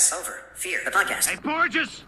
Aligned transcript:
Yes, 0.00 0.14
over. 0.14 0.40
Fear, 0.54 0.80
the 0.86 0.90
podcast. 0.90 1.28
Hey, 1.28 1.36
Borges! 1.42 2.04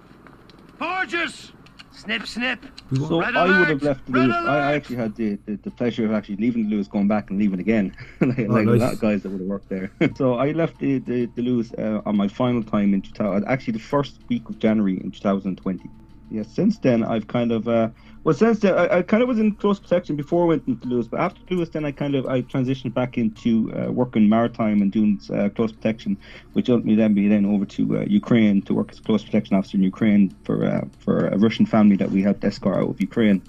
Borges! 0.79 1.53
Snip, 1.90 2.26
snip. 2.26 2.65
So 2.96 3.21
Red 3.21 3.37
I 3.37 3.58
would 3.61 3.69
have 3.69 3.83
left 3.83 4.06
the 4.06 4.12
Luas. 4.12 4.49
I, 4.49 4.71
I 4.71 4.72
actually 4.72 4.96
had 4.96 5.15
the, 5.15 5.38
the, 5.45 5.56
the 5.56 5.71
pleasure 5.71 6.06
of 6.06 6.13
actually 6.13 6.37
leaving 6.37 6.71
the 6.71 6.74
Luas, 6.74 6.88
going 6.88 7.06
back 7.06 7.28
and 7.28 7.38
leaving 7.38 7.60
again, 7.60 7.94
like, 8.22 8.38
Oh, 8.38 8.42
like 8.44 8.67
a 8.67 8.71
lot 8.71 8.94
of 8.94 8.99
guys 8.99 9.22
that 9.24 9.28
would 9.28 9.42
have 9.42 9.47
worked 9.47 9.69
there. 9.69 9.92
so 10.17 10.37
I 10.37 10.53
left 10.53 10.78
the 10.78 11.01
the, 11.01 11.26
the 11.35 11.42
Luas 11.42 11.78
uh, 11.78 12.01
on 12.06 12.17
my 12.17 12.28
final 12.28 12.63
time 12.63 12.94
in 12.94 13.03
2000. 13.03 13.47
Actually, 13.47 13.74
the 13.74 13.81
first 13.81 14.21
week 14.31 14.49
of 14.49 14.59
January 14.59 14.95
in 14.95 15.11
2020. 15.11 15.90
Yeah, 16.30 16.45
since 16.45 16.79
then 16.79 17.05
I've 17.05 17.27
kind 17.29 17.52
of 17.52 17.69
uh, 17.69 17.91
well, 18.25 18.34
since 18.34 18.61
then 18.61 18.75
I, 18.75 18.98
I 18.98 19.02
kind 19.02 19.23
of 19.23 19.29
was 19.29 19.39
in 19.39 19.52
close 19.52 19.80
protection 19.80 20.15
before 20.16 20.45
I 20.45 20.48
went 20.48 20.69
into 20.69 20.87
Luas, 20.87 21.11
but 21.11 21.21
after 21.21 21.41
Luas, 21.55 21.73
then 21.73 21.84
I 21.84 21.93
kind 21.93 22.15
of 22.15 22.27
I 22.27 22.43
transitioned 22.43 22.95
back 22.95 23.19
into 23.19 23.73
uh, 23.75 23.91
working 23.91 24.29
maritime 24.29 24.80
and 24.80 24.93
doing 24.93 25.21
uh, 25.33 25.49
close 25.49 25.73
protection, 25.73 26.17
which 26.53 26.71
ultimately 26.71 26.95
then 26.95 27.15
be 27.15 27.27
then 27.29 27.45
over 27.45 27.65
to 27.65 27.99
uh, 27.99 28.01
Ukraine 28.03 28.63
to 28.63 28.75
work 28.75 28.93
as 28.93 28.99
a 28.99 29.03
close 29.03 29.25
protection 29.25 29.57
officer 29.57 29.77
in 29.77 29.83
Ukraine 29.83 30.35
for 30.45 30.65
uh, 30.65 30.85
for 31.01 31.27
a 31.29 31.39
Russian 31.39 31.66
family 31.66 31.97
that 31.97 32.11
we 32.11 32.23
helped 32.23 32.45
escort 32.45 32.77
out 32.77 32.91
of 32.91 33.01
Ukraine 33.01 33.43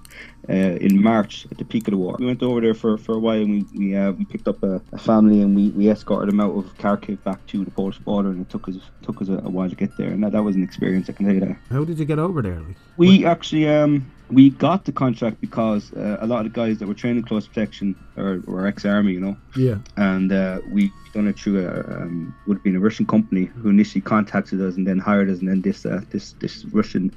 uh, 0.50 0.54
in 0.54 1.02
March 1.02 1.48
at 1.52 1.58
the 1.58 1.66
peak 1.66 1.88
of 1.88 1.92
the 1.92 1.98
war. 1.98 2.16
We 2.20 2.26
went 2.26 2.44
over 2.44 2.60
there 2.62 2.74
for, 2.74 2.98
for 2.98 3.16
a 3.16 3.20
while 3.20 3.42
and 3.42 3.50
we 3.50 3.66
we, 3.80 3.96
uh, 3.96 4.12
we 4.12 4.26
picked 4.26 4.48
up 4.48 4.62
a, 4.64 4.82
a 4.92 4.98
family 4.98 5.42
and 5.42 5.56
we, 5.56 5.70
we 5.70 5.90
escorted 5.90 6.30
them 6.30 6.40
out 6.40 6.54
of 6.58 6.66
Kharkiv 6.78 7.24
back 7.24 7.46
to 7.48 7.64
the 7.64 7.72
Polish 7.72 8.00
border 8.00 8.30
and 8.30 8.42
it 8.42 8.50
took 8.50 8.68
us 8.68 8.76
took 9.02 9.22
us 9.22 9.30
a, 9.30 9.38
a 9.38 9.50
while 9.50 9.70
to 9.70 9.76
get 9.76 9.96
there 9.98 10.10
and 10.10 10.24
that, 10.24 10.32
that 10.34 10.44
was 10.44 10.56
an 10.56 10.64
experience 10.64 11.10
I 11.10 11.14
can 11.14 11.26
tell 11.26 11.36
you 11.36 11.42
that. 11.42 11.58
How 11.70 11.84
did 11.86 11.98
you 12.00 12.06
get 12.06 12.20
over 12.20 12.42
there? 12.42 12.60
Like? 12.60 12.78
We 12.98 13.26
actually 13.26 13.68
um 13.70 14.12
we 14.30 14.50
got 14.50 14.86
the 14.86 14.92
contract 14.92 15.42
because 15.42 15.94
uh, 15.94 16.18
a 16.20 16.26
lot 16.26 16.46
of 16.46 16.52
the 16.54 16.60
guys 16.62 16.80
that 16.80 16.88
were 16.88 16.94
training 16.94 17.24
close 17.24 17.48
protection 17.48 17.96
are, 18.18 18.40
were 18.48 18.66
ex-army, 18.66 19.12
you 19.14 19.20
know, 19.20 19.38
Yeah. 19.56 19.78
and 19.98 20.32
uh, 20.32 20.60
we 20.72 20.92
done 21.14 21.28
it 21.28 21.38
through 21.38 21.68
a 21.68 22.02
um, 22.02 22.34
would 22.48 22.58
have 22.58 22.64
been 22.64 22.76
a 22.76 22.80
Russian 22.80 23.06
company 23.06 23.46
who 23.46 23.70
initially 23.70 24.02
contacted 24.02 24.60
us 24.62 24.76
and 24.76 24.88
then 24.88 24.98
hired 24.98 25.30
us, 25.30 25.40
and 25.40 25.50
then 25.50 25.62
this 25.62 25.86
uh, 25.86 26.02
this 26.10 26.34
this 26.40 26.66
Russian 26.66 27.14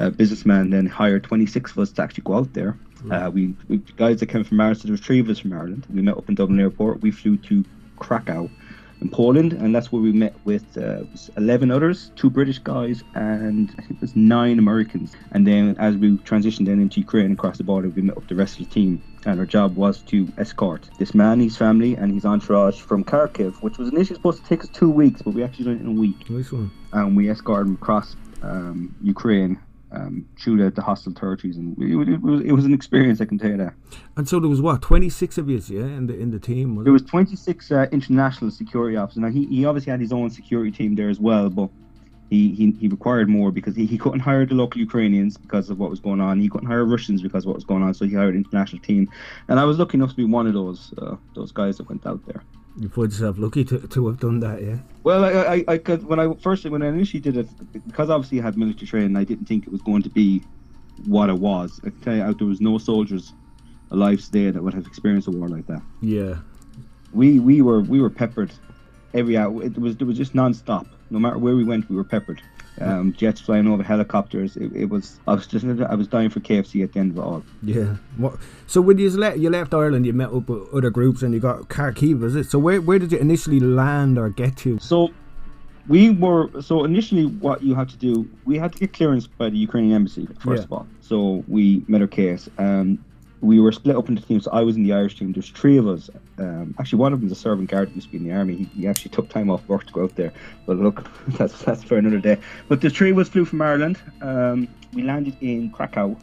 uh, 0.00 0.10
businessman 0.10 0.70
then 0.70 0.86
hired 0.86 1.24
26 1.24 1.72
of 1.72 1.78
us 1.78 1.92
to 1.92 2.02
actually 2.02 2.24
go 2.24 2.34
out 2.34 2.52
there. 2.52 2.76
Uh, 3.10 3.30
we, 3.32 3.54
we 3.68 3.78
guys 3.96 4.20
that 4.20 4.26
came 4.26 4.44
from 4.44 4.60
Ireland, 4.60 4.80
so 4.80 4.84
there 4.84 4.92
was 4.92 5.00
three 5.00 5.20
of 5.20 5.28
us 5.28 5.38
from 5.38 5.52
Ireland. 5.52 5.86
We 5.92 6.00
met 6.00 6.16
up 6.16 6.28
in 6.28 6.34
Dublin 6.34 6.58
Airport. 6.58 7.02
We 7.02 7.10
flew 7.10 7.36
to 7.36 7.64
Krakow 7.98 8.50
in 9.02 9.10
Poland, 9.10 9.52
and 9.52 9.74
that's 9.74 9.92
where 9.92 10.00
we 10.00 10.12
met 10.12 10.34
with 10.44 10.78
uh, 10.78 11.02
11 11.36 11.70
others, 11.70 12.10
two 12.16 12.30
British 12.30 12.58
guys, 12.60 13.04
and 13.14 13.70
I 13.78 13.82
think 13.82 13.92
it 13.92 14.00
was 14.00 14.16
nine 14.16 14.58
Americans. 14.58 15.14
And 15.32 15.46
then 15.46 15.76
as 15.78 15.96
we 15.96 16.16
transitioned 16.18 16.64
then 16.66 16.80
into 16.80 17.00
Ukraine 17.00 17.32
across 17.32 17.58
the 17.58 17.64
border, 17.64 17.90
we 17.90 18.00
met 18.00 18.16
up 18.16 18.26
the 18.26 18.34
rest 18.34 18.58
of 18.58 18.66
the 18.66 18.72
team. 18.72 19.02
And 19.26 19.38
our 19.38 19.46
job 19.46 19.76
was 19.76 20.02
to 20.04 20.28
escort 20.38 20.88
this 20.98 21.14
man, 21.14 21.40
his 21.40 21.56
family, 21.56 21.94
and 21.94 22.12
his 22.12 22.24
entourage 22.24 22.80
from 22.80 23.04
Kharkiv, 23.04 23.62
which 23.62 23.76
was 23.76 23.90
initially 23.90 24.16
supposed 24.16 24.42
to 24.42 24.48
take 24.48 24.62
us 24.62 24.70
two 24.70 24.90
weeks, 24.90 25.20
but 25.20 25.34
we 25.34 25.42
actually 25.42 25.66
done 25.66 25.76
it 25.76 25.80
in 25.80 25.88
a 25.88 26.00
week. 26.00 26.30
Nice 26.30 26.52
one. 26.52 26.70
And 26.92 27.16
we 27.16 27.30
escorted 27.30 27.66
them 27.66 27.74
across 27.74 28.16
um, 28.42 28.94
Ukraine 29.02 29.58
um, 29.94 30.26
through 30.40 30.56
the, 30.62 30.70
the 30.70 30.82
hostile 30.82 31.12
territories, 31.14 31.56
and 31.56 31.76
it, 31.78 32.08
it, 32.14 32.20
was, 32.22 32.40
it 32.42 32.52
was 32.52 32.64
an 32.64 32.74
experience, 32.74 33.20
I 33.20 33.24
can 33.26 33.38
tell 33.38 33.50
you 33.50 33.56
that. 33.58 33.74
And 34.16 34.28
so 34.28 34.40
there 34.40 34.48
was 34.50 34.60
what, 34.60 34.82
26 34.82 35.38
of 35.38 35.48
you, 35.48 35.60
yeah, 35.68 35.84
in 35.84 36.06
the 36.06 36.18
in 36.18 36.30
the 36.30 36.38
team, 36.40 36.74
was 36.76 36.84
There 36.84 36.90
it? 36.90 37.00
was 37.00 37.02
26 37.02 37.70
uh, 37.70 37.86
international 37.92 38.50
security 38.50 38.96
officers. 38.96 39.20
Now 39.22 39.30
he, 39.30 39.46
he 39.46 39.64
obviously 39.64 39.90
had 39.90 40.00
his 40.00 40.12
own 40.12 40.30
security 40.30 40.70
team 40.70 40.94
there 40.94 41.08
as 41.08 41.20
well, 41.20 41.48
but 41.50 41.70
he, 42.30 42.52
he, 42.54 42.72
he 42.80 42.88
required 42.88 43.28
more 43.28 43.52
because 43.52 43.76
he, 43.76 43.86
he 43.86 43.98
couldn't 43.98 44.20
hire 44.20 44.44
the 44.46 44.54
local 44.54 44.80
Ukrainians 44.80 45.36
because 45.36 45.70
of 45.70 45.78
what 45.78 45.90
was 45.90 46.00
going 46.00 46.20
on. 46.20 46.40
He 46.40 46.48
couldn't 46.48 46.66
hire 46.66 46.84
Russians 46.84 47.22
because 47.22 47.44
of 47.44 47.48
what 47.48 47.56
was 47.56 47.64
going 47.64 47.82
on. 47.82 47.94
So 47.94 48.06
he 48.06 48.14
hired 48.14 48.34
an 48.34 48.40
international 48.44 48.82
team, 48.82 49.08
and 49.48 49.60
I 49.60 49.64
was 49.64 49.78
lucky 49.78 49.98
enough 49.98 50.10
to 50.10 50.16
be 50.16 50.24
one 50.24 50.46
of 50.46 50.54
those 50.54 50.92
uh, 50.98 51.16
those 51.34 51.52
guys 51.52 51.76
that 51.78 51.88
went 51.88 52.04
out 52.06 52.24
there. 52.26 52.42
You 52.76 52.88
find 52.88 53.10
yourself 53.12 53.38
lucky 53.38 53.64
to, 53.66 53.78
to 53.86 54.06
have 54.08 54.18
done 54.20 54.40
that, 54.40 54.62
yeah? 54.62 54.78
Well, 55.04 55.24
I, 55.24 55.30
I, 55.56 55.64
I 55.68 55.78
could, 55.78 56.04
when 56.06 56.18
I 56.18 56.32
first 56.34 56.64
when 56.68 56.82
I 56.82 56.88
initially 56.88 57.20
did 57.20 57.36
it 57.36 57.48
because 57.86 58.10
obviously 58.10 58.40
I 58.40 58.44
had 58.44 58.56
military 58.58 58.86
training, 58.86 59.16
I 59.16 59.24
didn't 59.24 59.46
think 59.46 59.66
it 59.66 59.72
was 59.72 59.82
going 59.82 60.02
to 60.02 60.10
be 60.10 60.42
what 61.06 61.28
it 61.28 61.38
was. 61.38 61.80
I 61.84 61.90
can 61.90 62.00
tell 62.00 62.16
you, 62.16 62.22
out 62.22 62.38
there 62.38 62.46
was 62.48 62.60
no 62.60 62.78
soldiers 62.78 63.32
alive 63.90 64.20
today 64.24 64.50
that 64.50 64.62
would 64.62 64.74
have 64.74 64.86
experienced 64.86 65.28
a 65.28 65.30
war 65.30 65.48
like 65.48 65.66
that. 65.68 65.82
Yeah. 66.00 66.36
we 67.12 67.38
we 67.38 67.62
were 67.62 67.80
we 67.80 68.00
were 68.00 68.10
peppered 68.10 68.52
every 69.12 69.36
hour. 69.36 69.62
It 69.62 69.78
was 69.78 69.94
it 69.96 70.02
was 70.04 70.16
just 70.16 70.34
non-stop. 70.34 70.86
No 71.10 71.18
matter 71.20 71.38
where 71.38 71.54
we 71.54 71.64
went, 71.64 71.88
we 71.88 71.94
were 71.94 72.02
peppered. 72.04 72.42
Um, 72.80 73.12
jets 73.12 73.40
flying 73.40 73.68
over, 73.68 73.82
helicopters. 73.84 74.56
It, 74.56 74.72
it 74.74 74.86
was 74.86 75.20
I 75.28 75.34
was 75.34 75.46
just 75.46 75.64
I 75.64 75.94
was 75.94 76.08
dying 76.08 76.28
for 76.30 76.40
KFC 76.40 76.82
at 76.82 76.92
the 76.92 77.00
end 77.00 77.12
of 77.12 77.18
it 77.18 77.20
all. 77.20 77.44
Yeah. 77.62 77.96
What, 78.16 78.36
so 78.66 78.80
when 78.80 78.98
you 78.98 79.08
left, 79.10 79.38
you 79.38 79.48
left 79.48 79.72
Ireland, 79.72 80.06
you 80.06 80.12
met 80.12 80.30
up 80.32 80.48
with 80.48 80.72
other 80.74 80.90
groups 80.90 81.22
and 81.22 81.32
you 81.32 81.38
got 81.40 81.68
Kharkiv, 81.68 82.20
was 82.20 82.34
it? 82.34 82.50
So 82.50 82.58
where, 82.58 82.80
where 82.80 82.98
did 82.98 83.12
you 83.12 83.18
initially 83.18 83.60
land 83.60 84.18
or 84.18 84.28
get 84.28 84.56
to? 84.58 84.78
So 84.80 85.10
we 85.86 86.10
were 86.10 86.50
so 86.62 86.84
initially 86.84 87.26
what 87.26 87.62
you 87.62 87.74
had 87.74 87.88
to 87.90 87.96
do 87.96 88.28
we 88.46 88.58
had 88.58 88.72
to 88.72 88.78
get 88.78 88.92
clearance 88.94 89.26
by 89.26 89.50
the 89.50 89.58
Ukrainian 89.58 89.94
embassy 89.94 90.26
first 90.40 90.62
Yeah. 90.62 90.64
of 90.64 90.72
all. 90.72 90.86
So 91.00 91.44
we 91.46 91.84
met 91.86 92.00
our 92.00 92.06
case 92.08 92.48
and 92.58 92.98
we 93.44 93.60
were 93.60 93.72
split 93.72 93.96
up 93.96 94.08
into 94.08 94.22
teams. 94.22 94.44
So 94.44 94.50
I 94.52 94.62
was 94.62 94.76
in 94.76 94.82
the 94.82 94.92
Irish 94.92 95.18
team. 95.18 95.32
There's 95.32 95.50
three 95.50 95.76
of 95.76 95.86
us. 95.86 96.10
Um, 96.38 96.74
actually, 96.78 96.98
one 96.98 97.12
of 97.12 97.20
them 97.20 97.28
them's 97.28 97.38
a 97.38 97.40
servant 97.40 97.70
guard 97.70 97.88
who 97.90 97.96
used 97.96 98.08
to 98.08 98.12
be 98.12 98.18
in 98.18 98.24
the 98.24 98.34
army. 98.34 98.54
He, 98.56 98.64
he 98.80 98.88
actually 98.88 99.10
took 99.10 99.28
time 99.28 99.50
off 99.50 99.66
work 99.68 99.86
to 99.86 99.92
go 99.92 100.02
out 100.04 100.16
there. 100.16 100.32
But 100.66 100.78
look, 100.78 101.06
that's 101.28 101.62
that's 101.62 101.82
for 101.84 101.96
another 101.98 102.18
day. 102.20 102.38
But 102.68 102.80
the 102.80 102.90
three 102.90 103.10
of 103.10 103.18
us 103.18 103.28
flew 103.28 103.44
from 103.44 103.60
Ireland. 103.62 103.98
Um, 104.22 104.68
we 104.94 105.02
landed 105.02 105.36
in 105.40 105.70
Krakow, 105.70 106.16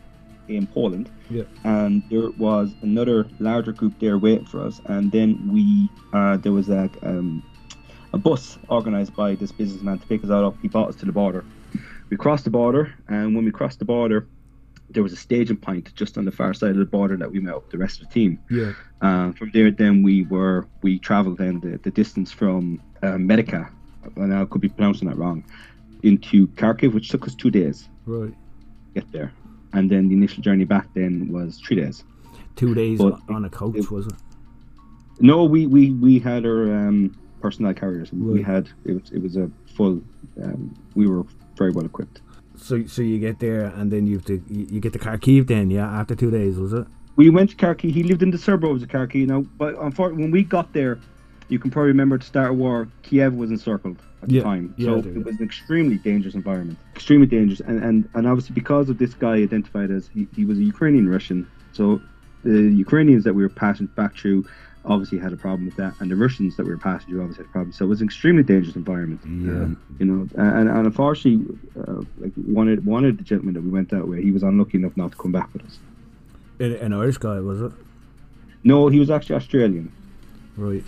in 0.47 0.67
Poland 0.67 1.09
Yeah. 1.29 1.43
and 1.63 2.03
there 2.09 2.29
was 2.37 2.73
another 2.81 3.27
larger 3.39 3.71
group 3.71 3.93
there 3.99 4.17
waiting 4.17 4.45
for 4.45 4.65
us. 4.65 4.81
And 4.85 5.11
then 5.11 5.49
we, 5.51 5.89
uh, 6.13 6.37
there 6.37 6.51
was 6.51 6.69
a 6.69 6.89
um, 7.03 7.43
a 8.13 8.17
bus 8.17 8.57
organised 8.69 9.15
by 9.15 9.35
this 9.35 9.51
businessman 9.51 9.99
to 9.99 10.07
pick 10.07 10.23
us 10.23 10.29
up. 10.29 10.55
He 10.61 10.67
brought 10.67 10.89
us 10.89 10.95
to 10.97 11.05
the 11.05 11.11
border. 11.13 11.45
We 12.09 12.17
crossed 12.17 12.43
the 12.43 12.49
border, 12.49 12.93
and 13.07 13.35
when 13.35 13.45
we 13.45 13.51
crossed 13.51 13.79
the 13.79 13.85
border, 13.85 14.27
there 14.93 15.03
was 15.03 15.13
a 15.13 15.17
staging 15.17 15.57
point 15.57 15.93
just 15.95 16.17
on 16.17 16.25
the 16.25 16.31
far 16.31 16.53
side 16.53 16.71
of 16.71 16.77
the 16.77 16.85
border 16.85 17.17
that 17.17 17.31
we 17.31 17.39
met 17.39 17.53
up 17.55 17.69
the 17.69 17.77
rest 17.77 18.01
of 18.01 18.07
the 18.07 18.13
team. 18.13 18.39
Yeah. 18.49 18.73
Uh, 19.01 19.31
from 19.33 19.51
there, 19.53 19.71
then 19.71 20.03
we 20.03 20.23
were 20.25 20.67
we 20.81 20.99
travelled 20.99 21.37
then 21.37 21.59
the, 21.59 21.77
the 21.77 21.91
distance 21.91 22.31
from 22.31 22.81
uh, 23.03 23.17
Medyka, 23.29 23.69
and 24.15 24.33
I 24.33 24.45
could 24.45 24.61
be 24.61 24.69
pronouncing 24.69 25.07
that 25.09 25.17
wrong, 25.17 25.43
into 26.03 26.47
Kharkiv, 26.49 26.93
which 26.93 27.09
took 27.09 27.27
us 27.27 27.35
two 27.35 27.51
days 27.51 27.87
Right. 28.05 28.29
to 28.31 29.01
get 29.01 29.11
there. 29.11 29.31
And 29.73 29.89
then 29.89 30.09
the 30.09 30.15
initial 30.15 30.41
journey 30.43 30.65
back 30.65 30.87
then 30.93 31.31
was 31.31 31.57
three 31.59 31.77
days. 31.77 32.03
Two 32.55 32.73
days 32.75 32.99
But- 32.99 33.19
on 33.29 33.45
a 33.45 33.49
coach, 33.49 33.89
was 33.89 34.07
it? 34.07 34.13
No, 35.19 35.43
we 35.45 35.67
we, 35.67 35.91
we 35.91 36.19
had 36.19 36.45
our 36.45 36.63
um, 36.87 37.15
personnel 37.41 37.73
carriers. 37.73 38.11
We 38.11 38.41
had 38.41 38.69
it 38.85 38.93
was 38.93 39.11
it 39.11 39.21
was 39.21 39.37
a 39.37 39.49
full. 39.75 40.01
Um, 40.43 40.73
we 40.95 41.05
were 41.07 41.23
very 41.57 41.71
well 41.71 41.85
equipped. 41.85 42.21
So 42.61 42.85
so 42.85 43.01
you 43.01 43.19
get 43.19 43.39
there 43.39 43.65
and 43.65 43.91
then 43.91 44.05
you 44.07 44.15
have 44.17 44.25
to 44.25 44.41
you, 44.47 44.67
you 44.69 44.79
get 44.79 44.93
to 44.93 44.99
Kharkiv 44.99 45.47
then, 45.47 45.69
yeah, 45.71 45.87
after 45.99 46.15
two 46.15 46.31
days, 46.31 46.57
was 46.57 46.73
it? 46.73 46.85
We 47.15 47.29
went 47.29 47.49
to 47.51 47.55
Kharkiv. 47.55 47.91
He 47.91 48.03
lived 48.03 48.23
in 48.23 48.31
the 48.31 48.37
suburbs 48.37 48.83
of 48.83 48.89
Kharkiv. 48.89 49.27
Now, 49.27 49.41
but 49.57 49.75
unfortunately, 49.79 50.23
when 50.23 50.31
we 50.31 50.43
got 50.43 50.71
there, 50.73 50.99
you 51.49 51.59
can 51.59 51.69
probably 51.71 51.89
remember 51.89 52.15
at 52.15 52.21
the 52.21 52.27
start 52.27 52.51
of 52.51 52.57
war, 52.57 52.87
Kiev 53.03 53.33
was 53.33 53.51
encircled 53.51 53.97
at 54.21 54.29
the 54.29 54.35
Yeah, 54.35 54.43
time. 54.43 54.73
yeah, 54.77 54.85
so 54.85 54.93
I 54.93 54.99
yeah. 55.01 55.19
it 55.19 55.25
was 55.25 55.37
an 55.39 55.43
extremely 55.45 55.97
dangerous 55.97 56.35
environment. 56.35 56.77
Extremely 56.95 57.27
dangerous, 57.27 57.59
and 57.61 57.83
and, 57.83 58.07
and 58.13 58.27
obviously 58.27 58.53
because 58.53 58.89
of 58.89 58.97
this 58.99 59.13
guy 59.13 59.35
identified 59.35 59.91
as 59.91 60.07
he, 60.13 60.27
he 60.35 60.45
was 60.45 60.57
a 60.59 60.63
Ukrainian 60.63 61.09
Russian. 61.09 61.47
So 61.73 61.99
the 62.43 62.61
Ukrainians 62.85 63.23
that 63.25 63.33
we 63.33 63.43
were 63.43 63.49
passing 63.49 63.87
back 63.87 64.15
through 64.15 64.45
obviously 64.83 65.19
had 65.19 65.31
a 65.31 65.37
problem 65.37 65.65
with 65.65 65.75
that, 65.75 65.93
and 65.99 66.09
the 66.09 66.15
Russians 66.15 66.55
that 66.57 66.63
we 66.63 66.71
were 66.71 66.77
passing 66.77 67.09
through 67.09 67.21
obviously 67.21 67.43
had 67.43 67.49
a 67.49 67.53
problem. 67.53 67.71
So 67.73 67.85
it 67.85 67.89
was 67.89 68.01
an 68.01 68.07
extremely 68.07 68.41
dangerous 68.43 68.75
environment. 68.75 69.21
Yeah. 69.25 69.51
Um, 69.63 69.81
you 69.99 70.05
know, 70.07 70.27
and, 70.35 70.69
and 70.69 70.85
unfortunately, 70.87 71.55
like 72.19 72.33
one 72.35 72.69
of 72.69 72.85
one 72.85 73.05
of 73.05 73.17
the 73.17 73.23
gentlemen 73.23 73.53
that 73.55 73.61
we 73.61 73.69
went 73.69 73.93
out 73.93 74.07
with, 74.07 74.19
he 74.19 74.31
was 74.31 74.43
unlucky 74.43 74.77
enough 74.77 74.95
not 74.95 75.11
to 75.11 75.17
come 75.17 75.31
back 75.31 75.51
with 75.53 75.65
us. 75.65 75.79
An, 76.59 76.73
an 76.73 76.93
Irish 76.93 77.17
guy, 77.17 77.39
was 77.39 77.61
it? 77.61 77.71
No, 78.63 78.87
he 78.87 78.99
was 78.99 79.09
actually 79.09 79.35
Australian. 79.35 79.91
Right. 80.55 80.83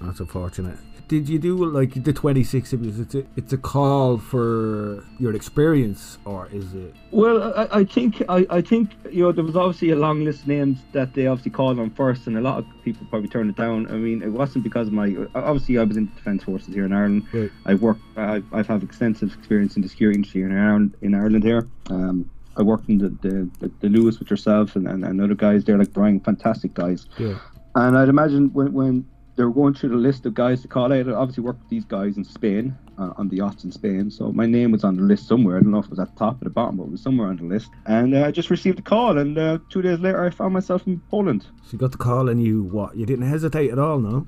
That's 0.00 0.20
unfortunate. 0.20 0.78
Did 1.08 1.28
you 1.28 1.38
do 1.38 1.64
like 1.64 2.02
the 2.04 2.12
26 2.12 2.72
of 2.72 2.84
you? 2.84 3.02
It's 3.02 3.14
a, 3.14 3.24
it's 3.36 3.52
a 3.52 3.58
call 3.58 4.18
for 4.18 5.04
your 5.18 5.34
experience, 5.34 6.18
or 6.24 6.48
is 6.52 6.72
it? 6.74 6.94
Well, 7.10 7.52
I, 7.54 7.80
I 7.80 7.84
think 7.84 8.22
I, 8.28 8.46
I 8.48 8.60
think 8.62 8.90
you 9.10 9.24
know 9.24 9.32
there 9.32 9.44
was 9.44 9.56
obviously 9.56 9.90
a 9.90 9.96
long 9.96 10.24
list 10.24 10.42
of 10.42 10.48
names 10.48 10.78
that 10.92 11.14
they 11.14 11.26
obviously 11.26 11.50
called 11.50 11.78
on 11.78 11.90
first, 11.90 12.26
and 12.26 12.38
a 12.38 12.40
lot 12.40 12.58
of 12.58 12.66
people 12.84 13.06
probably 13.10 13.28
turned 13.28 13.50
it 13.50 13.56
down. 13.56 13.86
I 13.88 13.96
mean, 13.96 14.22
it 14.22 14.32
wasn't 14.32 14.64
because 14.64 14.88
of 14.88 14.94
my 14.94 15.14
obviously 15.34 15.78
I 15.78 15.84
was 15.84 15.96
in 15.96 16.06
the 16.06 16.12
defence 16.12 16.44
forces 16.44 16.74
here 16.74 16.84
in 16.86 16.92
Ireland. 16.92 17.26
Right. 17.32 17.50
I've 17.66 17.82
worked. 17.82 18.02
I've, 18.16 18.44
I've 18.52 18.66
had 18.66 18.82
extensive 18.82 19.34
experience 19.34 19.76
in 19.76 19.82
the 19.82 19.88
security 19.88 20.16
industry 20.16 20.42
in 20.42 20.56
Ireland. 20.56 20.96
In 21.02 21.14
Ireland 21.14 21.44
here, 21.44 21.68
um, 21.90 22.30
I 22.56 22.62
worked 22.62 22.88
in 22.88 22.98
the 22.98 23.08
the, 23.08 23.50
the, 23.60 23.70
the 23.80 23.88
Luas 23.88 24.18
with 24.18 24.30
yourself 24.30 24.76
and, 24.76 24.88
and, 24.88 25.04
and 25.04 25.20
other 25.20 25.34
guys 25.34 25.64
there 25.64 25.76
like 25.76 25.92
Brian, 25.92 26.20
fantastic 26.20 26.74
guys. 26.74 27.06
Yeah. 27.18 27.38
And 27.74 27.96
I'd 27.96 28.08
imagine 28.08 28.52
when, 28.52 28.72
when 28.72 29.06
they 29.36 29.44
were 29.44 29.52
going 29.52 29.74
through 29.74 29.90
the 29.90 29.96
list 29.96 30.26
of 30.26 30.34
guys 30.34 30.62
to 30.62 30.68
call 30.68 30.92
out, 30.92 31.08
I 31.08 31.12
obviously 31.12 31.42
worked 31.42 31.60
with 31.60 31.70
these 31.70 31.84
guys 31.84 32.16
in 32.16 32.24
Spain, 32.24 32.76
uh, 32.98 33.12
on 33.16 33.28
the 33.28 33.36
yachts 33.36 33.64
in 33.64 33.72
Spain. 33.72 34.10
So 34.10 34.30
my 34.32 34.46
name 34.46 34.72
was 34.72 34.84
on 34.84 34.96
the 34.96 35.02
list 35.02 35.26
somewhere. 35.26 35.56
I 35.56 35.60
don't 35.60 35.70
know 35.70 35.78
if 35.78 35.86
it 35.86 35.90
was 35.90 35.98
at 35.98 36.12
the 36.12 36.18
top 36.18 36.40
or 36.42 36.44
the 36.44 36.50
bottom, 36.50 36.76
but 36.76 36.84
it 36.84 36.90
was 36.90 37.02
somewhere 37.02 37.28
on 37.28 37.36
the 37.36 37.44
list. 37.44 37.70
And 37.86 38.14
uh, 38.14 38.26
I 38.26 38.30
just 38.30 38.50
received 38.50 38.78
a 38.78 38.82
call, 38.82 39.18
and 39.18 39.38
uh, 39.38 39.58
two 39.70 39.82
days 39.82 40.00
later, 40.00 40.24
I 40.24 40.30
found 40.30 40.52
myself 40.52 40.86
in 40.86 41.00
Poland. 41.10 41.46
So 41.62 41.72
you 41.72 41.78
got 41.78 41.92
the 41.92 41.98
call 41.98 42.28
and 42.28 42.42
you 42.42 42.64
what? 42.64 42.96
You 42.96 43.06
didn't 43.06 43.28
hesitate 43.28 43.70
at 43.70 43.78
all, 43.78 43.98
no? 43.98 44.26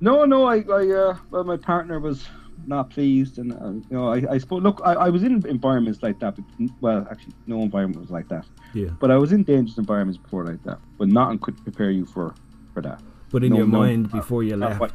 No, 0.00 0.24
no, 0.24 0.44
I, 0.44 0.64
I 0.70 0.88
uh, 0.90 1.16
well, 1.30 1.44
my 1.44 1.56
partner 1.56 1.98
was 1.98 2.26
not 2.66 2.90
pleased, 2.90 3.38
and 3.38 3.52
uh, 3.52 3.70
you 3.70 3.84
know, 3.90 4.12
I, 4.12 4.34
I 4.34 4.38
suppose. 4.38 4.62
Look, 4.62 4.80
I, 4.84 4.92
I 4.94 5.08
was 5.08 5.22
in 5.22 5.44
environments 5.46 6.02
like 6.02 6.20
that. 6.20 6.36
But, 6.36 6.44
well, 6.80 7.06
actually, 7.10 7.34
no 7.46 7.60
environment 7.60 8.00
was 8.00 8.10
like 8.10 8.28
that. 8.28 8.46
Yeah. 8.74 8.90
But 9.00 9.10
I 9.10 9.16
was 9.16 9.32
in 9.32 9.42
dangerous 9.42 9.78
environments 9.78 10.18
before 10.18 10.44
like 10.44 10.62
that. 10.64 10.78
But 10.98 11.08
nothing 11.08 11.38
could 11.38 11.62
prepare 11.64 11.90
you 11.90 12.06
for 12.06 12.34
for 12.74 12.82
that. 12.82 13.02
But 13.30 13.44
in 13.44 13.50
No, 13.50 13.58
your 13.58 13.66
no, 13.66 13.78
mind, 13.78 14.10
before 14.10 14.42
you 14.42 14.56
left, 14.56 14.80
what- 14.80 14.92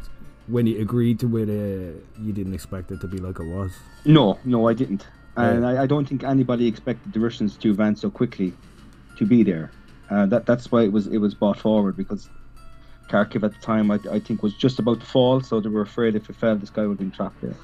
when 0.48 0.68
you 0.68 0.82
agreed 0.82 1.20
to 1.20 1.38
it, 1.38 1.48
uh, 1.50 1.98
you 2.22 2.34
didn't 2.34 2.54
expect 2.54 2.92
it 2.92 3.00
to 3.02 3.08
be 3.08 3.18
like 3.18 3.40
it 3.40 3.46
was. 3.48 3.72
No, 4.06 4.38
no, 4.44 4.68
I 4.68 4.74
didn't. 4.74 5.08
And 5.38 5.62
Yeah. 5.62 5.70
I, 5.70 5.84
I 5.84 5.86
don't 5.88 6.08
think 6.08 6.24
anybody 6.24 6.68
expected 6.68 7.14
the 7.14 7.20
Russians 7.20 7.56
to 7.58 7.72
advance 7.72 8.02
so 8.02 8.10
quickly 8.10 8.54
to 9.18 9.26
be 9.26 9.44
there. 9.44 9.72
Uh, 10.10 10.26
that 10.28 10.46
that's 10.46 10.72
why 10.72 10.82
it 10.84 10.92
was 10.92 11.08
it 11.08 11.18
was 11.20 11.34
brought 11.34 11.58
forward 11.58 11.96
because 11.96 12.30
Kharkiv 13.10 13.44
at 13.44 13.52
the 13.54 13.60
time 13.62 13.90
I, 13.90 14.00
I 14.12 14.20
think 14.20 14.44
was 14.44 14.54
just 14.54 14.80
about 14.80 15.00
to 15.00 15.06
fall, 15.06 15.40
so 15.42 15.60
they 15.62 15.70
were 15.70 15.82
afraid 15.82 16.16
if 16.16 16.30
it 16.30 16.36
fell, 16.36 16.56
this 16.58 16.70
guy 16.70 16.82
would 16.82 16.90
have 16.92 16.98
been 17.00 17.12
trapped 17.12 17.42
there. 17.42 17.56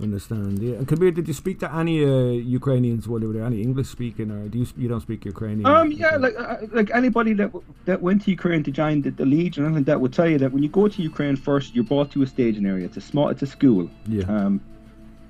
Understand? 0.00 0.58
Yeah. 0.58 0.74
And 0.74 0.86
Kabir, 0.86 1.10
did 1.10 1.26
you 1.26 1.32
speak 1.32 1.58
to 1.60 1.74
any 1.74 2.04
uh, 2.04 2.32
Ukrainians? 2.60 3.08
Were 3.08 3.18
there 3.20 3.44
any 3.44 3.62
English 3.62 3.88
speaking, 3.88 4.30
or 4.30 4.46
do 4.48 4.58
you 4.58 4.66
you 4.76 4.88
don't 4.88 5.00
speak 5.00 5.24
Ukrainian? 5.24 5.64
Um, 5.64 5.90
yeah, 5.90 6.16
like 6.16 6.36
uh, 6.38 6.58
like 6.78 6.90
anybody 7.00 7.32
that 7.40 7.50
that 7.86 8.02
went 8.02 8.18
to 8.24 8.30
Ukraine 8.30 8.62
to 8.64 8.70
join 8.70 9.00
the, 9.00 9.10
the 9.10 9.24
Legion, 9.24 9.64
and 9.76 9.86
that 9.86 9.98
would 10.02 10.12
tell 10.12 10.28
you 10.28 10.38
that 10.42 10.52
when 10.52 10.62
you 10.62 10.68
go 10.68 10.86
to 10.86 10.98
Ukraine 11.02 11.34
first, 11.48 11.74
you're 11.74 11.84
brought 11.92 12.10
to 12.12 12.22
a 12.22 12.26
staging 12.26 12.66
area. 12.66 12.84
It's 12.84 12.98
a 12.98 13.00
small, 13.00 13.28
it's 13.30 13.42
a 13.42 13.46
school. 13.56 13.88
yeah. 14.06 14.24
Um, 14.34 14.60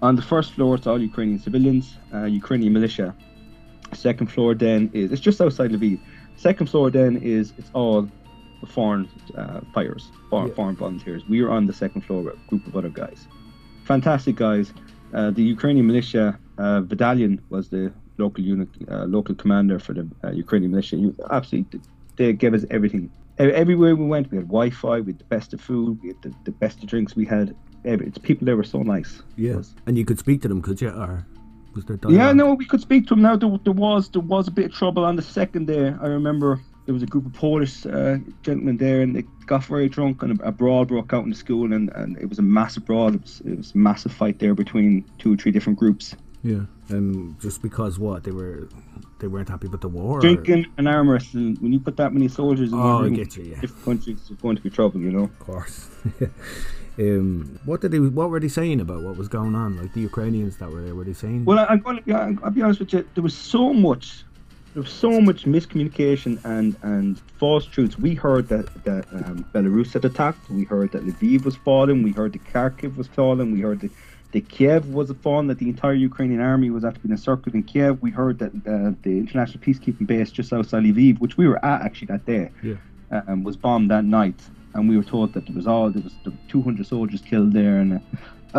on 0.03 0.15
the 0.17 0.23
first 0.33 0.49
floor, 0.55 0.75
it's 0.75 0.87
all 0.89 1.01
Ukrainian 1.01 1.39
civilians, 1.39 1.97
uh, 2.13 2.25
Ukrainian 2.25 2.73
militia. 2.73 3.15
Second 3.93 4.27
floor 4.35 4.55
then 4.55 4.91
is 4.93 5.07
it's 5.13 5.21
just 5.29 5.41
outside 5.41 5.71
Lviv. 5.71 5.99
Second 6.37 6.67
floor 6.73 6.91
then 6.91 7.13
is 7.19 7.53
it's 7.57 7.71
all 7.73 8.01
foreign 8.77 9.09
uh, 9.37 9.61
fighters, 9.73 10.11
foreign, 10.29 10.49
Yeah. 10.49 10.55
foreign 10.59 10.77
volunteers. 10.77 11.23
We 11.33 11.41
were 11.43 11.51
on 11.59 11.63
the 11.71 11.73
second 11.73 12.01
floor 12.07 12.21
with 12.25 12.35
a 12.35 12.49
group 12.51 12.67
of 12.67 12.75
other 12.77 12.89
guys, 13.03 13.21
fantastic 13.87 14.37
guys. 14.37 14.73
Uh, 15.15 15.31
the 15.31 15.43
Ukrainian 15.43 15.87
militia 15.87 16.39
uh, 16.59 16.81
battalion 16.81 17.41
was 17.49 17.69
the 17.69 17.93
local 18.19 18.43
unit, 18.43 18.69
uh, 18.91 19.05
local 19.05 19.35
commander 19.35 19.79
for 19.79 19.95
the 19.95 20.09
uh, 20.25 20.31
Ukrainian 20.31 20.71
militia. 20.73 20.97
You 20.97 21.15
absolutely, 21.31 21.81
they 22.17 22.33
gave 22.33 22.55
us 22.55 22.65
everything. 22.71 23.11
Everywhere 23.39 23.95
we 23.95 24.07
went, 24.07 24.31
we 24.31 24.39
had 24.39 24.47
Wi-Fi, 24.47 25.01
we 25.01 25.13
had 25.13 25.19
the 25.19 25.31
best 25.37 25.53
of 25.53 25.61
food, 25.61 25.99
we 26.03 26.09
had 26.09 26.23
the, 26.23 26.33
the 26.45 26.51
best 26.53 26.83
of 26.83 26.87
drinks. 26.89 27.15
We 27.15 27.27
had 27.27 27.55
every, 27.85 28.07
it's 28.07 28.19
people 28.19 28.47
there 28.47 28.57
were 28.57 28.65
so 28.65 28.83
nice. 28.83 29.23
yeah. 29.37 29.61
And 29.87 29.99
you 29.99 30.05
could 30.07 30.19
speak 30.19 30.41
to 30.43 30.49
them, 30.49 30.63
could 30.63 30.81
you? 30.81 30.89
Or 30.89 31.27
was 31.75 31.85
there? 31.85 31.99
yeah, 32.09 32.33
no, 32.33 32.55
we 32.55 32.65
could 32.65 32.81
speak 32.81 33.07
to 33.09 33.15
them. 33.15 33.23
now. 33.23 33.37
There, 33.37 33.59
there 33.63 33.75
was 33.75 34.09
there 34.09 34.23
was 34.23 34.49
a 34.49 34.51
bit 34.51 34.67
of 34.67 34.73
trouble 34.73 35.05
on 35.05 35.17
the 35.17 35.23
second 35.41 35.67
day. 35.67 35.95
I 36.05 36.07
remember 36.07 36.61
there 36.87 36.95
was 36.95 37.03
a 37.03 37.07
group 37.07 37.27
of 37.27 37.33
Polish 37.35 37.85
uh, 37.85 38.17
gentlemen 38.43 38.77
there, 38.79 39.03
and 39.03 39.15
they 39.15 39.23
got 39.47 39.65
very 39.65 39.89
drunk, 39.89 40.23
and 40.23 40.41
a, 40.41 40.49
a 40.49 40.53
brawl 40.53 40.85
broke 40.85 41.13
out 41.13 41.25
in 41.25 41.31
the 41.31 41.37
school, 41.37 41.73
and, 41.73 41.91
and 41.91 42.17
it 42.19 42.29
was 42.29 42.39
a 42.39 42.43
massive 42.43 42.85
brawl. 42.87 43.13
It 43.15 43.21
was, 43.23 43.43
it 43.45 43.57
was 43.59 43.75
a 43.75 43.79
massive 43.79 44.13
fight 44.13 44.39
there 44.39 44.55
between 44.55 45.05
two 45.19 45.35
or 45.35 45.37
three 45.37 45.53
different 45.53 45.79
groups, 45.79 46.15
Yeah. 46.43 46.63
And 46.89 47.39
just 47.41 47.61
because 47.63 47.99
what 47.99 48.23
they 48.23 48.31
were, 48.31 48.69
they 49.19 49.27
weren't 49.27 49.49
happy 49.49 49.67
with 49.67 49.81
the 49.81 49.89
war. 49.89 50.19
or- 50.19 50.21
drinking 50.21 50.67
and 50.79 50.87
arm 50.87 51.11
wrestling. 51.11 51.57
When 51.61 51.73
you 51.73 51.81
put 51.81 51.97
that 51.97 52.13
many 52.13 52.29
soldiers 52.29 52.71
in 52.73 52.79
Oh, 52.79 53.03
room, 53.03 53.15
get 53.15 53.37
you. 53.37 53.43
Yeah. 53.45 53.61
different 53.61 53.85
countries, 53.85 54.19
there's 54.29 54.41
going 54.41 54.55
to 54.55 54.63
be 54.63 54.71
trouble, 54.71 55.01
you 55.01 55.11
know. 55.11 55.25
Of 55.25 55.39
course. 55.41 55.91
um, 56.99 57.59
what 57.65 57.81
did 57.81 57.91
they? 57.91 57.99
What 57.99 58.31
were 58.31 58.41
they 58.41 58.49
saying 58.49 58.81
about 58.81 59.03
what 59.03 59.17
was 59.17 59.29
going 59.29 59.55
on? 59.55 59.77
Like 59.77 59.93
the 59.95 60.01
Ukrainians 60.01 60.57
that 60.59 60.71
were 60.71 60.83
there, 60.83 60.95
were 60.95 61.05
they 61.05 61.13
saying? 61.13 61.45
Well, 61.45 61.59
I, 61.59 61.65
I'm 61.65 61.81
going 61.81 62.03
to 62.03 62.39
I'll 62.45 62.51
be 62.51 62.63
honest 62.63 62.81
with 62.81 62.93
you. 62.93 63.07
There 63.15 63.23
was 63.23 63.37
so 63.37 63.73
much, 63.73 64.25
there 64.77 64.83
was 64.83 64.93
so 64.93 65.23
much 65.23 65.47
miscommunication 65.47 66.39
and 66.45 66.77
and 66.83 67.19
false 67.39 67.65
truths. 67.65 67.99
We 67.99 68.13
heard 68.15 68.49
that 68.49 68.67
that 68.85 69.07
um, 69.11 69.43
Belarus 69.55 69.95
had 69.95 70.05
attacked. 70.05 70.51
We 70.51 70.65
heard 70.65 70.93
that 70.93 71.03
Lviv 71.03 71.47
was 71.47 71.57
falling. 71.57 72.03
We 72.03 72.13
heard 72.13 72.35
that 72.35 72.45
Kharkiv 72.45 72.95
was 72.95 73.07
falling. 73.07 73.53
We 73.53 73.63
heard 73.63 73.81
that, 73.81 73.91
that 74.33 74.51
Kiev 74.51 74.91
was 74.93 75.11
falling. 75.23 75.47
That 75.47 75.59
the 75.61 75.71
entire 75.71 75.95
Ukrainian 75.95 76.43
army 76.43 76.69
was 76.69 76.85
after 76.85 77.01
being 77.01 77.13
encircled 77.13 77.55
in 77.55 77.63
Kiev. 77.63 78.03
We 78.03 78.11
heard 78.11 78.39
that 78.41 78.53
uh, 78.67 78.93
the 79.01 79.19
international 79.19 79.61
peacekeeping 79.65 80.07
base 80.07 80.31
just 80.31 80.53
outside 80.53 80.83
Lviv, 80.83 81.21
which 81.21 81.39
we 81.39 81.49
were 81.49 81.65
at 81.65 81.81
actually 81.81 82.09
that 82.09 82.27
day, 82.27 82.51
Yeah. 82.63 82.75
um, 83.29 83.45
was 83.45 83.57
bombed 83.57 83.91
that 83.91 84.05
night. 84.05 84.39
And 84.75 84.91
we 84.91 84.99
were 84.99 85.05
told 85.15 85.33
that 85.33 85.47
there 85.47 85.57
was 85.57 85.67
all 85.67 85.89
there 85.89 86.03
was 86.03 86.13
there 86.23 86.35
200 86.49 86.87
soldiers 86.87 87.23
killed 87.23 87.55
there, 87.55 87.79
and 87.79 87.95
uh, 87.95 87.99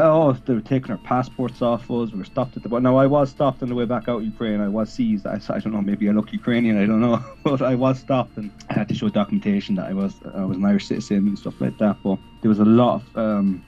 oh, 0.04 0.34
they 0.34 0.54
were 0.54 0.62
taking 0.62 0.92
our 0.92 0.98
passports 0.98 1.62
off 1.62 1.90
us. 1.92 2.12
We 2.12 2.20
were 2.20 2.26
stopped 2.26 2.58
at 2.58 2.64
the. 2.64 2.70
Border. 2.70 2.84
Now 2.84 2.98
I 2.98 3.08
was 3.08 3.30
stopped 3.30 3.62
on 3.62 3.70
the 3.70 3.76
way 3.76 3.86
back 3.86 4.08
out 4.08 4.18
of 4.18 4.24
Ukraine. 4.24 4.62
I 4.62 4.68
was 4.68 4.92
seized. 4.92 5.26
I, 5.26 5.40
I 5.50 5.60
don't 5.60 5.74
know. 5.74 5.82
Maybe 5.82 6.08
I 6.10 6.12
look 6.12 6.32
Ukrainian. 6.34 6.82
I 6.82 6.86
don't 6.86 7.02
know. 7.02 7.24
but 7.44 7.62
I 7.62 7.76
was 7.76 8.00
stopped, 8.00 8.38
and 8.38 8.52
I 8.70 8.74
had 8.74 8.88
to 8.90 8.96
show 8.96 9.10
documentation 9.10 9.76
that 9.76 9.88
I 9.88 9.94
was 9.94 10.16
I 10.36 10.44
was 10.46 10.58
an 10.58 10.66
Irish 10.66 10.88
citizen 10.88 11.28
and 11.28 11.40
stuff 11.40 11.60
like 11.60 11.78
that. 11.80 11.98
But 12.04 12.20
there 12.42 12.50
was 12.50 12.60
a 12.60 12.66
lot 12.66 12.96
of 12.96 13.18
um, 13.18 13.64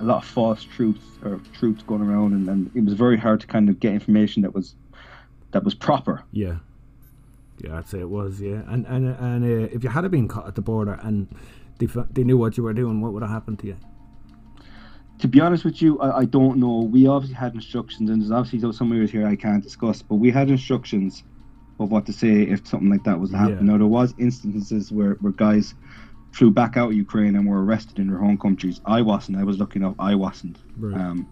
a 0.00 0.04
lot 0.04 0.18
of 0.18 0.24
false 0.24 0.64
truths 0.64 1.04
or 1.24 1.40
truths 1.52 1.82
going 1.82 2.02
around, 2.02 2.32
and, 2.32 2.48
and 2.48 2.70
it 2.74 2.84
was 2.84 2.94
very 2.94 3.16
hard 3.16 3.40
to 3.40 3.46
kind 3.46 3.68
of 3.68 3.80
get 3.80 3.92
information 3.92 4.42
that 4.42 4.54
was 4.54 4.74
that 5.52 5.64
was 5.64 5.74
proper. 5.74 6.22
Yeah. 6.32 6.56
Yeah, 7.58 7.78
I'd 7.78 7.88
say 7.88 8.00
it 8.00 8.10
was. 8.10 8.40
Yeah, 8.40 8.62
and 8.68 8.86
and 8.86 9.08
and 9.08 9.44
uh, 9.44 9.68
if 9.72 9.84
you 9.84 9.90
had 9.90 10.10
been 10.10 10.26
caught 10.26 10.48
at 10.48 10.54
the 10.54 10.62
border 10.62 10.98
and 11.02 11.28
they 11.78 11.86
they 12.10 12.24
knew 12.24 12.36
what 12.36 12.56
you 12.56 12.62
were 12.62 12.72
doing, 12.72 13.00
what 13.00 13.12
would 13.12 13.22
have 13.22 13.30
happened 13.30 13.60
to 13.60 13.68
you? 13.68 13.76
To 15.22 15.28
be 15.28 15.40
honest 15.40 15.64
with 15.64 15.80
you, 15.80 16.00
I, 16.00 16.18
I 16.18 16.24
don't 16.24 16.58
know. 16.58 16.80
We 16.80 17.06
obviously 17.06 17.36
had 17.36 17.54
instructions, 17.54 18.10
and 18.10 18.20
there's 18.20 18.32
obviously 18.32 18.72
some 18.72 18.92
areas 18.92 19.12
here 19.12 19.24
I 19.24 19.36
can't 19.36 19.62
discuss, 19.62 20.02
but 20.02 20.16
we 20.16 20.32
had 20.32 20.50
instructions 20.50 21.22
of 21.78 21.92
what 21.92 22.06
to 22.06 22.12
say 22.12 22.42
if 22.42 22.66
something 22.66 22.90
like 22.90 23.04
that 23.04 23.20
was 23.20 23.30
to 23.30 23.36
happen. 23.36 23.64
Yeah. 23.64 23.72
Now, 23.72 23.78
there 23.78 23.86
was 23.86 24.14
instances 24.18 24.90
where, 24.90 25.12
where 25.20 25.32
guys 25.32 25.74
flew 26.32 26.50
back 26.50 26.76
out 26.76 26.90
of 26.90 26.96
Ukraine 26.96 27.36
and 27.36 27.46
were 27.46 27.64
arrested 27.64 28.00
in 28.00 28.08
their 28.08 28.18
home 28.18 28.36
countries. 28.36 28.80
I 28.84 29.00
wasn't. 29.00 29.38
I 29.38 29.44
was 29.44 29.60
lucky 29.60 29.78
enough. 29.78 29.94
I 30.00 30.16
wasn't. 30.16 30.58
Right. 30.76 31.00
Um, 31.00 31.28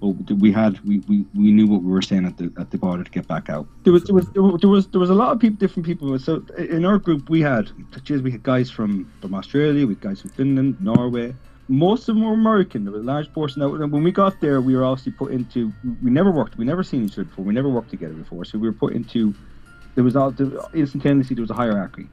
but 0.00 0.10
we 0.38 0.52
had 0.52 0.78
we, 0.84 1.00
we, 1.08 1.26
we 1.34 1.50
knew 1.50 1.66
what 1.66 1.82
we 1.82 1.90
were 1.90 2.02
saying 2.02 2.24
at 2.24 2.36
the 2.36 2.52
at 2.56 2.70
the 2.70 2.78
border 2.78 3.02
to 3.02 3.10
get 3.10 3.26
back 3.26 3.50
out. 3.50 3.66
There 3.82 3.92
was 3.92 4.04
there 4.04 4.14
was 4.14 4.30
there 4.30 4.42
was 4.44 4.60
there 4.60 4.70
was, 4.70 4.86
there 4.86 5.00
was 5.00 5.10
a 5.10 5.14
lot 5.14 5.32
of 5.32 5.40
people, 5.40 5.56
different 5.56 5.86
people. 5.86 6.16
So 6.20 6.44
in 6.56 6.84
our 6.84 6.98
group 6.98 7.28
we 7.28 7.40
had, 7.40 7.72
geez, 8.04 8.22
we 8.22 8.30
had 8.30 8.44
guys 8.44 8.70
from 8.70 9.12
from 9.20 9.34
Australia, 9.34 9.88
we 9.88 9.94
had 9.94 10.02
guys 10.02 10.20
from 10.20 10.30
Finland, 10.30 10.80
Norway. 10.80 11.34
Most 11.68 12.08
of 12.08 12.14
them 12.14 12.24
were 12.24 12.32
American. 12.32 12.84
There 12.84 12.92
was 12.92 13.02
a 13.02 13.06
large 13.06 13.32
portion. 13.32 13.60
Now, 13.60 13.68
when 13.68 14.02
we 14.02 14.10
got 14.10 14.40
there, 14.40 14.60
we 14.60 14.74
were 14.74 14.84
obviously 14.84 15.12
put 15.12 15.32
into. 15.32 15.72
We 16.02 16.10
never 16.10 16.30
worked. 16.30 16.56
We 16.56 16.64
never 16.64 16.82
seen 16.82 17.04
each 17.04 17.12
other 17.12 17.24
before. 17.24 17.44
We 17.44 17.52
never 17.52 17.68
worked 17.68 17.90
together 17.90 18.14
before. 18.14 18.44
So 18.44 18.58
we 18.58 18.66
were 18.68 18.72
put 18.72 18.94
into. 18.94 19.34
There 19.94 20.04
was 20.04 20.16
all 20.16 20.30
there, 20.30 20.50
instantaneously 20.74 21.34
there 21.34 21.42
was 21.42 21.50
a 21.50 21.54
hierarchy. 21.54 22.08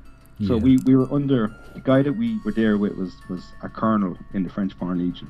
So 0.48 0.58
we, 0.58 0.78
we 0.86 0.98
were 0.98 1.12
under 1.14 1.56
the 1.74 1.80
guy 1.80 2.02
that 2.02 2.12
we 2.12 2.38
were 2.44 2.52
there 2.52 2.78
with 2.78 2.98
was 2.98 3.14
was 3.30 3.54
a 3.64 3.70
colonel 3.70 4.18
in 4.34 4.44
the 4.44 4.50
French 4.50 4.74
Foreign 4.74 5.00
Legion. 5.00 5.30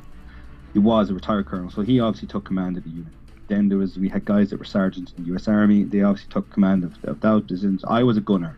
He 0.73 0.79
was 0.79 1.11
a 1.11 1.13
retired 1.13 1.45
colonel, 1.45 1.69
so 1.69 1.83
he 1.83 1.99
obviously 1.99 2.27
took 2.27 2.45
command 2.45 2.77
of 2.77 2.83
the 2.83 2.89
unit. 2.89 3.13
Then 3.47 3.69
there 3.69 3.77
was 3.77 3.97
we 3.99 4.09
had 4.09 4.25
guys 4.25 4.49
that 4.49 4.57
were 4.57 4.65
sergeants 4.65 5.13
in 5.15 5.23
the 5.23 5.29
U.S. 5.29 5.47
Army. 5.47 5.83
They 5.83 6.01
obviously 6.01 6.31
took 6.31 6.49
command 6.49 6.83
of, 6.83 7.03
of 7.03 7.21
those 7.21 7.43
positions. 7.43 7.85
I 7.87 8.01
was 8.01 8.17
a 8.17 8.21
gunner. 8.21 8.57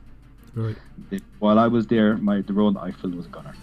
Right. 0.55 0.77
While 1.39 1.59
I 1.59 1.67
was 1.67 1.87
there, 1.87 2.15
my 2.15 2.41
the 2.41 2.53
role 2.53 2.71
that 2.71 2.81
I 2.81 2.91
filled 2.91 3.15
was 3.15 3.25
a 3.25 3.29
gunner. 3.29 3.53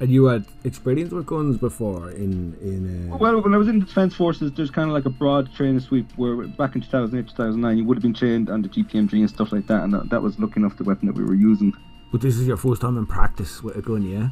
And 0.00 0.10
you 0.10 0.26
had 0.26 0.46
experience 0.62 1.10
with 1.10 1.26
guns 1.26 1.58
before 1.58 2.10
in 2.12 2.54
in. 2.62 3.10
Uh, 3.12 3.16
Well, 3.16 3.42
when 3.42 3.52
I 3.52 3.56
was 3.56 3.66
in 3.68 3.80
the 3.80 3.86
defence 3.86 4.14
forces, 4.14 4.52
there's 4.52 4.70
kind 4.70 4.88
of 4.88 4.94
like 4.94 5.06
a 5.06 5.10
broad 5.10 5.52
training 5.54 5.80
sweep 5.80 6.06
where 6.16 6.46
back 6.46 6.76
in 6.76 6.82
2008, 6.82 7.28
2009, 7.28 7.78
you 7.78 7.84
would 7.84 7.96
have 7.96 8.02
been 8.02 8.14
trained 8.14 8.48
on 8.48 8.62
the 8.62 8.68
GPMG 8.68 9.14
and 9.14 9.28
stuff 9.28 9.50
like 9.50 9.66
that, 9.66 9.82
and 9.82 9.92
that, 9.94 10.08
that 10.10 10.22
was 10.22 10.38
looking 10.38 10.62
enough 10.62 10.76
the 10.78 10.84
weapon 10.84 11.06
that 11.08 11.16
we 11.16 11.24
were 11.24 11.34
using. 11.34 11.72
but 12.12 12.20
this 12.20 12.36
is 12.38 12.46
your 12.46 12.56
first 12.56 12.80
time 12.80 12.96
in 12.96 13.06
practice 13.06 13.60
with 13.62 13.76
a 13.76 13.82
gun, 13.82 14.02
yeah? 14.02 14.28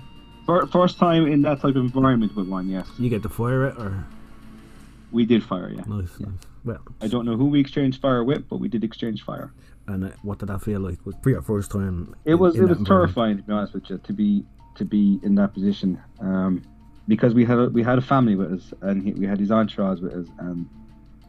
Fir- 0.46 0.66
First 0.68 0.98
time 0.98 1.26
in 1.26 1.42
that 1.42 1.60
type 1.60 1.74
of 1.74 1.84
environment 1.94 2.36
with 2.36 2.48
one, 2.48 2.68
yes. 2.68 2.86
You 2.98 3.10
get 3.10 3.22
to 3.24 3.28
fire 3.28 3.66
it, 3.66 3.74
or 3.76 4.06
We 5.10 5.26
did 5.26 5.42
fire, 5.42 5.70
yeah. 5.70 5.82
nice, 5.88 6.18
nice. 6.20 6.30
Well, 6.64 6.82
I 7.00 7.08
don't 7.08 7.24
know 7.26 7.36
who 7.36 7.46
we 7.46 7.58
exchanged 7.60 8.00
fire 8.00 8.22
with, 8.24 8.48
but 8.48 8.58
we 8.60 8.68
did 8.68 8.84
exchange 8.84 9.22
fire. 9.24 9.52
and 9.88 10.04
uh, 10.04 10.10
what 10.22 10.38
did 10.38 10.48
that 10.48 10.62
feel 10.62 10.80
like? 10.80 10.98
Was 11.04 11.16
for 11.22 11.30
your 11.30 11.42
first 11.42 11.70
time? 11.72 12.14
It 12.24 12.32
in- 12.34 12.38
was 12.38 12.54
in 12.56 12.62
it 12.68 12.78
was 12.78 12.86
terrifying 12.86 13.36
to 13.38 13.42
be 13.42 13.52
honest 13.52 13.74
with 13.74 13.90
you 13.90 13.98
to 13.98 14.12
be 14.12 14.44
to 14.76 14.84
be 14.84 15.20
in 15.22 15.34
that 15.36 15.54
position, 15.54 16.00
um, 16.20 16.62
because 17.08 17.34
we 17.34 17.44
had 17.44 17.58
a, 17.58 17.68
we 17.68 17.82
had 17.82 17.98
a 17.98 18.02
family 18.02 18.34
with 18.34 18.52
us 18.52 18.74
and 18.82 19.02
he, 19.02 19.12
we 19.12 19.26
had 19.26 19.38
his 19.38 19.50
entourage 19.50 20.00
with 20.00 20.12
us, 20.12 20.26
and 20.38 20.68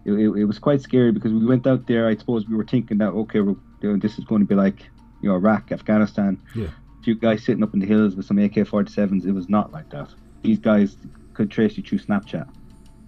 it, 0.05 0.13
it, 0.13 0.29
it 0.41 0.45
was 0.45 0.59
quite 0.59 0.81
scary 0.81 1.11
because 1.11 1.31
we 1.33 1.45
went 1.45 1.67
out 1.67 1.87
there. 1.87 2.07
I 2.07 2.15
suppose 2.15 2.47
we 2.47 2.55
were 2.55 2.65
thinking 2.65 2.97
that 2.99 3.09
okay, 3.09 3.41
we're, 3.41 3.55
know, 3.81 3.97
this 3.97 4.17
is 4.17 4.25
going 4.25 4.41
to 4.41 4.47
be 4.47 4.55
like 4.55 4.81
you 5.21 5.29
know 5.29 5.35
Iraq, 5.35 5.71
Afghanistan. 5.71 6.39
Yeah. 6.55 6.67
A 6.67 7.03
few 7.03 7.15
guys 7.15 7.43
sitting 7.43 7.63
up 7.63 7.73
in 7.73 7.79
the 7.79 7.85
hills 7.85 8.15
with 8.15 8.25
some 8.25 8.37
AK-47s. 8.39 9.25
It 9.25 9.31
was 9.31 9.49
not 9.49 9.71
like 9.71 9.89
that. 9.91 10.09
These 10.41 10.59
guys 10.59 10.97
could 11.33 11.49
trace 11.51 11.77
you 11.77 11.83
through 11.83 11.99
Snapchat. 11.99 12.47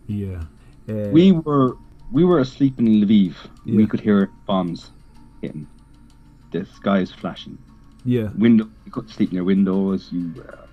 Yeah. 0.08 0.43
Uh, 0.88 1.10
We 1.12 1.31
were 1.31 1.77
we 2.12 2.24
were 2.24 2.39
asleep 2.39 2.79
in 2.79 2.86
Lviv. 2.86 3.36
Yeah. 3.65 3.75
We 3.75 3.88
could 3.88 4.00
hear 4.00 4.29
bombs 4.46 4.91
hitting. 5.41 5.67
The 6.51 6.65
skies 6.65 7.12
flashing. 7.12 7.58
Yeah. 8.06 8.29
Window. 8.38 8.70
You 8.86 8.91
couldn't 8.91 9.10
sleep 9.10 9.32
near 9.32 9.44
windows. 9.44 10.10
You 10.12 10.34
uh, 10.48 10.65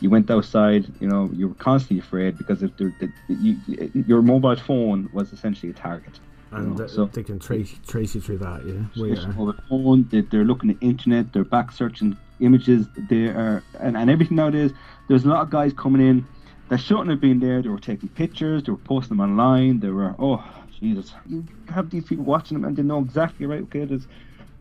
you 0.00 0.10
went 0.10 0.30
outside. 0.30 0.86
You 1.00 1.08
know 1.08 1.30
you 1.32 1.48
were 1.48 1.54
constantly 1.54 1.98
afraid 2.00 2.36
because 2.38 2.62
if 2.62 2.76
the, 2.76 2.92
the, 3.00 3.34
you, 3.34 3.56
your 4.06 4.22
mobile 4.22 4.56
phone 4.56 5.08
was 5.12 5.32
essentially 5.32 5.70
a 5.70 5.74
target. 5.74 6.20
And 6.50 6.76
know, 6.78 6.84
uh, 6.84 6.88
so- 6.88 7.06
they 7.06 7.22
can 7.22 7.38
trace 7.38 7.74
trace 7.86 8.14
you 8.14 8.20
through 8.20 8.38
that, 8.38 8.64
yeah. 8.66 8.74
Where 9.00 9.14
Switch 9.16 9.18
you 9.20 9.24
are. 9.26 9.32
mobile 9.32 9.60
phone. 9.68 10.08
They, 10.10 10.20
they're 10.20 10.44
looking 10.44 10.70
at 10.70 10.76
internet. 10.80 11.32
They're 11.32 11.44
back 11.44 11.72
searching 11.72 12.16
images. 12.40 12.86
They 13.08 13.26
are 13.26 13.62
and, 13.80 13.96
and 13.96 14.10
everything 14.10 14.36
nowadays. 14.36 14.72
There's 15.08 15.24
a 15.24 15.28
lot 15.28 15.42
of 15.42 15.50
guys 15.50 15.72
coming 15.72 16.06
in 16.06 16.26
that 16.68 16.78
shouldn't 16.78 17.10
have 17.10 17.20
been 17.20 17.40
there. 17.40 17.62
They 17.62 17.68
were 17.68 17.78
taking 17.78 18.08
pictures, 18.10 18.62
they 18.64 18.72
were 18.72 18.78
posting 18.78 19.16
them 19.16 19.20
online. 19.20 19.80
They 19.80 19.88
were, 19.88 20.14
oh, 20.18 20.42
Jesus. 20.80 21.12
You 21.26 21.44
have 21.68 21.90
these 21.90 22.04
people 22.04 22.24
watching 22.24 22.56
them 22.58 22.64
and 22.66 22.76
they 22.76 22.82
know 22.82 23.00
exactly, 23.00 23.46
right, 23.46 23.62
okay, 23.62 23.84
there's 23.84 24.06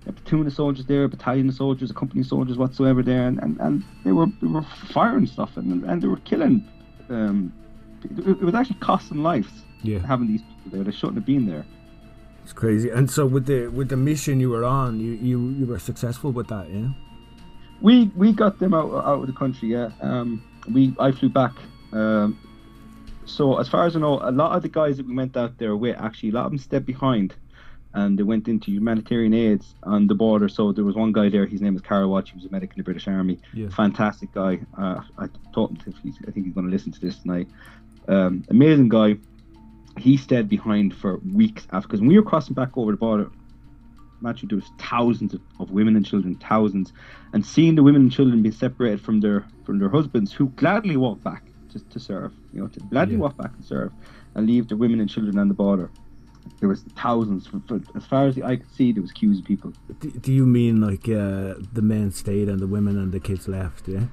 a 0.08 0.12
platoon 0.12 0.48
of 0.48 0.54
soldiers 0.54 0.86
there, 0.86 1.04
a 1.06 1.10
battalion 1.10 1.50
of 1.50 1.56
soldiers, 1.56 1.92
a 1.92 1.94
company 1.94 2.22
of 2.22 2.28
soldiers, 2.28 2.58
whatsoever 2.58 3.02
there, 3.04 3.28
and, 3.28 3.40
and, 3.40 3.60
and 3.60 3.84
they 4.04 4.12
were 4.12 4.28
they 4.42 4.48
were 4.48 4.66
firing 4.92 5.26
stuff 5.26 5.56
and, 5.58 5.84
and 5.86 6.02
they 6.02 6.08
were 6.08 6.18
killing. 6.18 6.68
Um, 7.10 7.54
it, 8.04 8.42
was 8.42 8.54
actually 8.54 8.80
costing 8.80 9.24
lives 9.24 9.50
Yeah. 9.82 10.00
having 10.00 10.28
these 10.28 10.42
people 10.42 10.72
there. 10.72 10.84
They 10.84 10.92
shouldn't 10.92 11.16
have 11.16 11.26
been 11.26 11.46
there. 11.48 11.66
It's 12.44 12.52
crazy. 12.54 12.90
And 12.90 13.10
so 13.10 13.26
with 13.26 13.46
the 13.46 13.68
with 13.68 13.90
the 13.90 13.96
mission 13.98 14.40
you 14.42 14.50
were 14.50 14.66
on, 14.66 15.00
you 15.00 15.14
you, 15.14 15.50
you 15.52 15.66
were 15.66 15.80
successful 15.80 16.32
with 16.32 16.48
that, 16.48 16.70
yeah. 16.70 16.90
We 17.82 18.12
we 18.16 18.34
got 18.34 18.60
them 18.60 18.74
out 18.74 18.94
out 18.94 19.22
of 19.22 19.28
the 19.28 19.34
country. 19.34 19.70
Yeah. 19.70 19.92
Um. 20.02 20.44
We 20.72 20.94
I 21.00 21.12
flew 21.12 21.30
back. 21.30 21.54
Um. 21.94 22.38
So 23.26 23.58
as 23.58 23.70
far 23.70 23.86
as 23.86 23.96
I 23.96 24.00
know, 24.00 24.20
a 24.22 24.32
lot 24.32 24.56
of 24.56 24.62
the 24.64 24.70
guys 24.70 24.98
that 24.98 25.08
we 25.08 25.16
went 25.16 25.38
out 25.38 25.58
there 25.58 25.78
with, 25.78 25.96
actually, 25.98 26.30
a 26.30 26.34
lot 26.34 26.46
of 26.46 26.52
them 26.52 26.58
stayed 26.60 26.86
behind, 26.86 27.34
and 27.94 28.18
they 28.18 28.24
went 28.24 28.48
into 28.48 28.72
humanitarian 28.72 29.34
aids 29.34 29.76
on 29.84 30.08
the 30.08 30.16
border. 30.16 30.50
So 30.50 30.72
there 30.72 30.84
was 30.84 30.96
one 30.96 31.12
guy 31.12 31.30
there. 31.30 31.46
His 31.46 31.62
name 31.62 31.74
was 31.74 31.82
Carol 31.82 32.10
Watch. 32.10 32.32
He 32.32 32.38
was 32.38 32.46
a 32.46 32.50
medic 32.50 32.72
in 32.72 32.78
the 32.80 32.84
British 32.84 33.08
Army. 33.08 33.40
Yeah. 33.54 33.70
Fantastic 33.70 34.32
guy. 34.34 34.60
Uh, 34.78 35.02
I 35.18 35.28
thought 35.54 35.72
if 35.86 35.96
he's, 36.02 36.18
I 36.28 36.32
think 36.32 36.46
he's 36.46 36.56
going 36.56 36.66
to 36.66 36.72
listen 36.72 36.92
to 36.92 37.00
this 37.00 37.18
tonight. 37.20 37.48
Um, 38.08 38.44
amazing 38.50 38.90
guy. 38.90 39.18
He 39.98 40.18
stayed 40.18 40.50
behind 40.50 40.96
for 40.96 41.18
weeks 41.34 41.68
after 41.72 41.88
because 41.88 42.00
when 42.00 42.10
we 42.10 42.18
were 42.18 42.26
crossing 42.26 42.56
back 42.56 42.76
over 42.76 42.92
the 42.92 42.98
border, 42.98 43.30
Matthew, 44.22 44.48
there 44.48 44.56
was 44.56 44.72
thousands 44.80 45.34
of, 45.34 45.42
of 45.60 45.70
women 45.72 45.96
and 45.96 46.06
children, 46.06 46.36
thousands, 46.36 46.94
and 47.34 47.46
seeing 47.46 47.76
the 47.76 47.84
women 47.84 48.02
and 48.04 48.12
children 48.12 48.42
be 48.42 48.52
separated 48.52 49.02
from 49.02 49.20
their 49.20 49.46
from 49.66 49.78
their 49.80 49.90
husbands 49.90 50.32
who 50.34 50.48
gladly 50.50 50.98
walked 50.98 51.24
back 51.24 51.44
to, 51.72 51.80
to 51.90 52.00
serve, 52.00 52.32
you 52.54 52.62
know, 52.62 52.68
to 52.70 52.80
gladly 52.92 53.16
Yeah. 53.16 53.22
walk 53.22 53.38
back 53.38 53.52
and 53.56 53.64
serve, 53.66 53.92
and 54.34 54.48
leave 54.48 54.68
the 54.68 54.78
women 54.78 55.00
and 55.00 55.10
children 55.10 55.38
on 55.38 55.48
the 55.48 55.54
border. 55.54 55.92
There 56.60 56.70
was 56.70 56.84
thousands. 56.96 57.48
For, 57.48 57.62
for, 57.68 57.82
as 57.96 58.06
far 58.06 58.28
as 58.28 58.36
the 58.36 58.44
eye 58.44 58.58
could 58.58 58.72
see, 58.72 58.92
there 58.92 59.02
was 59.02 59.12
queues 59.12 59.40
of 59.40 59.46
people. 59.46 59.74
Do, 60.00 60.12
do 60.12 60.32
you 60.32 60.46
mean 60.46 60.82
like 60.82 61.08
uh, 61.08 61.56
the 61.74 61.82
men 61.82 62.12
stayed 62.12 62.50
and 62.50 62.60
the 62.60 62.68
women 62.68 62.98
and 62.98 63.12
the 63.12 63.20
kids 63.20 63.48
left? 63.48 63.88
Yeah. 63.88 64.06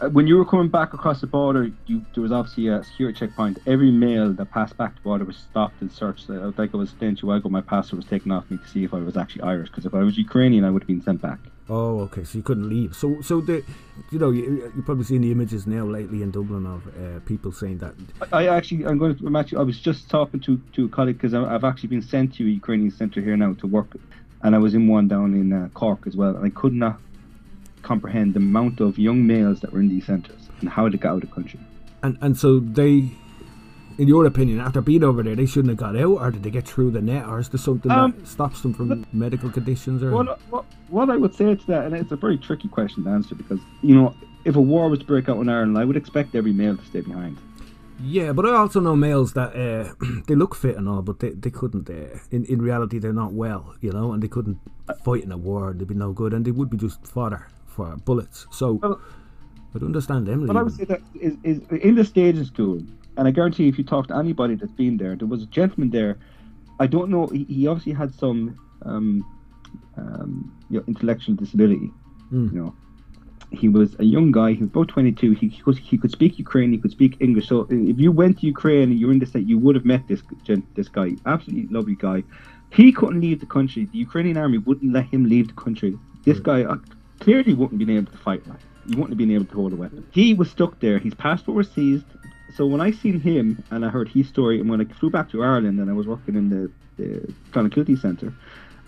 Uh, 0.00 0.08
when 0.08 0.26
you 0.26 0.36
were 0.36 0.44
coming 0.44 0.68
back 0.68 0.94
across 0.94 1.20
the 1.20 1.26
border, 1.26 1.70
you, 1.86 2.04
there 2.14 2.22
was 2.22 2.32
obviously 2.32 2.66
a 2.68 2.82
security 2.82 3.18
checkpoint. 3.20 3.58
Every 3.66 3.92
male 3.92 4.32
that 4.32 4.50
passed 4.50 4.76
back 4.76 4.96
the 4.96 5.00
border 5.02 5.24
was 5.24 5.36
stopped 5.36 5.80
and 5.80 5.92
searched. 5.92 6.28
Uh, 6.28 6.50
like 6.56 6.74
I 6.74 6.76
was 6.76 6.92
saying 6.98 7.16
to 7.16 7.22
you, 7.22 7.28
a 7.28 7.30
while 7.30 7.38
ago, 7.38 7.48
my 7.48 7.60
passport 7.60 7.98
was 8.02 8.06
taken 8.06 8.32
off 8.32 8.50
me 8.50 8.56
to 8.56 8.68
see 8.68 8.82
if 8.82 8.92
I 8.94 8.98
was 8.98 9.16
actually 9.16 9.42
Irish. 9.42 9.68
Because 9.68 9.86
if 9.86 9.94
I 9.94 10.02
was 10.02 10.18
Ukrainian, 10.18 10.64
I 10.64 10.70
would 10.70 10.82
have 10.82 10.88
been 10.88 11.02
sent 11.02 11.22
back. 11.22 11.38
Oh, 11.74 12.00
okay. 12.06 12.24
So 12.24 12.36
you 12.38 12.44
couldn't 12.48 12.68
leave. 12.68 12.94
So, 12.94 13.06
so 13.22 13.40
the, 13.40 13.64
you 14.10 14.18
know, 14.18 14.30
you 14.30 14.70
you 14.76 14.82
probably 14.82 15.04
seen 15.04 15.22
the 15.22 15.32
images 15.36 15.66
now 15.66 15.84
lately 15.96 16.20
in 16.24 16.30
Dublin 16.30 16.66
of 16.66 16.80
uh, 16.88 17.20
people 17.30 17.50
saying 17.50 17.78
that. 17.78 17.94
I 18.20 18.40
I 18.40 18.56
actually, 18.56 18.84
I'm 18.88 18.98
going 18.98 19.16
to, 19.16 19.26
I'm 19.26 19.36
actually, 19.36 19.58
I 19.64 19.66
was 19.70 19.78
just 19.88 20.10
talking 20.10 20.40
to, 20.40 20.60
to 20.74 20.80
a 20.84 20.90
colleague 20.96 21.16
because 21.16 21.32
I've 21.32 21.64
actually 21.70 21.88
been 21.96 22.06
sent 22.14 22.34
to 22.34 22.42
a 22.44 22.52
Ukrainian 22.62 22.90
centre 22.90 23.22
here 23.26 23.38
now 23.44 23.52
to 23.62 23.66
work, 23.66 23.90
and 24.42 24.50
I 24.54 24.58
was 24.66 24.72
in 24.78 24.84
one 24.96 25.06
down 25.14 25.28
in 25.40 25.48
uh, 25.50 25.70
Cork 25.72 26.06
as 26.06 26.14
well, 26.14 26.36
and 26.36 26.44
I 26.44 26.50
could 26.50 26.74
not 26.74 26.96
comprehend 27.90 28.34
the 28.34 28.42
amount 28.48 28.76
of 28.86 28.98
young 29.08 29.26
males 29.26 29.60
that 29.60 29.72
were 29.72 29.80
in 29.80 29.88
these 29.88 30.06
centres 30.12 30.42
and 30.60 30.68
how 30.68 30.84
they 30.90 30.98
got 30.98 31.12
out 31.12 31.22
of 31.22 31.28
the 31.28 31.34
country. 31.38 31.60
And 32.02 32.18
and 32.24 32.36
so 32.36 32.48
they, 32.80 32.94
in 33.98 34.08
your 34.08 34.24
opinion, 34.26 34.60
after 34.60 34.80
being 34.80 35.04
over 35.04 35.22
there, 35.22 35.34
they 35.36 35.46
shouldn't 35.46 35.70
have 35.70 35.78
got 35.78 35.96
out, 35.96 36.18
or 36.20 36.30
did 36.30 36.42
they 36.42 36.50
get 36.50 36.66
through 36.66 36.90
the 36.92 37.00
net, 37.00 37.26
or 37.26 37.38
is 37.40 37.48
there 37.48 37.58
something 37.58 37.90
Um, 37.90 38.12
that 38.18 38.26
stops 38.28 38.60
them 38.62 38.72
from 38.74 39.06
medical 39.12 39.50
conditions, 39.50 40.02
or? 40.02 40.10
What, 40.12 40.40
what, 40.50 40.64
what 40.88 41.10
I 41.10 41.16
would 41.16 41.34
say 41.34 41.54
to 41.54 41.66
that, 41.66 41.86
and 41.86 41.94
it's 41.94 42.12
a 42.12 42.16
very 42.16 42.38
tricky 42.38 42.68
question 42.68 43.04
to 43.04 43.10
answer 43.10 43.34
because, 43.34 43.60
you 43.82 43.94
know, 43.94 44.14
if 44.44 44.56
a 44.56 44.60
war 44.60 44.88
was 44.88 44.98
to 45.00 45.04
break 45.04 45.28
out 45.28 45.38
in 45.40 45.48
Ireland, 45.48 45.78
I 45.78 45.84
would 45.84 45.96
expect 45.96 46.34
every 46.34 46.52
male 46.52 46.76
to 46.76 46.84
stay 46.84 47.00
behind. 47.00 47.38
Yeah, 48.04 48.32
but 48.32 48.44
I 48.46 48.54
also 48.56 48.80
know 48.80 48.96
males 48.96 49.34
that 49.34 49.54
uh, 49.54 49.92
they 50.26 50.34
look 50.34 50.54
fit 50.56 50.76
and 50.76 50.88
all, 50.88 51.02
but 51.02 51.20
they, 51.20 51.30
they 51.30 51.50
couldn't. 51.50 51.88
Uh, 51.88 52.18
in 52.32 52.44
in 52.46 52.60
reality, 52.60 52.98
they're 52.98 53.12
not 53.12 53.32
well, 53.32 53.74
you 53.80 53.92
know, 53.92 54.12
and 54.12 54.20
they 54.22 54.26
couldn't 54.28 54.58
fight 55.04 55.22
in 55.22 55.30
a 55.30 55.36
war. 55.36 55.72
They'd 55.72 55.86
be 55.86 55.94
no 55.94 56.12
good, 56.12 56.32
and 56.34 56.44
they 56.44 56.50
would 56.50 56.68
be 56.70 56.76
just 56.76 57.06
fodder 57.06 57.46
for 57.66 57.96
bullets. 58.04 58.46
So 58.50 58.72
Well- 58.82 59.00
I'd 59.74 59.82
understand 59.82 60.26
them. 60.26 60.46
But 60.46 60.56
I 60.56 60.62
would 60.62 60.74
say 60.74 60.84
that 60.84 61.00
is, 61.14 61.34
is 61.44 61.60
in 61.70 61.94
the 61.94 62.04
staging 62.04 62.44
school, 62.44 62.82
and 63.16 63.28
I 63.28 63.30
guarantee 63.30 63.68
if 63.68 63.78
you 63.78 63.84
talk 63.84 64.08
to 64.08 64.16
anybody 64.16 64.54
that's 64.54 64.72
been 64.72 64.96
there, 64.96 65.16
there 65.16 65.28
was 65.28 65.42
a 65.42 65.46
gentleman 65.46 65.90
there. 65.90 66.18
I 66.80 66.86
don't 66.86 67.10
know. 67.10 67.26
He, 67.26 67.44
he 67.44 67.66
obviously 67.66 67.92
had 67.92 68.14
some 68.14 68.58
um, 68.84 69.24
um, 69.96 70.56
you 70.70 70.78
know, 70.78 70.84
intellectual 70.88 71.34
disability. 71.34 71.90
Mm. 72.32 72.52
You 72.52 72.58
know, 72.60 72.76
he 73.50 73.68
was 73.68 73.94
a 73.98 74.04
young 74.04 74.32
guy. 74.32 74.52
He 74.52 74.58
was 74.58 74.68
about 74.68 74.88
22. 74.88 75.32
He, 75.32 75.48
he, 75.48 75.62
could, 75.62 75.78
he 75.78 75.98
could 75.98 76.10
speak 76.10 76.38
Ukrainian. 76.38 76.72
He 76.72 76.78
could 76.78 76.90
speak 76.90 77.16
English. 77.20 77.48
So 77.48 77.66
if 77.70 77.98
you 77.98 78.10
went 78.10 78.40
to 78.40 78.46
Ukraine 78.46 78.90
and 78.90 78.98
you're 78.98 79.12
in 79.12 79.18
the 79.18 79.26
state, 79.26 79.46
you 79.46 79.58
would 79.58 79.74
have 79.74 79.84
met 79.84 80.08
this 80.08 80.22
this 80.74 80.88
guy. 80.88 81.12
Absolutely 81.26 81.68
lovely 81.74 81.94
guy. 81.94 82.24
He 82.70 82.90
couldn't 82.92 83.20
leave 83.20 83.40
the 83.40 83.46
country. 83.46 83.84
The 83.92 83.98
Ukrainian 83.98 84.38
army 84.38 84.58
wouldn't 84.58 84.92
let 84.92 85.06
him 85.06 85.28
leave 85.28 85.48
the 85.48 85.54
country. 85.54 85.98
This 86.24 86.40
guy 86.40 86.64
uh, 86.64 86.76
clearly 87.20 87.52
wouldn't 87.52 87.78
been 87.78 87.90
able 87.90 88.10
to 88.10 88.18
fight. 88.18 88.46
Like. 88.46 88.60
He 88.88 88.96
wouldn't 88.96 89.10
have 89.10 89.18
been 89.18 89.30
able 89.30 89.44
to 89.44 89.54
hold 89.54 89.72
a 89.72 89.76
weapon. 89.76 90.06
He 90.10 90.34
was 90.34 90.50
stuck 90.50 90.80
there. 90.80 90.98
His 90.98 91.14
passport 91.14 91.56
was 91.56 91.70
seized. 91.70 92.06
So 92.54 92.66
when 92.66 92.80
I 92.80 92.90
seen 92.90 93.18
him 93.20 93.62
and 93.70 93.84
I 93.84 93.88
heard 93.88 94.08
his 94.08 94.28
story, 94.28 94.60
and 94.60 94.68
when 94.68 94.80
I 94.80 94.84
flew 94.84 95.10
back 95.10 95.30
to 95.30 95.42
Ireland 95.42 95.80
and 95.80 95.88
I 95.88 95.94
was 95.94 96.06
working 96.06 96.36
in 96.36 96.50
the, 96.50 96.70
the 97.02 97.32
Clonakilty 97.50 97.98
Centre, 97.98 98.32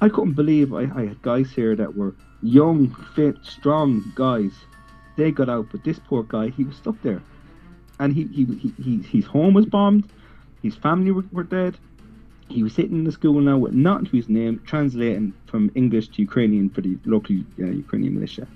I 0.00 0.08
couldn't 0.08 0.34
believe 0.34 0.74
I, 0.74 0.82
I 0.82 1.06
had 1.06 1.22
guys 1.22 1.50
here 1.50 1.74
that 1.76 1.96
were 1.96 2.14
young, 2.42 2.94
fit, 3.14 3.36
strong 3.42 4.12
guys. 4.14 4.52
They 5.16 5.30
got 5.30 5.48
out, 5.48 5.68
but 5.70 5.82
this 5.84 5.98
poor 5.98 6.24
guy, 6.24 6.50
he 6.50 6.64
was 6.64 6.76
stuck 6.76 7.00
there, 7.02 7.22
and 8.00 8.12
he, 8.12 8.24
he, 8.24 8.44
he, 8.44 8.74
he 8.82 9.02
his 9.02 9.24
home 9.24 9.54
was 9.54 9.64
bombed, 9.64 10.10
his 10.62 10.74
family 10.74 11.12
were, 11.12 11.24
were 11.32 11.44
dead. 11.44 11.78
He 12.48 12.62
was 12.62 12.74
sitting 12.74 12.98
in 12.98 13.04
the 13.04 13.12
school 13.12 13.40
now 13.40 13.56
with 13.56 13.72
nothing 13.72 14.06
to 14.06 14.16
his 14.16 14.28
name, 14.28 14.60
translating 14.66 15.32
from 15.46 15.70
English 15.74 16.08
to 16.08 16.20
Ukrainian 16.20 16.68
for 16.68 16.82
the 16.82 16.98
local 17.06 17.36
uh, 17.58 17.66
Ukrainian 17.66 18.14
militia, 18.14 18.46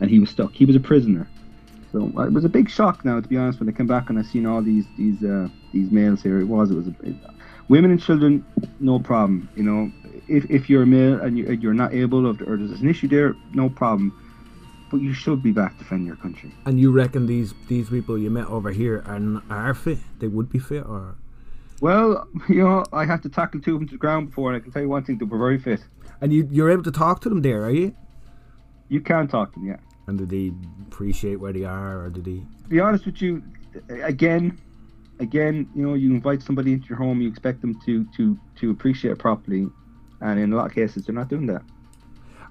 and 0.00 0.10
he 0.10 0.18
was 0.18 0.30
stuck. 0.30 0.52
He 0.52 0.64
was 0.64 0.74
a 0.74 0.80
prisoner. 0.80 1.28
So 1.92 2.12
uh, 2.16 2.26
it 2.26 2.32
was 2.32 2.44
a 2.44 2.48
big 2.48 2.68
shock 2.68 3.04
now, 3.04 3.20
to 3.20 3.28
be 3.28 3.36
honest, 3.36 3.60
when 3.60 3.68
I 3.68 3.72
came 3.72 3.86
back 3.86 4.10
and 4.10 4.18
I 4.18 4.22
seen 4.22 4.46
all 4.46 4.62
these 4.62 4.84
these 4.96 5.22
uh, 5.24 5.48
these 5.72 5.90
males 5.90 6.22
here. 6.22 6.40
It 6.40 6.44
was 6.44 6.70
it 6.70 6.74
was 6.74 6.88
a, 6.88 6.94
it, 7.02 7.16
women 7.68 7.90
and 7.90 8.02
children, 8.02 8.44
no 8.80 8.98
problem. 8.98 9.48
You 9.56 9.62
know, 9.62 9.92
if, 10.28 10.50
if 10.50 10.68
you're 10.68 10.82
a 10.82 10.86
male 10.86 11.20
and 11.20 11.38
you, 11.38 11.50
you're 11.52 11.74
not 11.74 11.94
able, 11.94 12.26
or, 12.26 12.30
or 12.46 12.56
there's 12.56 12.80
an 12.80 12.88
issue 12.88 13.08
there, 13.08 13.34
no 13.54 13.68
problem. 13.68 14.12
But 14.90 14.98
you 15.02 15.12
should 15.12 15.42
be 15.42 15.52
back 15.52 15.76
defending 15.78 16.06
your 16.06 16.16
country. 16.16 16.50
And 16.64 16.80
you 16.80 16.90
reckon 16.90 17.26
these 17.26 17.52
these 17.68 17.90
people 17.90 18.16
you 18.18 18.30
met 18.30 18.46
over 18.46 18.70
here 18.70 19.04
are 19.06 19.42
are 19.50 19.74
fit? 19.74 19.98
They 20.18 20.28
would 20.28 20.48
be 20.50 20.58
fit, 20.58 20.84
or 20.86 21.16
Well, 21.80 22.26
you 22.48 22.62
know, 22.62 22.84
I 22.92 23.04
had 23.04 23.22
to 23.22 23.28
tackle 23.28 23.60
two 23.60 23.74
of 23.74 23.80
them 23.80 23.88
to 23.88 23.94
the 23.94 23.98
ground 23.98 24.28
before, 24.28 24.50
and 24.50 24.60
I 24.60 24.60
can 24.62 24.72
tell 24.72 24.82
you 24.82 24.88
one 24.88 25.04
thing: 25.04 25.18
they 25.18 25.26
were 25.26 25.38
very 25.38 25.58
fit. 25.58 25.80
and 26.20 26.32
you 26.32 26.48
you're 26.50 26.70
able 26.70 26.84
to 26.84 26.90
talk 26.90 27.20
to 27.22 27.28
them 27.28 27.42
there, 27.42 27.64
are 27.64 27.70
you? 27.70 27.94
You 28.88 29.02
can 29.02 29.28
talk 29.28 29.52
to 29.52 29.60
them, 29.60 29.68
yeah. 29.68 29.76
And 30.08 30.18
do 30.18 30.26
they 30.26 30.52
appreciate 30.88 31.36
where 31.36 31.52
they 31.52 31.64
are, 31.64 32.04
or 32.04 32.08
do 32.10 32.20
they? 32.20 32.38
To 32.62 32.68
be 32.68 32.80
honest 32.80 33.06
with 33.06 33.22
you, 33.22 33.42
again, 34.02 34.58
again, 35.20 35.68
you 35.76 35.86
know, 35.86 35.94
you 35.94 36.10
invite 36.10 36.42
somebody 36.42 36.72
into 36.72 36.88
your 36.88 36.98
home, 36.98 37.20
you 37.20 37.28
expect 37.28 37.60
them 37.60 37.78
to 37.86 38.04
to 38.16 38.36
to 38.56 38.70
appreciate 38.70 39.12
it 39.12 39.18
properly, 39.18 39.68
and 40.20 40.40
in 40.40 40.52
a 40.52 40.56
lot 40.56 40.66
of 40.66 40.74
cases, 40.74 41.04
they're 41.04 41.14
not 41.14 41.28
doing 41.28 41.46
that. 41.46 41.62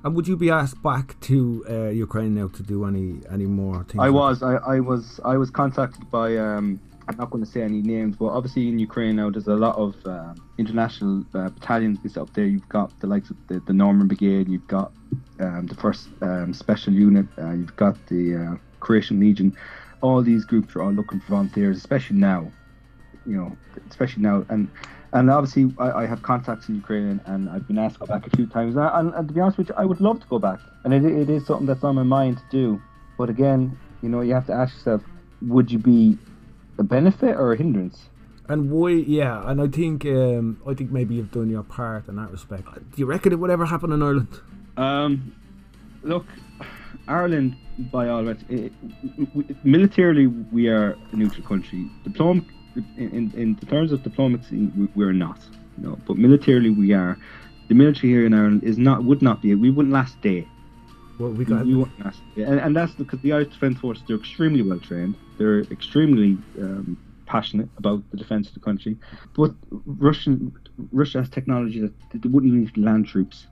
And 0.04 0.16
would 0.16 0.28
you 0.28 0.38
be 0.38 0.52
asked 0.52 0.82
back 0.84 1.20
to 1.22 1.66
uh, 1.68 1.90
Ukraine 1.90 2.36
now 2.36 2.48
to 2.48 2.64
do 2.64 2.86
any 2.86 3.22
any 3.30 3.48
more 3.48 3.84
things? 3.84 4.02
I 4.08 4.12
was, 4.12 4.44
I, 4.44 4.56
I 4.76 4.80
was, 4.80 5.20
I 5.26 5.36
was 5.38 5.50
contacted 5.50 6.10
by. 6.12 6.38
Um, 6.38 6.80
I'm 7.10 7.16
not 7.16 7.30
going 7.30 7.44
to 7.44 7.50
say 7.50 7.62
any 7.62 7.82
names, 7.82 8.18
but 8.18 8.28
obviously 8.28 8.68
in 8.68 8.80
Ukraine 8.80 9.16
now, 9.16 9.30
there's 9.30 9.48
a 9.48 9.56
lot 9.56 9.78
of 9.78 9.96
uh, 10.06 10.34
international 10.58 11.24
uh, 11.34 11.50
battalions 11.50 12.00
based 12.00 12.18
up 12.18 12.34
there. 12.34 12.46
You've 12.46 12.68
got 12.68 13.00
the 13.00 13.08
likes 13.08 13.30
of 13.30 13.38
the, 13.48 13.62
the 13.62 13.72
Norman 13.74 14.08
Brigade, 14.08 14.50
you've 14.50 14.68
got 14.68 14.92
um, 15.40 15.68
the 15.68 15.76
First 15.76 16.10
um, 16.22 16.54
Special 16.54 16.92
Unit, 16.92 17.26
uh, 17.38 17.52
you've 17.52 17.76
got 17.78 17.96
the 18.08 18.36
uh, 18.36 18.56
Croatian 18.82 19.22
Legion. 19.22 19.56
All 20.02 20.22
these 20.22 20.44
groups 20.44 20.76
are 20.76 20.82
all 20.82 20.92
looking 20.92 21.22
for 21.22 21.28
volunteers, 21.32 21.78
especially 21.78 22.18
now. 22.18 22.52
You 23.26 23.38
know, 23.38 23.58
especially 23.90 24.24
now, 24.24 24.46
and 24.50 24.70
and 25.12 25.30
obviously 25.30 25.74
I, 25.80 26.04
I 26.04 26.06
have 26.06 26.22
contacts 26.24 26.70
in 26.70 26.76
Ukraine, 26.76 27.20
and 27.26 27.50
I've 27.50 27.68
been 27.68 27.78
asked 27.78 27.96
to 27.96 28.00
go 28.02 28.06
back 28.06 28.26
a 28.26 28.30
few 28.30 28.48
times. 28.48 28.76
And, 28.76 28.90
and, 28.94 29.14
and 29.16 29.28
to 29.28 29.34
be 29.34 29.42
honest 29.42 29.58
with 29.58 29.70
you, 29.70 29.76
I 29.78 29.86
would 29.86 30.00
love 30.00 30.22
to 30.22 30.28
go 30.28 30.40
back, 30.40 30.60
and 30.84 30.94
it, 30.94 31.04
it 31.04 31.30
is 31.30 31.46
something 31.46 31.66
that's 31.66 31.84
on 31.84 31.96
my 31.96 32.04
mind 32.04 32.38
to 32.38 32.44
do. 32.52 32.82
But 33.18 33.30
again, 33.30 33.78
you 34.02 34.10
know, 34.10 34.22
you 34.22 34.34
have 34.34 34.46
to 34.48 34.54
ask 34.54 34.76
yourself, 34.76 35.02
would 35.42 35.72
you 35.72 35.80
be 35.80 36.18
a 36.78 36.84
benefit 36.84 37.36
or 37.36 37.54
a 37.54 37.58
hindrance? 37.58 38.10
And 38.50 38.72
why? 38.72 38.92
Yeah, 38.92 39.50
and 39.50 39.62
I 39.62 39.68
think 39.68 40.06
um, 40.06 40.62
I 40.66 40.74
think 40.74 40.92
maybe 40.92 41.16
you've 41.16 41.32
done 41.32 41.50
your 41.50 41.64
part 41.64 42.08
in 42.08 42.16
that 42.16 42.32
respect. 42.32 42.66
Do 42.74 42.96
you 42.96 43.06
reckon 43.06 43.34
it 43.34 43.36
would 43.36 43.52
ever 43.52 43.66
happen 43.66 43.92
in 43.92 44.02
Ireland? 44.02 44.40
Um, 44.78 45.36
look, 46.04 46.26
Ireland, 47.08 47.58
by 47.92 48.08
all 48.08 48.24
rights, 48.24 48.44
it, 48.50 48.72
it, 49.18 49.66
militarily 49.66 50.28
we 50.28 50.70
are 50.70 50.96
a 51.12 51.16
neutral 51.16 51.46
country. 51.46 51.90
Diplom- 52.06 52.46
in, 52.96 53.10
in, 53.10 53.32
in 53.36 53.56
terms 53.56 53.92
of 53.92 54.04
diplomacy, 54.04 54.72
we, 54.78 54.88
we're 54.96 55.14
not. 55.14 55.40
You 55.78 55.90
know, 55.90 56.00
but 56.08 56.18
militarily 56.18 56.70
we 56.70 56.94
are. 56.94 57.18
The 57.68 57.76
military 57.76 58.14
here 58.14 58.26
in 58.26 58.34
Ireland 58.34 58.64
is 58.64 58.78
not 58.78 59.04
would 59.04 59.22
not 59.22 59.42
be. 59.42 59.54
We 59.56 59.72
wouldn't 59.72 59.94
last 59.94 60.16
a 60.20 60.22
day. 60.22 60.48
What 61.18 61.34
we 61.34 61.46
got? 61.46 61.66
You 61.66 61.80
want. 61.80 61.92
Yeah, 62.36 62.46
and, 62.48 62.60
and 62.60 62.76
that's 62.76 62.92
because 62.94 63.20
the 63.22 63.34
Irish 63.34 63.50
Defence 63.50 63.80
Force 63.80 64.04
they're 64.08 64.18
extremely 64.18 64.62
well 64.62 64.80
trained. 64.80 65.16
They're 65.38 65.62
extremely 65.62 66.38
um, 66.60 66.98
passionate 67.26 67.70
about 67.78 68.04
the 68.12 68.18
defence 68.18 68.48
of 68.50 68.54
the 68.54 68.60
country. 68.60 68.98
But 69.36 69.54
Russian 69.72 70.54
Russia 70.92 71.20
has 71.20 71.30
technology 71.30 71.80
that 71.82 71.94
they 72.14 72.30
wouldn't 72.30 72.54
need 72.54 72.78
land 72.78 73.08
troops. 73.08 73.48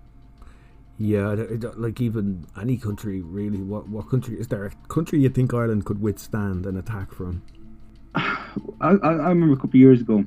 Yeah, 0.97 1.29
I 1.31 1.35
don't- 1.35 1.51
I 1.51 1.55
don't- 1.57 1.79
like 1.81 1.99
even 1.99 2.45
any 2.59 2.77
country 2.77 3.21
really. 3.21 3.61
What 3.61 3.89
what 3.89 4.09
country 4.09 4.39
is 4.39 4.47
there? 4.47 4.65
A 4.65 4.71
country 4.87 5.19
you 5.19 5.29
think 5.29 5.53
Ireland 5.53 5.85
could 5.85 5.99
withstand 6.01 6.65
an 6.67 6.77
attack 6.77 7.11
from? 7.11 7.41
I, 8.15 8.37
I, 8.81 8.91
I 9.01 9.29
remember 9.29 9.53
a 9.53 9.57
couple 9.57 9.71
of 9.71 9.75
years 9.75 10.01
ago. 10.01 10.23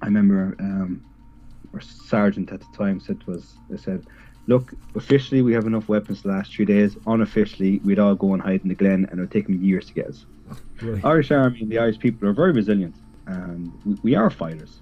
I 0.00 0.06
remember 0.06 0.56
um, 0.60 1.04
our 1.74 1.80
sergeant 1.80 2.50
at 2.52 2.60
the 2.60 2.66
time 2.76 3.00
said 3.00 3.20
to 3.22 3.32
us, 3.34 3.54
"They 3.68 3.76
said, 3.76 4.06
look, 4.46 4.72
officially 4.94 5.42
we 5.42 5.52
have 5.52 5.66
enough 5.66 5.88
weapons 5.88 6.22
to 6.22 6.28
last 6.28 6.54
three 6.54 6.64
days. 6.64 6.96
Unofficially, 7.06 7.80
we'd 7.84 7.98
all 7.98 8.14
go 8.14 8.32
and 8.34 8.42
hide 8.42 8.62
in 8.62 8.68
the 8.68 8.74
glen, 8.74 9.06
and 9.10 9.18
it 9.18 9.22
would 9.22 9.30
take 9.30 9.46
them 9.46 9.62
years 9.62 9.86
to 9.86 9.94
get 9.94 10.06
us." 10.06 10.26
Right. 10.80 11.04
Irish 11.04 11.30
Army 11.30 11.60
and 11.60 11.70
the 11.70 11.78
Irish 11.78 11.98
people 11.98 12.28
are 12.28 12.32
very 12.32 12.52
resilient, 12.52 12.94
and 13.26 13.72
we, 13.84 13.94
we 14.02 14.14
are 14.14 14.30
fighters. 14.30 14.80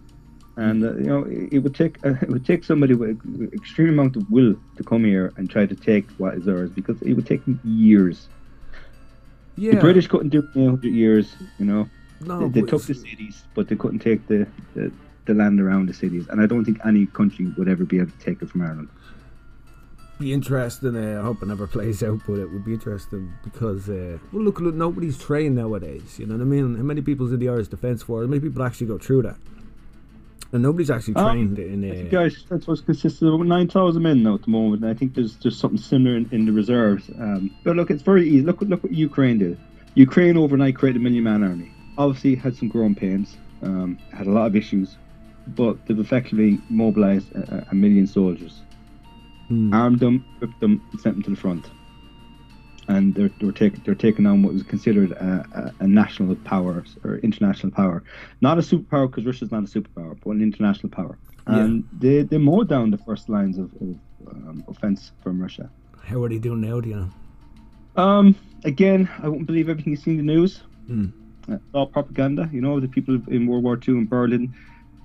And 0.57 0.85
uh, 0.85 0.95
you 0.97 1.05
know, 1.05 1.25
it, 1.25 1.55
it 1.55 1.59
would 1.61 1.75
take 1.75 2.05
uh, 2.05 2.14
it 2.23 2.29
would 2.29 2.47
take 2.47 2.64
somebody 2.64 2.95
with 2.95 3.11
an 3.25 3.50
extreme 3.52 3.90
amount 3.90 4.17
of 4.17 4.31
will 4.31 4.57
to 4.76 4.85
come 4.85 5.05
here 5.05 5.33
and 5.37 5.49
try 5.49 5.67
to 5.67 5.75
take 5.75 6.11
what 6.12 6.35
is 6.35 6.49
ours 6.49 6.71
because 6.71 7.00
it 7.02 7.14
would 7.14 7.26
take 7.26 7.45
them 7.45 7.61
years. 7.64 8.29
Yeah, 9.57 9.75
The 9.75 9.81
British 9.81 10.07
couldn't 10.07 10.31
do 10.31 10.38
it 10.38 10.59
in 10.59 10.69
hundred 10.69 10.95
years, 10.95 11.35
you 11.59 11.67
know. 11.67 11.88
No, 12.23 12.49
they, 12.49 12.61
they 12.61 12.67
took 12.67 12.83
the 12.83 12.95
cities, 12.95 13.45
but 13.55 13.69
they 13.69 13.76
couldn't 13.76 14.00
take 14.00 14.26
the, 14.26 14.47
the 14.75 14.93
the 15.26 15.35
land 15.35 15.61
around 15.61 15.87
the 15.87 15.95
cities. 15.95 16.26
And 16.29 16.40
I 16.40 16.47
don't 16.47 16.64
think 16.64 16.79
any 16.85 17.07
country 17.07 17.47
would 17.57 17.69
ever 17.69 17.85
be 17.85 17.99
able 17.99 18.11
to 18.11 18.19
take 18.19 18.43
it 18.43 18.50
from 18.50 18.62
Ireland. 18.62 18.88
Be 20.21 20.33
interesting. 20.33 20.95
Uh, 20.95 21.21
I 21.21 21.25
hope 21.25 21.43
it 21.43 21.47
never 21.47 21.67
plays 21.77 22.03
out, 22.03 22.21
but 22.27 22.39
it 22.39 22.50
would 22.53 22.65
be 22.65 22.75
interesting 22.75 23.33
because 23.43 23.89
uh, 23.89 24.19
well, 24.33 24.43
look, 24.45 24.61
look, 24.61 24.75
nobody's 24.75 25.19
trained 25.19 25.57
nowadays. 25.57 26.19
You 26.19 26.27
know 26.27 26.35
what 26.37 26.43
I 26.43 26.45
mean? 26.45 26.77
How 26.77 26.83
many 26.83 27.00
people's 27.00 27.33
in 27.33 27.41
the 27.41 27.49
Irish 27.49 27.69
Defence 27.69 28.03
Force? 28.03 28.25
How 28.25 28.29
many 28.31 28.41
people 28.41 28.62
actually 28.62 28.87
go 28.87 28.99
through 28.99 29.23
that? 29.23 29.37
And 30.53 30.62
nobody's 30.62 30.91
actually 30.91 31.15
Um, 31.15 31.33
trained 31.33 31.59
in. 31.59 31.85
I 31.85 31.95
think 31.95 32.07
Uh, 32.09 32.11
the 32.11 32.17
Irish 32.19 32.43
Defence 32.43 32.65
Force 32.67 32.81
consists 32.81 33.23
of 33.23 33.35
about 33.35 33.47
nine 33.47 33.69
thousand 33.69 34.03
men 34.03 34.23
now 34.23 34.35
at 34.35 34.43
the 34.43 34.50
moment, 34.50 34.83
and 34.83 34.91
I 34.91 34.95
think 34.95 35.15
there's 35.15 35.37
there's 35.39 35.57
something 35.57 35.79
similar 35.81 36.17
in, 36.17 36.29
in 36.31 36.45
the 36.45 36.53
reserves. 36.53 37.11
Um, 37.19 37.50
but 37.65 37.77
look, 37.77 37.91
it's 37.91 38.03
very 38.03 38.29
easy. 38.29 38.43
Look, 38.43 38.61
look 38.61 38.83
what 38.83 38.93
Ukraine 38.93 39.39
did. 39.39 39.59
Ukraine 39.95 40.37
overnight 40.37 40.77
created 40.77 41.00
a 41.00 41.03
million 41.03 41.25
man 41.25 41.43
army. 41.43 41.73
Obviously, 41.99 42.35
had 42.37 42.57
some 42.57 42.69
growing 42.69 42.95
pains, 42.95 43.37
um, 43.62 43.99
had 44.12 44.27
a 44.27 44.31
lot 44.31 44.47
of 44.47 44.55
issues, 44.57 44.97
but 45.49 45.77
they've 45.87 45.99
effectively 45.99 46.59
mobilized 46.69 47.33
a, 47.35 47.67
a 47.71 47.75
million 47.75 48.07
soldiers. 48.07 48.61
Hmm. 49.50 49.75
armed 49.75 50.00
them, 50.00 50.25
equipped 50.37 50.61
them, 50.61 50.80
and 50.92 51.00
sent 51.00 51.16
them 51.16 51.23
to 51.25 51.30
the 51.30 51.37
front. 51.37 51.66
And 52.88 53.14
they're 53.14 53.30
they're 53.40 53.52
taking 53.52 53.83
they're 53.85 53.95
taking 53.95 54.26
on 54.26 54.42
what 54.42 54.52
was 54.54 54.62
considered 54.62 55.12
a, 55.12 55.73
a, 55.80 55.85
a 55.85 55.87
national 55.87 56.35
power 56.37 56.85
or 57.04 57.19
international 57.19 57.71
power, 57.73 58.02
not 58.40 58.59
a 58.59 58.62
superpower 58.62 59.09
because 59.09 59.26
Russia's 59.26 59.52
not 59.52 59.62
a 59.62 59.66
superpower, 59.66 60.19
but 60.25 60.30
an 60.30 60.42
international 60.42 60.88
power. 60.88 61.19
Yeah. 61.47 61.59
And 61.59 61.85
they 61.99 62.23
they 62.23 62.38
mowed 62.38 62.69
down 62.69 62.90
the 62.90 62.99
first 62.99 63.28
lines 63.28 63.59
of, 63.59 63.71
of 63.75 63.97
um, 64.26 64.64
offense 64.66 65.12
from 65.23 65.40
Russia. 65.40 65.71
How 66.02 66.23
are 66.25 66.28
they 66.28 66.38
doing 66.38 66.62
now? 66.62 66.80
Do 66.80 66.88
you 66.88 66.97
know? 66.97 68.02
Um, 68.02 68.35
again, 68.64 69.09
I 69.23 69.28
wouldn't 69.28 69.47
believe 69.47 69.69
everything 69.69 69.92
you 69.92 69.97
see 69.97 70.12
in 70.12 70.16
the 70.16 70.23
news. 70.23 70.62
Uh, 70.90 71.54
It's 71.54 71.75
all 71.75 71.87
propaganda. 71.87 72.49
You 72.52 72.61
know, 72.61 72.80
the 72.80 72.88
people 72.88 73.21
in 73.28 73.47
World 73.47 73.64
War 73.64 73.76
II 73.76 73.95
in 73.95 74.07
Berlin 74.07 74.54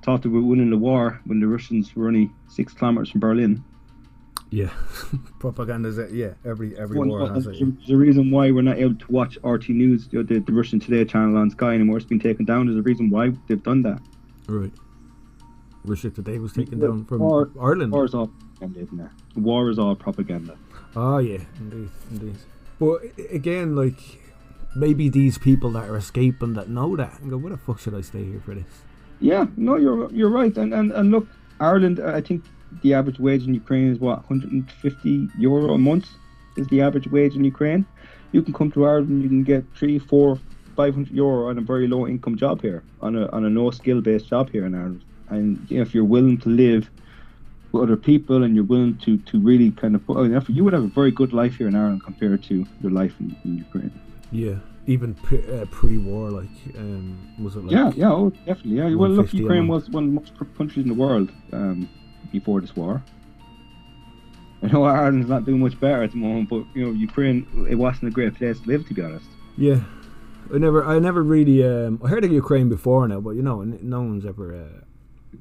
thought 0.04 0.22
they 0.22 0.30
were 0.30 0.42
winning 0.42 0.70
the 0.70 0.78
war 0.78 1.20
when 1.26 1.40
the 1.40 1.48
Russians 1.48 1.96
were 1.96 2.08
only 2.08 2.30
six 2.48 2.74
kilometers 2.74 3.10
from 3.12 3.22
Berlin. 3.22 3.64
Yeah, 4.52 4.70
propaganda's 5.40 5.98
uh, 6.00 6.08
yeah. 6.12 6.34
Every 6.46 6.78
every 6.78 6.98
Well, 7.00 7.10
war 7.10 7.20
no, 7.28 7.34
has 7.34 7.46
there's, 7.46 7.62
it. 7.62 7.78
there's 7.78 7.90
a 7.90 7.98
reason 7.98 8.32
why 8.32 8.52
we're 8.52 8.62
not 8.62 8.78
able 8.78 8.96
to 8.96 9.12
watch 9.12 9.38
RT 9.44 9.70
News, 9.70 10.12
know, 10.14 10.24
the, 10.24 10.40
the 10.40 10.54
Russian 10.54 10.80
Today 10.80 11.04
channel 11.04 11.38
on 11.38 11.50
Sky 11.50 11.74
anymore. 11.74 11.98
It's 11.98 12.06
been 12.06 12.20
taken 12.20 12.46
down. 12.46 12.68
There's 12.68 12.78
a 12.78 12.82
reason 12.84 13.10
why 13.10 13.32
they've 13.48 13.62
done 13.62 13.82
that. 13.84 14.00
Right. 14.48 14.72
Russia 15.84 16.10
today 16.10 16.40
was 16.40 16.54
taken 16.54 16.80
Well, 16.80 16.92
down 16.92 17.06
from 17.06 17.20
war- 17.20 17.52
Ireland. 17.60 17.92
War 17.92 18.06
is 18.06 18.14
all 18.14 18.28
propaganda, 18.28 18.80
isn't 18.82 19.00
it? 19.00 19.12
War 19.40 19.70
is 19.70 19.78
all 19.80 19.96
propaganda. 19.96 20.58
Oh 20.96 21.18
yeah, 21.18 21.40
indeed, 21.60 21.90
indeed. 22.12 22.36
But 22.80 23.02
again, 23.32 23.76
like 23.76 24.00
maybe 24.76 25.10
these 25.10 25.38
people 25.38 25.72
that 25.72 25.90
are 25.90 25.98
escaping 25.98 26.54
that 26.54 26.70
know 26.70 26.96
that 26.96 27.20
and 27.20 27.30
go, 27.30 27.38
"What 27.38 27.52
the 27.52 27.58
fuck 27.58 27.80
should 27.80 27.94
I 27.94 28.02
stay 28.02 28.24
here 28.24 28.40
for 28.40 28.56
this?" 28.56 28.66
Yeah, 29.20 29.48
no, 29.58 29.76
you're 29.76 30.12
you're 30.14 30.30
right. 30.30 30.56
And 30.58 30.74
and, 30.74 30.92
and 30.92 31.12
look, 31.12 31.28
Ireland. 31.60 32.00
I 32.00 32.22
think 32.22 32.44
the 32.82 32.94
average 32.94 33.20
wage 33.20 33.44
in 33.44 33.54
Ukraine 33.54 33.92
is 33.92 34.00
what 34.00 34.18
150 34.30 35.30
euro 35.38 35.74
a 35.74 35.78
month 35.78 36.08
is 36.58 36.68
the 36.68 36.82
average 36.82 37.08
wage 37.08 37.36
in 37.36 37.44
Ukraine. 37.44 37.86
You 38.32 38.42
can 38.42 38.54
come 38.54 38.72
to 38.72 38.86
Ireland, 38.86 39.24
you 39.24 39.30
can 39.30 39.44
get 39.44 39.64
three, 39.76 40.00
four, 40.00 40.40
five 40.76 40.94
hundred 40.94 41.14
euro 41.14 41.50
on 41.50 41.58
a 41.58 41.62
very 41.62 41.88
low 41.88 42.08
income 42.08 42.38
job 42.38 42.62
here, 42.62 42.84
on 43.02 43.16
a 43.16 43.28
on 43.30 43.46
a 43.46 43.50
no 43.50 43.72
skill 43.72 44.02
based 44.02 44.28
job 44.28 44.50
here 44.50 44.66
in 44.66 44.76
Ireland. 44.76 45.04
And 45.30 45.66
you 45.70 45.78
know, 45.78 45.84
if 45.84 45.94
you're 45.94 46.04
willing 46.04 46.38
to 46.40 46.50
live 46.50 46.90
with 47.72 47.84
other 47.84 47.98
people 47.98 48.44
and 48.44 48.56
you're 48.56 48.66
willing 48.66 48.98
to 49.00 49.18
to 49.18 49.40
really 49.40 49.72
kind 49.72 49.96
of 49.96 50.06
put 50.06 50.18
an 50.18 50.36
effort, 50.36 50.52
you 50.52 50.64
would 50.64 50.74
have 50.74 50.84
a 50.84 50.88
very 50.88 51.12
good 51.12 51.34
life 51.34 51.56
here 51.56 51.68
in 51.68 51.76
Ireland 51.76 52.04
compared 52.04 52.44
to 52.44 52.66
your 52.82 52.92
life 52.92 53.14
in, 53.20 53.36
in 53.46 53.58
Ukraine. 53.58 53.94
Yeah, 54.32 54.56
even 54.88 55.14
pre, 55.16 55.40
uh, 55.52 55.66
pre-war, 55.72 56.30
like 56.30 56.50
um, 56.78 57.18
was 57.40 57.56
it 57.56 57.64
like? 57.64 57.72
yeah, 57.72 57.92
yeah, 57.96 58.12
oh, 58.12 58.30
definitely. 58.46 58.78
Yeah, 58.78 58.96
well, 58.96 59.10
look, 59.10 59.34
Ukraine 59.34 59.68
was 59.68 59.90
one 59.90 60.04
of 60.06 60.10
the 60.10 60.16
most 60.20 60.58
countries 60.58 60.84
in 60.86 60.90
the 60.90 61.00
world 61.06 61.32
um, 61.54 61.90
before 62.32 62.62
this 62.62 62.76
war. 62.76 63.04
I 64.64 64.68
know 64.68 64.84
Ireland's 64.84 65.30
not 65.30 65.46
doing 65.46 65.60
much 65.60 65.80
better 65.80 66.04
at 66.04 66.12
the 66.12 66.18
moment, 66.18 66.50
but 66.50 66.66
you 66.74 66.86
know, 66.86 66.92
Ukraine, 66.92 67.68
it 67.70 67.76
wasn't 67.76 68.08
a 68.08 68.12
great 68.12 68.36
place 68.36 68.60
to 68.60 68.68
live, 68.68 68.88
to 68.88 68.94
be 68.94 69.02
honest. 69.02 69.28
Yeah. 69.58 69.82
I 70.54 70.58
never, 70.58 70.86
I 70.86 71.00
never 71.00 71.24
really. 71.24 71.64
Um, 71.64 72.00
I 72.04 72.08
heard 72.08 72.24
of 72.24 72.32
Ukraine 72.32 72.70
before 72.70 73.08
now, 73.08 73.20
but 73.20 73.32
you 73.32 73.42
know, 73.42 73.64
no 73.64 74.02
one's 74.02 74.26
ever 74.26 74.54
uh, 74.54 75.38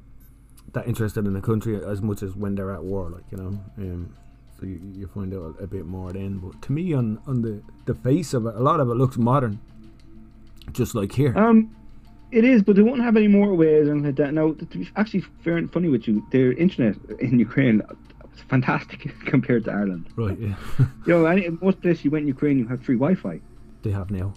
that 0.73 0.87
interested 0.87 1.25
in 1.27 1.33
the 1.33 1.41
country 1.41 1.79
as 1.83 2.01
much 2.01 2.23
as 2.23 2.35
when 2.35 2.55
they're 2.55 2.71
at 2.71 2.83
war. 2.83 3.09
Like 3.09 3.23
you 3.31 3.37
know, 3.37 3.47
um, 3.77 4.15
so 4.59 4.65
you, 4.65 4.79
you 4.95 5.07
find 5.07 5.33
out 5.33 5.55
a 5.61 5.67
bit 5.67 5.85
more 5.85 6.11
then. 6.11 6.39
But 6.39 6.61
to 6.63 6.71
me, 6.71 6.93
on 6.93 7.19
on 7.27 7.41
the 7.43 7.61
the 7.85 7.93
face 7.93 8.33
of 8.33 8.47
it, 8.47 8.55
a 8.55 8.59
lot 8.59 8.79
of 8.79 8.89
it 8.89 8.95
looks 8.95 9.17
modern, 9.17 9.59
just 10.71 10.95
like 10.95 11.11
here. 11.11 11.37
Um, 11.37 11.75
it 12.31 12.43
is, 12.43 12.63
but 12.63 12.75
they 12.75 12.81
won't 12.81 13.01
have 13.01 13.15
any 13.15 13.27
more 13.27 13.53
ways 13.53 13.87
or 13.87 13.91
anything 13.91 14.05
like 14.07 14.15
that. 14.17 14.33
Now, 14.33 14.53
to 14.53 14.65
be 14.65 14.89
actually 14.95 15.23
fair 15.43 15.57
and 15.57 15.71
funny 15.71 15.89
with 15.89 16.07
you, 16.07 16.25
their 16.31 16.51
internet 16.53 16.95
in 17.19 17.39
Ukraine 17.39 17.81
was 17.89 18.41
fantastic 18.49 19.13
compared 19.25 19.65
to 19.65 19.71
Ireland. 19.71 20.07
right? 20.15 20.37
Yeah, 20.39 20.55
You 21.05 21.13
know, 21.13 21.25
any, 21.25 21.49
most 21.61 21.81
places 21.81 22.03
you 22.05 22.11
went 22.11 22.23
in 22.23 22.27
Ukraine, 22.27 22.57
you 22.59 22.67
had 22.67 22.83
free 22.83 22.95
Wi-Fi. 22.95 23.39
they 23.83 23.91
have 23.91 24.09
now. 24.11 24.33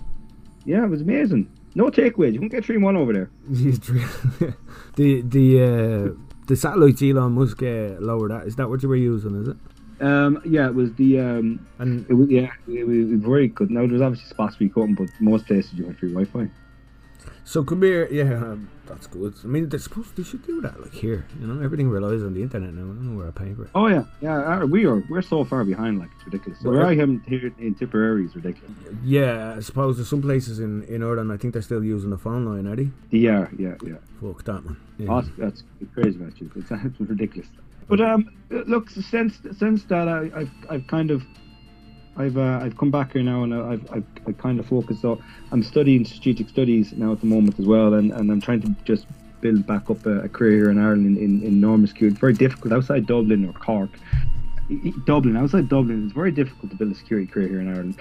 Yeah, 0.64 0.84
it 0.84 0.90
was 0.90 1.00
amazing. 1.00 1.50
No 1.74 1.90
takeaways. 1.90 2.34
You 2.34 2.40
won't 2.40 2.52
get 2.52 2.64
three 2.64 2.76
in 2.76 2.82
one 2.82 2.96
over 2.96 3.12
there. 3.12 3.30
the 4.96 5.22
the 5.22 5.62
uh, 5.62 6.14
the 6.46 6.56
satellites 6.56 7.02
Elon 7.02 7.32
Musk 7.32 7.62
uh, 7.62 7.96
lowered 8.00 8.30
that. 8.30 8.46
Is 8.46 8.56
that 8.56 8.68
what 8.68 8.82
you 8.82 8.88
were 8.88 8.96
using? 8.96 9.40
Is 9.42 9.48
it? 9.48 9.56
Um, 10.00 10.40
yeah, 10.44 10.66
it 10.66 10.74
was 10.74 10.92
the 10.94 11.18
um, 11.20 11.66
And 11.80 12.06
It 12.08 12.14
was, 12.14 12.28
yeah, 12.30 12.50
it 12.68 12.86
was, 12.86 13.10
was 13.10 13.20
very 13.20 13.48
good. 13.48 13.70
Now 13.70 13.86
there's 13.86 14.00
obviously 14.00 14.28
spots 14.30 14.56
you 14.60 14.68
couldn't, 14.70 14.94
but 14.94 15.08
most 15.20 15.46
places 15.46 15.72
you 15.74 15.86
have 15.86 15.98
free 15.98 16.12
Wi-Fi. 16.12 16.48
So 17.48 17.64
come 17.64 17.80
here, 17.80 18.06
yeah, 18.12 18.34
um, 18.34 18.68
that's 18.84 19.06
good. 19.06 19.34
I 19.42 19.46
mean, 19.46 19.70
they're 19.70 19.80
supposed 19.80 20.14
they 20.16 20.22
should 20.22 20.44
do 20.46 20.60
that 20.60 20.78
like 20.82 20.92
here. 20.92 21.26
You 21.40 21.46
know, 21.46 21.64
everything 21.64 21.88
relies 21.88 22.22
on 22.22 22.34
the 22.34 22.42
internet 22.42 22.74
now. 22.74 22.82
I 22.82 22.86
don't 22.88 23.10
know 23.10 23.16
where 23.16 23.28
I 23.28 23.30
pay 23.30 23.54
for 23.54 23.64
it. 23.64 23.70
Oh 23.74 23.86
yeah, 23.86 24.04
yeah. 24.20 24.60
uh, 24.60 24.66
We 24.66 24.84
are 24.84 25.02
we're 25.08 25.22
so 25.22 25.46
far 25.46 25.64
behind, 25.64 25.98
like 25.98 26.10
it's 26.14 26.26
ridiculous. 26.26 26.60
So 26.60 26.68
Well, 26.68 26.80
where 26.80 26.86
I 26.86 26.96
am 26.96 27.22
here 27.26 27.50
in 27.58 27.74
Tipperary 27.74 28.26
is 28.26 28.36
ridiculous. 28.36 28.70
Yeah, 29.02 29.54
I 29.56 29.60
suppose 29.60 29.96
there's 29.96 30.10
some 30.10 30.20
places 30.20 30.60
in 30.60 30.82
in 30.84 31.02
Ireland. 31.02 31.32
I 31.32 31.38
think 31.38 31.54
they're 31.54 31.62
still 31.62 31.82
using 31.82 32.10
the 32.10 32.18
phone 32.18 32.44
line, 32.44 32.66
are 32.66 32.76
they? 32.76 32.90
Yeah, 33.08 33.48
yeah, 33.58 33.76
yeah. 33.82 33.94
Fuck 34.20 34.44
that 34.44 34.62
man. 34.66 34.76
Yeah. 34.98 35.06
Oh, 35.08 35.22
that's, 35.22 35.30
that's 35.38 35.62
crazy 35.94 36.16
about 36.20 36.38
you. 36.38 36.50
It's, 36.54 36.70
it's 36.88 37.00
ridiculous. 37.00 37.48
But 37.88 38.02
um, 38.02 38.28
look, 38.50 38.90
since 38.90 39.40
since 39.56 39.84
that 39.84 40.06
I, 40.06 40.30
I've 40.40 40.52
I've 40.68 40.86
kind 40.86 41.10
of. 41.10 41.22
I've 42.18 42.36
uh, 42.36 42.60
I've 42.62 42.76
come 42.76 42.90
back 42.90 43.12
here 43.12 43.22
now 43.22 43.44
and 43.44 43.54
I've, 43.54 43.90
I've 43.92 44.04
I 44.26 44.32
kind 44.32 44.58
of 44.58 44.66
focused. 44.66 45.02
So 45.02 45.22
I'm 45.52 45.62
studying 45.62 46.04
strategic 46.04 46.48
studies 46.48 46.92
now 46.92 47.12
at 47.12 47.20
the 47.20 47.26
moment 47.26 47.58
as 47.58 47.66
well, 47.66 47.94
and, 47.94 48.12
and 48.12 48.30
I'm 48.30 48.40
trying 48.40 48.60
to 48.62 48.74
just 48.84 49.06
build 49.40 49.66
back 49.66 49.88
up 49.88 50.04
a, 50.04 50.22
a 50.22 50.28
career 50.28 50.56
here 50.56 50.70
in 50.70 50.78
Ireland 50.78 51.16
in, 51.16 51.42
in, 51.44 51.60
normal 51.60 51.86
security. 51.86 52.14
It's 52.14 52.20
very 52.20 52.32
difficult 52.32 52.72
outside 52.72 53.06
Dublin 53.06 53.48
or 53.48 53.52
Cork. 53.52 53.90
Dublin, 55.06 55.36
outside 55.36 55.68
Dublin, 55.68 56.06
it's 56.06 56.12
very 56.12 56.32
difficult 56.32 56.72
to 56.72 56.76
build 56.76 56.90
a 56.90 56.94
security 56.96 57.26
career 57.26 57.48
here 57.48 57.60
in 57.60 57.68
Ireland. 57.68 58.00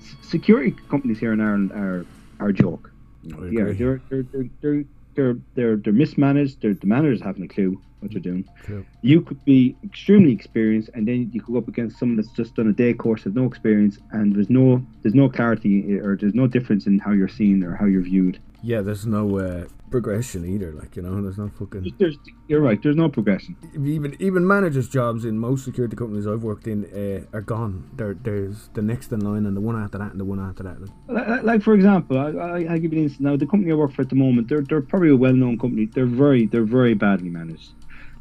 S- 0.00 0.14
security 0.22 0.76
companies 0.88 1.18
here 1.18 1.32
in 1.32 1.40
Ireland 1.40 1.72
are 1.72 2.06
are 2.38 2.48
a 2.48 2.52
joke. 2.52 2.92
Yeah, 3.24 3.72
they're 3.72 4.00
they're 4.08 4.48
they're 4.60 4.84
they're 5.16 5.34
they're, 5.34 5.42
they're, 5.54 5.76
they're 5.76 5.92
mismanaged. 5.92 6.62
They're, 6.62 6.74
the 6.74 6.86
managers 6.86 7.20
haven't 7.20 7.44
a 7.44 7.48
clue. 7.48 7.80
what 8.00 8.12
you're 8.12 8.20
doing. 8.20 8.48
True. 8.64 8.86
You 9.02 9.20
could 9.20 9.44
be 9.44 9.76
extremely 9.84 10.32
experienced, 10.32 10.90
and 10.94 11.06
then 11.08 11.30
you 11.32 11.40
could 11.40 11.52
go 11.52 11.58
up 11.58 11.68
against 11.68 11.98
someone 11.98 12.16
that's 12.16 12.30
just 12.30 12.54
done 12.54 12.68
a 12.68 12.72
day 12.72 12.92
course, 12.94 13.24
has 13.24 13.34
no 13.34 13.44
experience, 13.44 13.98
and 14.12 14.34
there's 14.34 14.50
no 14.50 14.84
there's 15.02 15.14
no 15.14 15.28
clarity 15.28 15.98
or 15.98 16.16
there's 16.16 16.34
no 16.34 16.46
difference 16.46 16.86
in 16.86 16.98
how 16.98 17.12
you're 17.12 17.28
seen 17.28 17.62
or 17.62 17.74
how 17.76 17.86
you're 17.86 18.02
viewed. 18.02 18.38
Yeah, 18.62 18.80
there's 18.82 19.06
no 19.06 19.38
uh, 19.38 19.66
progression 19.90 20.44
either. 20.44 20.72
Like 20.72 20.96
you 20.96 21.02
know, 21.02 21.20
there's 21.22 21.38
no 21.38 21.48
fucking. 21.58 21.94
There's, 21.98 22.16
you're 22.48 22.60
right. 22.60 22.82
There's 22.82 22.96
no 22.96 23.08
progression. 23.08 23.56
Even 23.74 24.16
even 24.20 24.46
managers' 24.46 24.88
jobs 24.88 25.24
in 25.24 25.38
most 25.38 25.64
security 25.64 25.96
companies 25.96 26.26
I've 26.26 26.42
worked 26.42 26.66
in 26.66 26.84
uh, 26.86 27.36
are 27.36 27.40
gone. 27.42 27.90
There 27.96 28.14
there's 28.14 28.68
the 28.74 28.82
next 28.82 29.12
in 29.12 29.20
line 29.20 29.46
and 29.46 29.56
the 29.56 29.60
one 29.60 29.76
after 29.82 29.98
that 29.98 30.10
and 30.12 30.20
the 30.20 30.24
one 30.24 30.40
after 30.40 30.62
that. 30.64 30.76
Like, 31.08 31.42
like 31.42 31.62
for 31.62 31.74
example, 31.74 32.18
I, 32.18 32.30
I, 32.30 32.56
I 32.74 32.78
give 32.78 32.92
you 32.92 32.98
an 32.98 33.04
instance. 33.04 33.20
Now, 33.20 33.36
the 33.36 33.46
company 33.46 33.72
I 33.72 33.74
work 33.74 33.92
for 33.92 34.02
at 34.02 34.08
the 34.10 34.16
moment, 34.16 34.48
they're 34.48 34.62
they're 34.62 34.82
probably 34.82 35.10
a 35.10 35.16
well-known 35.16 35.58
company. 35.58 35.86
They're 35.86 36.06
very 36.06 36.46
they're 36.46 36.64
very 36.64 36.94
badly 36.94 37.28
managed. 37.30 37.70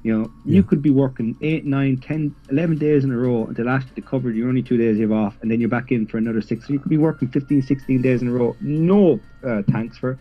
You 0.03 0.15
know, 0.19 0.31
Yeah. 0.45 0.57
you 0.57 0.63
could 0.63 0.83
be 0.83 0.91
working 0.91 1.35
eight, 1.41 1.65
nine, 1.65 1.97
ten, 1.97 2.35
eleven 2.51 2.77
days 2.77 3.03
in 3.03 3.11
a 3.11 3.17
row 3.17 3.45
until 3.47 3.67
after 3.67 3.91
the 3.95 4.03
cover, 4.03 4.29
you're 4.29 4.47
only 4.47 4.61
two 4.61 4.77
days 4.77 4.99
you 4.99 5.09
have 5.09 5.11
off, 5.11 5.35
and 5.41 5.49
then 5.49 5.59
you're 5.59 5.67
back 5.67 5.91
in 5.91 6.05
for 6.05 6.19
another 6.19 6.43
six. 6.43 6.67
So 6.67 6.73
you 6.73 6.79
could 6.79 6.91
be 6.91 6.97
working 6.97 7.27
15, 7.27 7.63
16 7.63 8.03
days 8.03 8.21
in 8.21 8.27
a 8.27 8.31
row. 8.31 8.55
No 8.61 9.19
uh, 9.43 9.63
thanks 9.71 9.97
for. 9.97 10.19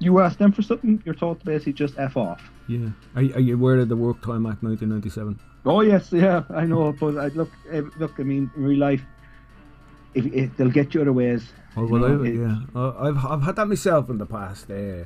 You 0.00 0.18
ask 0.20 0.38
them 0.38 0.50
for 0.50 0.62
something, 0.62 1.02
you're 1.04 1.14
told 1.14 1.40
to 1.40 1.46
basically 1.46 1.74
just 1.74 1.98
f 1.98 2.16
off. 2.16 2.42
Yeah. 2.68 2.88
Are, 3.14 3.22
are 3.22 3.40
you 3.40 3.54
aware 3.54 3.78
of 3.78 3.88
the 3.88 3.96
Work 3.96 4.22
Time 4.22 4.46
Act 4.46 4.62
1997? 4.62 5.38
Oh 5.66 5.82
yes, 5.82 6.10
yeah, 6.10 6.42
I 6.50 6.64
know. 6.64 6.92
But 6.92 7.18
I 7.18 7.26
look, 7.28 7.50
eh, 7.70 7.82
look. 7.98 8.18
I 8.18 8.22
mean, 8.22 8.50
in 8.56 8.62
real 8.62 8.78
life, 8.78 9.02
if, 10.14 10.24
if 10.26 10.56
they'll 10.56 10.70
get 10.70 10.94
you 10.94 11.02
other 11.02 11.12
ways. 11.12 11.52
Oh 11.76 11.84
you 11.84 11.92
well, 11.92 12.08
know, 12.08 12.24
I, 12.24 12.28
yeah, 12.28 12.58
uh, 12.74 12.94
I've 12.98 13.24
I've 13.24 13.42
had 13.42 13.56
that 13.56 13.68
myself 13.68 14.08
in 14.08 14.18
the 14.18 14.26
past. 14.26 14.70
Uh, 14.70 15.04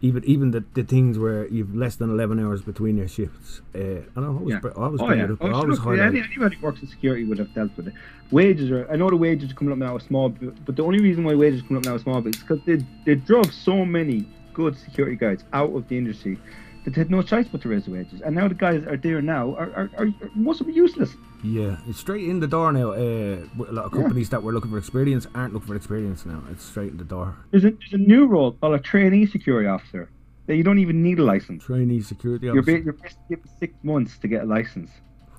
even 0.00 0.24
even 0.24 0.50
the, 0.52 0.64
the 0.74 0.82
things 0.82 1.18
where 1.18 1.46
you've 1.48 1.74
less 1.74 1.96
than 1.96 2.10
eleven 2.10 2.38
hours 2.38 2.62
between 2.62 2.96
your 2.96 3.08
shifts. 3.08 3.60
Uh, 3.74 4.02
I 4.16 4.24
always 4.24 4.54
Yeah. 4.62 4.70
I 4.76 4.80
always 4.80 5.00
Oh 5.00 5.10
yeah, 5.12 5.24
it 5.24 5.30
up. 5.32 5.38
oh, 5.40 5.46
I 5.46 5.50
sure, 5.50 5.54
always 5.60 6.00
any, 6.00 6.20
anybody 6.20 6.56
who 6.56 6.66
works 6.66 6.80
in 6.80 6.88
security 6.88 7.24
would 7.24 7.38
have 7.38 7.52
dealt 7.54 7.76
with 7.76 7.88
it. 7.88 7.94
Wages 8.30 8.70
are, 8.70 8.88
I 8.90 8.96
know 8.96 9.10
the 9.10 9.16
wages 9.16 9.50
are 9.50 9.54
coming 9.54 9.72
up 9.72 9.78
now 9.78 9.96
are 9.96 10.00
small, 10.00 10.28
but 10.28 10.64
but 10.64 10.76
the 10.76 10.84
only 10.84 11.00
reason 11.00 11.24
why 11.24 11.34
wages 11.34 11.62
are 11.62 11.66
coming 11.66 11.78
up 11.78 11.84
now 11.86 11.94
are 11.94 11.98
small 11.98 12.26
is 12.26 12.36
because 12.36 12.60
they, 12.66 12.78
they 13.04 13.16
drove 13.16 13.52
so 13.52 13.84
many 13.84 14.26
good 14.54 14.76
security 14.76 15.16
guys 15.16 15.44
out 15.52 15.74
of 15.74 15.88
the 15.88 15.96
industry 15.96 16.38
that 16.84 16.94
they 16.94 17.00
had 17.00 17.10
no 17.10 17.22
choice 17.22 17.46
but 17.50 17.60
to 17.62 17.68
raise 17.68 17.84
the 17.84 17.90
wages. 17.90 18.20
And 18.22 18.34
now 18.34 18.48
the 18.48 18.54
guys 18.54 18.84
are 18.86 18.96
there 18.96 19.20
now 19.22 19.54
are, 19.56 19.70
are, 19.74 19.90
are, 19.98 20.06
are 20.06 20.30
most 20.34 20.60
of 20.60 20.66
them 20.66 20.76
useless. 20.76 21.10
Yeah, 21.42 21.76
it's 21.88 22.00
straight 22.00 22.24
in 22.28 22.40
the 22.40 22.46
door 22.48 22.72
now. 22.72 22.92
Uh, 22.92 23.38
a 23.68 23.72
lot 23.72 23.84
of 23.86 23.94
Yeah. 23.94 24.00
companies 24.02 24.28
that 24.30 24.42
were 24.42 24.52
looking 24.52 24.70
for 24.70 24.78
experience 24.78 25.26
aren't 25.34 25.54
looking 25.54 25.68
for 25.68 25.76
experience 25.76 26.26
now. 26.26 26.42
It's 26.50 26.64
straight 26.64 26.90
in 26.90 26.96
the 26.98 27.04
door. 27.04 27.36
There's 27.52 27.64
a, 27.64 27.70
there's 27.70 27.92
a 27.92 27.98
new 27.98 28.26
role 28.26 28.52
called 28.52 28.74
a 28.74 28.78
trainee 28.80 29.26
security 29.26 29.68
officer. 29.68 30.10
That 30.46 30.56
you 30.56 30.62
don't 30.64 30.78
even 30.78 31.02
need 31.02 31.18
a 31.18 31.24
license. 31.24 31.64
Trainee 31.64 32.00
security 32.00 32.46
You're, 32.46 32.58
officer. 32.60 32.78
you're 32.78 32.92
basically 32.94 33.24
given 33.36 33.50
six 33.60 33.74
months 33.82 34.16
to 34.18 34.28
get 34.28 34.44
a 34.44 34.46
license. 34.46 34.90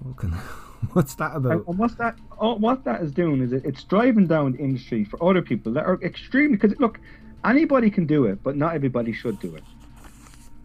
Fucking, 0.03 0.29
what's 0.93 1.15
that 1.15 1.35
about? 1.35 1.65
and 1.67 1.77
what's 1.79 1.95
that? 1.95 2.15
Oh, 2.39 2.55
what 2.55 2.83
that 2.85 3.01
is 3.01 3.12
doing 3.12 3.41
is 3.41 3.51
it, 3.51 3.65
it's 3.65 3.83
driving 3.83 4.27
down 4.27 4.51
the 4.53 4.59
industry 4.59 5.03
for 5.03 5.21
other 5.27 5.41
people 5.41 5.73
that 5.73 5.85
are 5.85 5.99
extremely. 6.03 6.57
Because 6.57 6.79
look, 6.79 6.99
anybody 7.43 7.89
can 7.89 8.05
do 8.05 8.25
it, 8.25 8.41
but 8.43 8.55
not 8.55 8.75
everybody 8.75 9.12
should 9.12 9.39
do 9.39 9.55
it. 9.55 9.63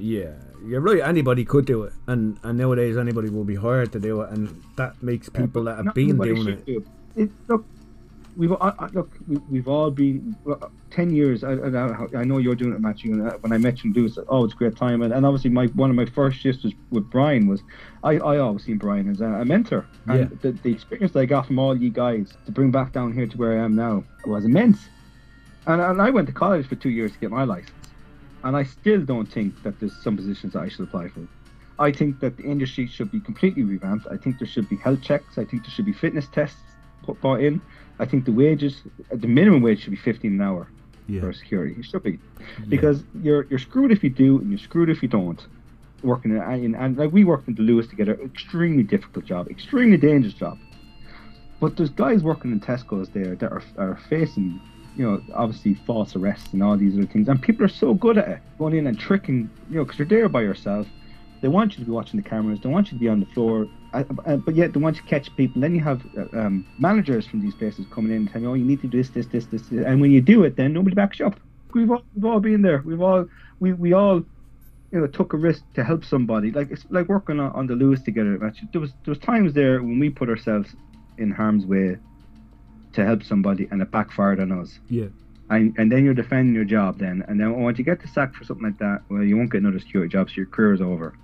Yeah, 0.05 0.35
you're 0.63 0.83
right. 0.83 1.01
Anybody 1.01 1.47
could 1.47 1.65
do 1.65 1.85
it, 1.85 1.95
and 2.09 2.39
and 2.43 2.59
nowadays 2.59 2.99
anybody 2.99 3.31
will 3.31 3.45
be 3.45 3.55
hired 3.55 3.91
to 3.93 3.99
do 3.99 4.21
it, 4.21 4.29
and 4.33 4.63
that 4.77 5.03
makes 5.03 5.31
people 5.31 5.65
that 5.65 5.77
have 5.83 5.95
been 5.95 6.19
doing 6.19 6.47
it. 6.47 6.67
do 6.67 6.85
it. 7.17 7.23
it 7.23 7.31
look, 7.49 7.65
we've 8.37 8.53
uh, 8.53 8.57
uh, 8.79 8.89
look, 8.93 9.11
we, 9.27 9.39
we've 9.49 9.67
all 9.67 9.91
been 9.91 10.37
well, 10.45 10.71
ten 10.91 11.09
years. 11.09 11.43
I, 11.43 11.53
I, 11.53 12.21
I 12.21 12.25
know 12.25 12.37
you're 12.37 12.55
doing 12.55 12.75
it, 12.75 12.81
Matthew. 12.81 13.15
And 13.15 13.31
uh, 13.31 13.39
when 13.41 13.53
I 13.55 13.57
met 13.57 13.83
you, 13.83 13.95
and 13.95 13.97
Luas, 13.97 14.23
oh, 14.29 14.45
it's 14.45 14.53
a 14.53 14.57
great 14.59 14.77
time. 14.77 15.01
And, 15.01 15.11
and 15.15 15.25
obviously, 15.25 15.49
my 15.49 15.69
one 15.69 15.89
of 15.89 15.97
my 15.97 16.05
first 16.05 16.39
shifts 16.39 16.65
was 16.65 16.75
with 16.91 17.09
Brian. 17.09 17.47
Was 17.47 17.63
I, 18.03 18.19
I 18.19 18.37
always 18.41 18.65
seen 18.65 18.77
Brian 18.77 19.09
as 19.09 19.23
a, 19.23 19.25
a 19.25 19.45
mentor, 19.47 19.87
and 20.07 20.19
Yeah. 20.19 20.37
the, 20.43 20.53
the 20.53 20.71
experience 20.71 21.13
that 21.13 21.21
I 21.21 21.25
got 21.25 21.47
from 21.47 21.59
all 21.59 21.75
you 21.75 21.89
guys 21.89 22.35
to 22.45 22.53
bring 22.53 22.71
back 22.71 22.93
down 22.93 23.15
here 23.15 23.27
to 23.27 23.37
where 23.39 23.59
I 23.59 23.65
am 23.65 23.75
now 23.75 24.05
was 24.27 24.45
immense. 24.45 24.81
And, 25.67 25.81
and 25.81 26.03
I 26.03 26.11
went 26.11 26.27
to 26.27 26.35
college 26.35 26.67
for 26.67 26.75
two 26.75 26.91
years 26.91 27.13
to 27.13 27.19
get 27.19 27.31
my 27.31 27.45
license, 27.45 27.73
and 28.45 28.57
I 28.57 28.63
still 28.63 29.01
don't 29.01 29.27
think 29.27 29.63
that 29.63 29.81
there's 29.81 29.97
some 30.03 30.17
positions 30.17 30.53
that 30.53 30.61
I 30.61 30.69
should 30.69 30.83
apply 30.89 31.09
for. 31.09 31.27
I 31.79 31.91
think 31.91 32.21
that 32.21 32.37
the 32.37 32.45
industry 32.45 32.87
should 32.87 33.11
be 33.11 33.19
completely 33.21 33.65
revamped. 33.65 34.07
I 34.11 34.17
think 34.17 34.39
there 34.39 34.47
should 34.47 34.69
be 34.69 34.77
health 34.77 35.03
checks. 35.03 35.39
I 35.39 35.45
think 35.45 35.65
there 35.65 35.71
should 35.71 35.87
be 35.87 35.93
fitness 35.93 36.29
tests 36.29 36.61
put 37.03 37.21
brought 37.21 37.41
in. 37.41 37.61
I 37.99 38.07
think 38.07 38.25
the 38.25 38.33
wages, 38.33 38.83
the 39.11 39.27
minimum 39.27 39.63
wage 39.63 39.81
should 39.83 39.91
be 39.91 39.97
15 39.97 40.33
an 40.35 40.41
hour 40.41 40.69
Yeah, 41.09 41.21
for 41.23 41.33
security. 41.33 41.75
It 41.79 41.85
should 41.87 42.03
be 42.03 42.13
yeah. 42.13 42.67
because 42.69 43.03
you're 43.23 43.45
you're 43.47 43.59
screwed 43.59 43.91
if 43.93 44.05
you 44.05 44.11
do 44.11 44.39
and 44.39 44.51
you're 44.51 44.59
screwed 44.59 44.89
if 44.89 45.03
you 45.03 45.09
don't. 45.09 45.45
Working 46.03 46.33
in, 46.33 46.43
and, 46.43 46.77
and 46.77 46.97
like 46.99 47.13
we 47.13 47.25
worked 47.25 47.49
in 47.49 47.55
the 47.55 47.63
Luas 47.63 47.89
together, 47.89 48.15
extremely 48.23 48.83
difficult 48.83 49.25
job, 49.25 49.49
extremely 49.49 49.97
dangerous 49.97 50.35
job. 50.35 50.59
But 51.61 51.77
there's 51.77 51.91
guys 51.91 52.23
working 52.23 52.53
in 52.53 52.61
Tesco's 52.61 53.09
there 53.09 53.35
that 53.37 53.51
are, 53.51 53.63
are 53.79 53.99
facing, 54.11 54.61
you 54.97 55.05
know, 55.05 55.23
obviously 55.35 55.75
false 55.75 56.15
arrests 56.17 56.53
and 56.53 56.63
all 56.63 56.77
these 56.77 56.97
other 56.97 57.07
things, 57.07 57.29
and 57.29 57.41
people 57.41 57.65
are 57.65 57.69
so 57.69 57.95
good 57.95 58.19
at 58.19 58.29
it, 58.29 58.39
going 58.59 58.75
in 58.75 58.87
and 58.87 58.99
tricking, 58.99 59.51
you 59.69 59.77
know, 59.77 59.85
because 59.85 59.99
you're 59.99 60.09
there 60.09 60.29
by 60.29 60.43
yourself. 60.43 60.87
They 61.41 61.49
want 61.49 61.73
you 61.73 61.81
to 61.81 61.85
be 61.85 61.91
watching 61.91 62.21
the 62.21 62.29
cameras. 62.29 62.61
They 62.63 62.71
want 62.71 62.87
you 62.91 62.97
to 62.97 63.01
be 63.01 63.09
on 63.09 63.21
the 63.21 63.27
floor, 63.27 63.69
uh, 63.93 64.05
uh, 64.25 64.37
but 64.37 64.55
yet 64.55 64.73
they 64.73 64.81
want 64.81 64.97
you 64.97 65.03
to 65.03 65.09
catch 65.09 65.35
people. 65.37 65.61
Then 65.61 65.75
you 65.75 65.81
have 65.83 66.03
uh, 66.17 66.39
um, 66.39 66.67
managers 66.79 67.27
from 67.27 67.41
these 67.43 67.55
places 67.55 67.85
coming 67.91 68.13
in 68.13 68.19
and 68.19 68.29
telling 68.29 68.45
you, 68.45 68.51
"Oh, 68.51 68.55
you 68.55 68.65
need 68.65 68.81
to 68.81 68.87
do 68.87 68.99
this, 68.99 69.11
this, 69.11 69.27
this, 69.27 69.47
this," 69.47 69.63
this," 69.69 69.85
and 69.85 70.01
when 70.01 70.11
you 70.11 70.21
do 70.21 70.45
it, 70.45 70.57
then 70.57 70.73
nobody 70.73 70.95
backs 70.95 71.19
you 71.19 71.27
up. 71.27 71.39
We've 71.75 71.91
all, 71.91 72.03
we've 72.15 72.25
all 72.25 72.41
been 72.41 72.63
there. 72.63 72.83
We've 72.85 73.01
all 73.01 73.27
we, 73.61 73.73
we 73.73 73.93
all 73.93 74.23
you 74.91 75.01
know 75.01 75.07
took 75.07 75.33
a 75.33 75.37
risk 75.37 75.65
to 75.75 75.85
help 75.85 76.05
somebody. 76.05 76.51
Like 76.51 76.71
it's 76.71 76.87
like 76.89 77.09
working 77.09 77.41
on, 77.41 77.53
on 77.53 77.67
the 77.67 77.75
Luas 77.75 78.03
together. 78.05 78.43
Actually, 78.43 78.69
there 78.73 78.81
was 78.81 78.93
there 79.05 79.13
was 79.13 79.19
times 79.19 79.53
there 79.53 79.83
when 79.83 79.99
we 79.99 80.09
put 80.09 80.29
ourselves 80.31 80.75
in 81.19 81.31
harm's 81.31 81.67
way 81.67 81.99
to 82.95 83.05
help 83.05 83.23
somebody, 83.23 83.69
and 83.71 83.81
it 83.83 83.91
backfired 83.91 84.41
on 84.41 84.51
us. 84.53 84.79
yeah, 84.89 85.07
And, 85.51 85.75
and 85.79 85.91
then 85.93 86.05
you're 86.05 86.15
defending 86.15 86.55
your 86.55 86.65
job 86.65 86.99
then, 86.99 87.25
and 87.29 87.39
then 87.41 87.53
once 87.61 87.79
you 87.79 87.85
get 87.85 88.01
the 88.01 88.09
sack 88.09 88.35
for 88.35 88.45
something 88.45 88.65
like 88.67 88.79
that, 88.79 89.03
well, 89.09 89.23
you 89.23 89.37
won't 89.37 89.51
get 89.53 89.61
another 89.61 89.79
security 89.81 90.11
job, 90.11 90.29
so 90.31 90.35
your 90.37 90.47
career 90.47 90.73
is 90.75 90.81
over. 90.81 91.15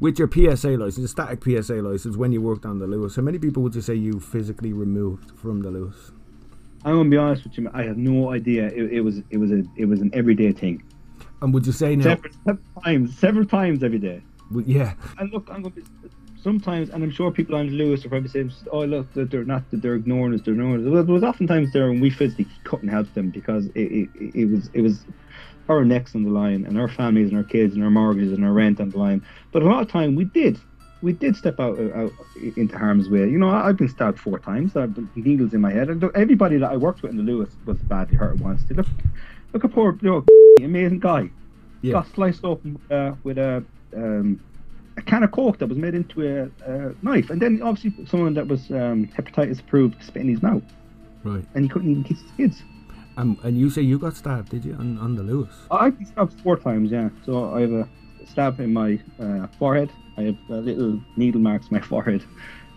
with 0.00 0.18
your 0.18 0.30
PSA 0.30 0.70
license, 0.76 1.04
a 1.04 1.08
static 1.08 1.42
PSA 1.44 1.74
license, 1.82 2.16
when 2.16 2.30
you 2.32 2.40
worked 2.40 2.64
on 2.66 2.78
the 2.78 2.86
Luas, 2.86 3.16
how 3.16 3.22
many 3.22 3.38
people 3.38 3.62
would 3.64 3.74
you 3.74 3.80
say 3.80 3.94
you 3.94 4.20
physically 4.20 4.72
removed 4.72 5.32
from 5.38 5.60
the 5.62 5.70
Luas? 5.70 6.12
I'm 6.84 6.94
gonna 6.96 7.10
be 7.10 7.16
honest 7.16 7.42
with 7.44 7.58
you. 7.58 7.68
I 7.74 7.82
have 7.82 7.96
no 7.98 8.30
idea. 8.30 8.66
It, 8.68 8.92
it 8.92 9.00
was 9.00 9.20
it 9.30 9.38
was 9.38 9.50
a 9.50 9.64
it 9.76 9.86
was 9.86 10.00
an 10.00 10.10
everyday 10.14 10.52
thing. 10.52 10.80
And 11.42 11.52
would 11.52 11.66
you 11.66 11.72
say 11.72 11.96
now? 11.96 12.04
Several, 12.04 12.32
several 12.46 12.82
times, 12.84 13.18
several 13.18 13.44
times 13.46 13.82
every 13.82 13.98
day. 13.98 14.22
would- 14.52 14.66
yeah, 14.68 14.94
And 15.18 15.32
look, 15.32 15.48
I'm 15.50 15.62
gonna 15.62 15.74
be 15.74 15.82
sometimes, 16.42 16.90
and 16.90 17.02
I'm 17.02 17.10
sure 17.10 17.30
people 17.30 17.56
on 17.56 17.70
Luas 17.70 18.04
are 18.04 18.08
probably 18.08 18.28
saying, 18.28 18.52
"Oh, 18.72 18.84
look, 18.84 19.12
that 19.14 19.30
they're 19.30 19.44
not 19.44 19.70
that 19.70 19.82
they're 19.82 19.94
ignoring 19.94 20.34
us. 20.34 20.40
They're 20.42 20.54
ignoring 20.54 20.86
us." 20.86 20.92
Well, 20.92 21.04
there 21.04 21.14
was 21.14 21.22
oftentimes 21.22 21.72
there 21.72 21.88
when 21.88 22.00
we 22.00 22.10
physically 22.10 22.46
couldn't 22.64 22.88
help 22.88 23.12
them 23.14 23.30
because 23.30 23.66
it, 23.74 24.08
it, 24.14 24.34
it 24.34 24.44
was 24.46 24.70
it 24.72 24.82
was 24.82 25.04
our 25.68 25.84
necks 25.84 26.14
on 26.14 26.22
the 26.22 26.30
line, 26.30 26.64
and 26.64 26.78
our 26.78 26.88
families, 26.88 27.28
and 27.28 27.36
our 27.36 27.44
kids, 27.44 27.74
and 27.74 27.84
our 27.84 27.90
mortgages, 27.90 28.32
and 28.32 28.44
our 28.44 28.52
rent 28.52 28.80
on 28.80 28.90
the 28.90 28.98
line. 28.98 29.24
But 29.52 29.62
a 29.62 29.66
lot 29.66 29.82
of 29.82 29.90
time 29.90 30.14
we 30.14 30.24
did. 30.24 30.58
We 31.00 31.12
did 31.12 31.36
step 31.36 31.60
out, 31.60 31.78
out 31.94 32.10
into 32.56 32.76
harm's 32.76 33.08
way. 33.08 33.20
You 33.20 33.38
know, 33.38 33.50
I've 33.50 33.76
been 33.76 33.88
stabbed 33.88 34.18
four 34.18 34.40
times. 34.40 34.74
I've 34.74 34.94
been 34.94 35.08
needles 35.14 35.54
in 35.54 35.60
my 35.60 35.70
head. 35.70 35.90
And 35.90 36.02
everybody 36.16 36.56
that 36.56 36.72
I 36.72 36.76
worked 36.76 37.02
with 37.02 37.12
in 37.12 37.16
the 37.16 37.22
Luas 37.22 37.50
was 37.66 37.78
badly 37.78 38.16
hurt 38.16 38.38
once. 38.38 38.62
Look, 38.68 38.86
look 39.52 39.64
at 39.64 39.70
poor, 39.70 39.96
you 40.02 40.10
know, 40.10 40.24
amazing 40.60 40.98
guy 40.98 41.30
yeah, 41.82 41.92
got 41.92 42.12
sliced 42.14 42.44
open 42.44 42.80
uh, 42.90 43.12
with 43.22 43.38
a 43.38 43.64
um, 43.94 44.40
a 44.98 45.02
can 45.02 45.22
of 45.22 45.30
coke 45.30 45.58
that 45.58 45.68
was 45.68 45.78
made 45.78 45.94
into 45.94 46.26
a, 46.26 46.70
a 46.70 46.94
knife, 47.02 47.30
and 47.30 47.40
then 47.40 47.62
obviously 47.62 48.04
someone 48.06 48.34
that 48.34 48.46
was 48.46 48.70
um, 48.70 49.06
hepatitis 49.16 49.60
approved 49.60 50.02
spit 50.02 50.22
in 50.22 50.28
his 50.28 50.42
mouth, 50.42 50.62
right. 51.24 51.44
and 51.54 51.64
he 51.64 51.68
couldn't 51.68 51.90
even 51.90 52.04
kiss 52.04 52.20
his 52.20 52.30
kids. 52.32 52.62
Um, 53.16 53.38
and 53.42 53.58
you 53.58 53.70
say 53.70 53.82
you 53.82 53.98
got 53.98 54.14
stabbed, 54.16 54.50
did 54.50 54.64
you, 54.64 54.74
on, 54.74 54.98
on 54.98 55.16
the 55.16 55.22
Luas? 55.22 55.52
I've 55.70 55.96
been 55.98 56.06
stabbed 56.06 56.40
four 56.40 56.56
times, 56.56 56.90
yeah. 56.92 57.08
So 57.24 57.52
I 57.52 57.62
have 57.62 57.72
a 57.72 57.88
stab 58.28 58.60
in 58.60 58.72
my 58.72 59.00
uh, 59.18 59.46
forehead. 59.58 59.90
I 60.16 60.22
have 60.22 60.36
uh, 60.50 60.54
little 60.54 61.00
needle 61.16 61.40
marks 61.40 61.68
in 61.68 61.76
my 61.76 61.80
forehead. 61.92 62.24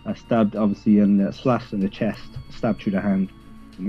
I 0.04 0.14
stabbed 0.14 0.56
obviously 0.56 0.98
and 0.98 1.20
uh, 1.20 1.30
slashed 1.30 1.72
in 1.72 1.80
the 1.80 1.88
chest, 1.88 2.28
stabbed 2.50 2.82
through 2.82 2.92
the 2.92 3.00
hand. 3.00 3.30
You 3.78 3.84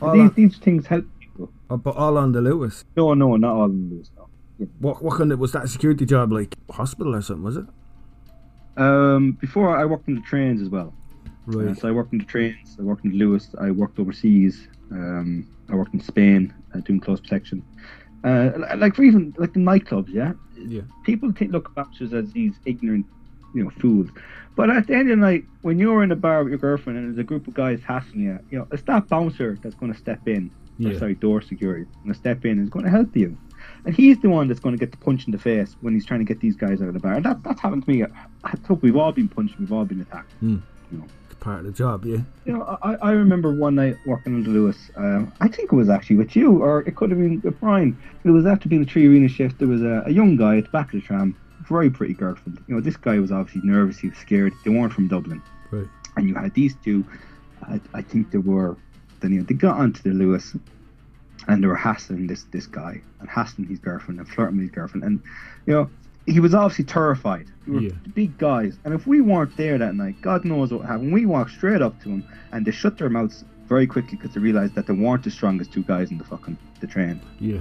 know, 0.00 0.12
these 0.12 0.20
on- 0.20 0.32
these 0.36 0.58
things 0.58 0.86
help 0.86 1.04
people. 1.18 1.50
Oh, 1.70 1.76
but 1.76 1.96
all 1.96 2.18
on 2.18 2.30
the 2.32 2.40
Luas. 2.40 2.84
No, 2.96 3.14
no, 3.14 3.36
not 3.36 3.54
all 3.54 3.62
on 3.62 3.88
the 3.88 3.96
Luas. 3.96 4.10
What 4.78 5.02
what 5.02 5.18
kind 5.18 5.32
of 5.32 5.38
was 5.38 5.52
that 5.52 5.68
security 5.68 6.06
job 6.06 6.32
like 6.32 6.56
hospital 6.70 7.14
or 7.14 7.20
something? 7.22 7.44
Was 7.44 7.56
it? 7.58 7.66
Um, 8.76 9.32
before 9.32 9.76
I 9.76 9.84
worked 9.84 10.08
in 10.08 10.14
the 10.14 10.20
trains 10.22 10.60
as 10.60 10.68
well. 10.68 10.92
Uh, 11.48 11.58
Right. 11.58 11.78
so 11.78 11.88
I 11.88 11.92
worked 11.92 12.12
in 12.12 12.18
the 12.18 12.24
trains. 12.24 12.76
I 12.78 12.82
worked 12.82 13.04
in 13.04 13.12
Luas. 13.12 13.54
I 13.60 13.70
worked 13.70 13.98
overseas. 13.98 14.66
Um, 14.90 15.46
I 15.70 15.74
worked 15.76 15.94
in 15.94 16.00
Spain 16.00 16.52
uh, 16.74 16.80
doing 16.80 17.00
close 17.00 17.20
protection. 17.20 17.62
Uh, 18.24 18.50
like 18.76 18.94
for 18.96 19.04
even 19.04 19.32
like 19.38 19.52
the 19.52 19.60
nightclubs, 19.60 20.08
yeah. 20.08 20.32
Yeah. 20.56 20.82
People 21.04 21.30
think 21.32 21.52
look 21.52 21.66
at 21.68 21.74
bouncers 21.74 22.12
as 22.12 22.32
these 22.32 22.54
ignorant, 22.64 23.06
you 23.54 23.62
know, 23.64 23.70
fools. 23.70 24.08
But 24.56 24.70
at 24.70 24.86
the 24.88 24.94
end 24.94 25.10
of 25.10 25.18
the 25.18 25.24
night, 25.24 25.44
when 25.62 25.78
you're 25.78 26.02
in 26.02 26.10
a 26.10 26.16
bar 26.16 26.42
with 26.42 26.50
your 26.50 26.58
girlfriend 26.58 26.98
and 26.98 27.06
there's 27.08 27.18
a 27.18 27.24
group 27.24 27.46
of 27.46 27.54
guys 27.54 27.80
hassling 27.86 28.20
you, 28.24 28.38
you 28.50 28.58
know, 28.58 28.66
it's 28.72 28.82
that 28.84 29.08
bouncer 29.08 29.56
that's 29.62 29.74
going 29.76 29.92
to 29.92 29.98
step 29.98 30.26
in. 30.26 30.50
Or, 30.84 30.90
Yeah. 30.92 30.98
sorry, 30.98 31.14
door 31.14 31.40
security. 31.42 31.84
Going 32.02 32.12
to 32.12 32.18
step 32.18 32.44
in 32.44 32.52
and 32.52 32.62
is 32.62 32.70
going 32.70 32.84
to 32.86 32.90
help 32.90 33.14
you. 33.16 33.36
And 33.86 33.94
he's 33.94 34.18
the 34.20 34.28
one 34.28 34.48
that's 34.48 34.60
going 34.60 34.74
to 34.74 34.78
get 34.78 34.90
the 34.90 34.96
punch 34.98 35.26
in 35.26 35.32
the 35.32 35.38
face 35.38 35.76
when 35.80 35.94
he's 35.94 36.04
trying 36.04 36.20
to 36.20 36.24
get 36.26 36.40
these 36.40 36.56
guys 36.56 36.82
out 36.82 36.88
of 36.88 36.94
the 36.94 37.00
bar. 37.00 37.14
And 37.14 37.24
that, 37.24 37.42
that's 37.44 37.60
happened 37.60 37.84
to 37.84 37.90
me. 37.90 38.02
I, 38.02 38.54
hope 38.66 38.82
we've 38.82 38.96
all 38.96 39.12
been 39.12 39.28
punched, 39.28 39.58
we've 39.60 39.72
all 39.72 39.84
been 39.84 40.00
attacked. 40.00 40.32
Hmm. 40.40 40.56
You 40.90 40.98
know. 40.98 41.04
It's 41.26 41.34
part 41.38 41.60
of 41.60 41.66
the 41.66 41.72
job, 41.72 42.04
yeah. 42.04 42.18
You 42.44 42.54
know, 42.54 42.78
I, 42.82 42.94
I 42.96 43.10
remember 43.12 43.54
one 43.54 43.76
night 43.76 43.96
working 44.04 44.34
under 44.34 44.50
Luas. 44.50 44.76
Um, 44.96 45.32
I 45.40 45.46
think 45.48 45.72
it 45.72 45.76
was 45.76 45.88
actually 45.88 46.16
with 46.16 46.34
you, 46.34 46.60
or 46.62 46.80
it 46.80 46.96
could 46.96 47.10
have 47.10 47.20
been 47.20 47.40
with 47.42 47.60
Brian. 47.60 47.96
It 48.24 48.30
was 48.30 48.44
after 48.44 48.68
being 48.68 48.82
a 48.82 48.86
three 48.86 49.06
arena 49.06 49.28
shift. 49.28 49.58
There 49.60 49.68
was 49.68 49.82
a, 49.82 50.02
a 50.06 50.10
young 50.10 50.36
guy 50.36 50.58
at 50.58 50.64
the 50.64 50.70
back 50.70 50.86
of 50.86 51.00
the 51.00 51.06
tram, 51.06 51.36
very 51.68 51.88
pretty 51.88 52.14
girlfriend. 52.14 52.62
You 52.66 52.74
know, 52.74 52.80
this 52.80 52.96
guy 52.96 53.20
was 53.20 53.30
obviously 53.30 53.62
nervous. 53.68 53.98
He 53.98 54.08
was 54.08 54.18
scared. 54.18 54.52
They 54.64 54.70
weren't 54.70 54.92
from 54.92 55.06
Dublin, 55.06 55.40
Right. 55.70 55.86
and 56.16 56.28
you 56.28 56.34
had 56.34 56.54
these 56.54 56.74
two. 56.82 57.04
I, 57.62 57.80
I 57.94 58.02
think 58.02 58.32
they 58.32 58.38
were. 58.38 58.76
Then 59.20 59.32
you 59.32 59.38
know, 59.40 59.46
they 59.46 59.54
got 59.54 59.78
onto 59.78 60.02
the 60.02 60.10
Luas, 60.10 60.58
and 61.48 61.62
they 61.62 61.66
were 61.66 61.76
hassling 61.76 62.26
this 62.26 62.44
this 62.52 62.66
guy 62.66 63.00
and 63.20 63.28
hassling 63.28 63.68
his 63.68 63.78
girlfriend 63.78 64.18
and 64.20 64.28
flirting 64.28 64.56
with 64.56 64.66
his 64.66 64.74
girlfriend, 64.74 65.04
and 65.04 65.20
you 65.66 65.74
know. 65.74 65.90
He 66.28 66.40
was 66.40 66.54
obviously 66.54 66.84
terrified. 66.86 67.46
We 67.68 67.72
were 67.72 67.80
Yeah. 67.82 67.90
big 68.12 68.36
guys, 68.36 68.78
and 68.84 68.92
if 68.92 69.06
we 69.06 69.20
weren't 69.20 69.56
there 69.56 69.78
that 69.78 69.94
night, 69.94 70.16
God 70.22 70.44
knows 70.44 70.72
what 70.72 70.84
happened. 70.84 71.12
We 71.12 71.24
walked 71.24 71.52
straight 71.52 71.80
up 71.80 72.02
to 72.02 72.08
him, 72.08 72.24
and 72.50 72.66
they 72.66 72.72
shut 72.72 72.98
their 72.98 73.08
mouths 73.08 73.44
very 73.68 73.86
quickly 73.86 74.16
because 74.16 74.34
they 74.34 74.40
realized 74.40 74.74
that 74.74 74.88
they 74.88 74.92
weren't 74.92 75.22
the 75.22 75.30
strongest 75.30 75.72
two 75.72 75.84
guys 75.84 76.10
in 76.10 76.18
the 76.18 76.24
fucking 76.24 76.56
the 76.80 76.88
train. 76.88 77.20
Yeah. 77.38 77.60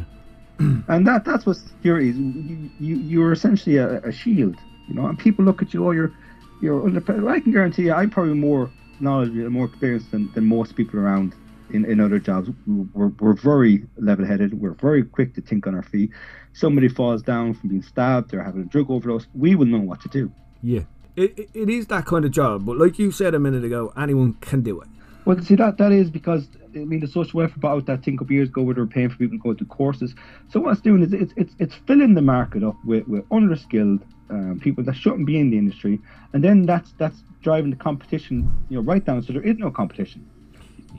And 0.88 1.06
that 1.06 1.26
that's 1.26 1.46
what 1.46 1.58
security 1.58 2.10
is. 2.10 2.18
You 2.18 2.70
you 2.80 2.96
you're 2.96 3.32
essentially 3.34 3.78
a, 3.78 4.00
a 4.00 4.12
shield, 4.12 4.56
you 4.88 4.96
know. 4.96 5.06
And 5.06 5.20
people 5.20 5.46
look 5.46 5.62
at 5.62 5.72
you, 5.72 5.86
oh, 5.88 5.92
you're 5.92 6.12
you're 6.60 6.84
under. 6.84 7.30
I 7.30 7.40
can 7.42 7.52
guarantee 7.52 7.84
you, 7.84 7.94
I'm 7.94 8.10
probably 8.10 8.34
more 8.34 8.72
knowledgeable 9.00 9.42
and 9.42 9.52
more 9.52 9.66
experienced 9.66 10.10
than, 10.10 10.32
than 10.34 10.44
most 10.46 10.76
people 10.76 11.00
around 11.00 11.36
in, 11.72 11.86
in 11.86 12.00
other 12.00 12.20
jobs. 12.20 12.50
We're, 12.68 13.08
we're 13.20 13.34
very 13.34 13.86
level 13.98 14.26
headed. 14.26 14.60
We're 14.60 14.74
very 14.74 15.04
quick 15.04 15.36
to 15.36 15.42
think 15.42 15.68
on 15.68 15.76
our 15.76 15.84
feet. 15.84 16.12
Somebody 16.54 16.88
falls 16.88 17.22
down 17.22 17.54
from 17.54 17.70
being 17.70 17.82
stabbed 17.82 18.34
or 18.34 18.44
having 18.44 18.62
a 18.62 18.66
drug 18.66 18.90
overdose, 18.90 19.28
we 19.34 19.56
will 19.56 19.66
know 19.66 19.80
what 19.80 20.02
to 20.02 20.10
do. 20.10 20.32
Yeah. 20.62 20.82
It, 21.16 21.38
it, 21.38 21.50
it 21.54 21.70
is 21.70 21.88
that 21.88 22.06
kind 22.06 22.26
of 22.26 22.32
job, 22.32 22.66
but 22.66 22.78
like 22.78 23.00
you 23.00 23.12
said 23.12 23.34
a 23.36 23.40
minute 23.40 23.64
ago, 23.64 23.94
anyone 23.98 24.34
can 24.42 24.62
do 24.62 24.82
it. 24.82 24.88
Well, 25.26 25.42
see 25.42 25.56
that 25.56 25.78
that 25.80 25.92
is 25.92 26.10
because 26.12 26.48
I 26.76 26.80
mean 26.80 27.00
the 27.00 27.08
social 27.08 27.40
welfare 27.40 27.58
brought 27.58 27.78
out 27.78 27.86
that 27.88 28.04
thing 28.04 28.14
a 28.14 28.18
couple 28.18 28.34
years 28.34 28.50
ago 28.50 28.62
where 28.62 28.76
they 28.76 28.82
were 28.82 28.88
paying 28.88 29.10
for 29.10 29.18
people 29.18 29.38
to 29.38 29.42
go 29.42 29.54
to 29.54 29.66
courses. 29.66 30.14
So 30.50 30.60
what 30.60 30.74
it's 30.74 30.82
doing 30.82 31.02
is 31.02 31.14
it's 31.14 31.34
it's 31.36 31.56
it's 31.58 31.76
filling 31.88 32.14
the 32.14 32.22
market 32.22 32.64
up 32.64 32.76
with 32.86 33.08
with 33.08 33.28
underskilled 33.30 34.02
um, 34.30 34.60
people 34.62 34.84
that 34.84 34.96
shouldn't 34.96 35.26
be 35.26 35.40
in 35.40 35.50
the 35.50 35.58
industry, 35.58 36.00
and 36.34 36.44
then 36.44 36.66
that's 36.66 36.94
that's 37.00 37.24
driving 37.42 37.72
the 37.72 37.78
competition 37.78 38.52
you 38.70 38.78
know 38.78 38.84
right 38.84 39.04
down. 39.04 39.24
So 39.24 39.34
there 39.34 39.42
is 39.42 39.58
no 39.58 39.72
competition. 39.72 40.30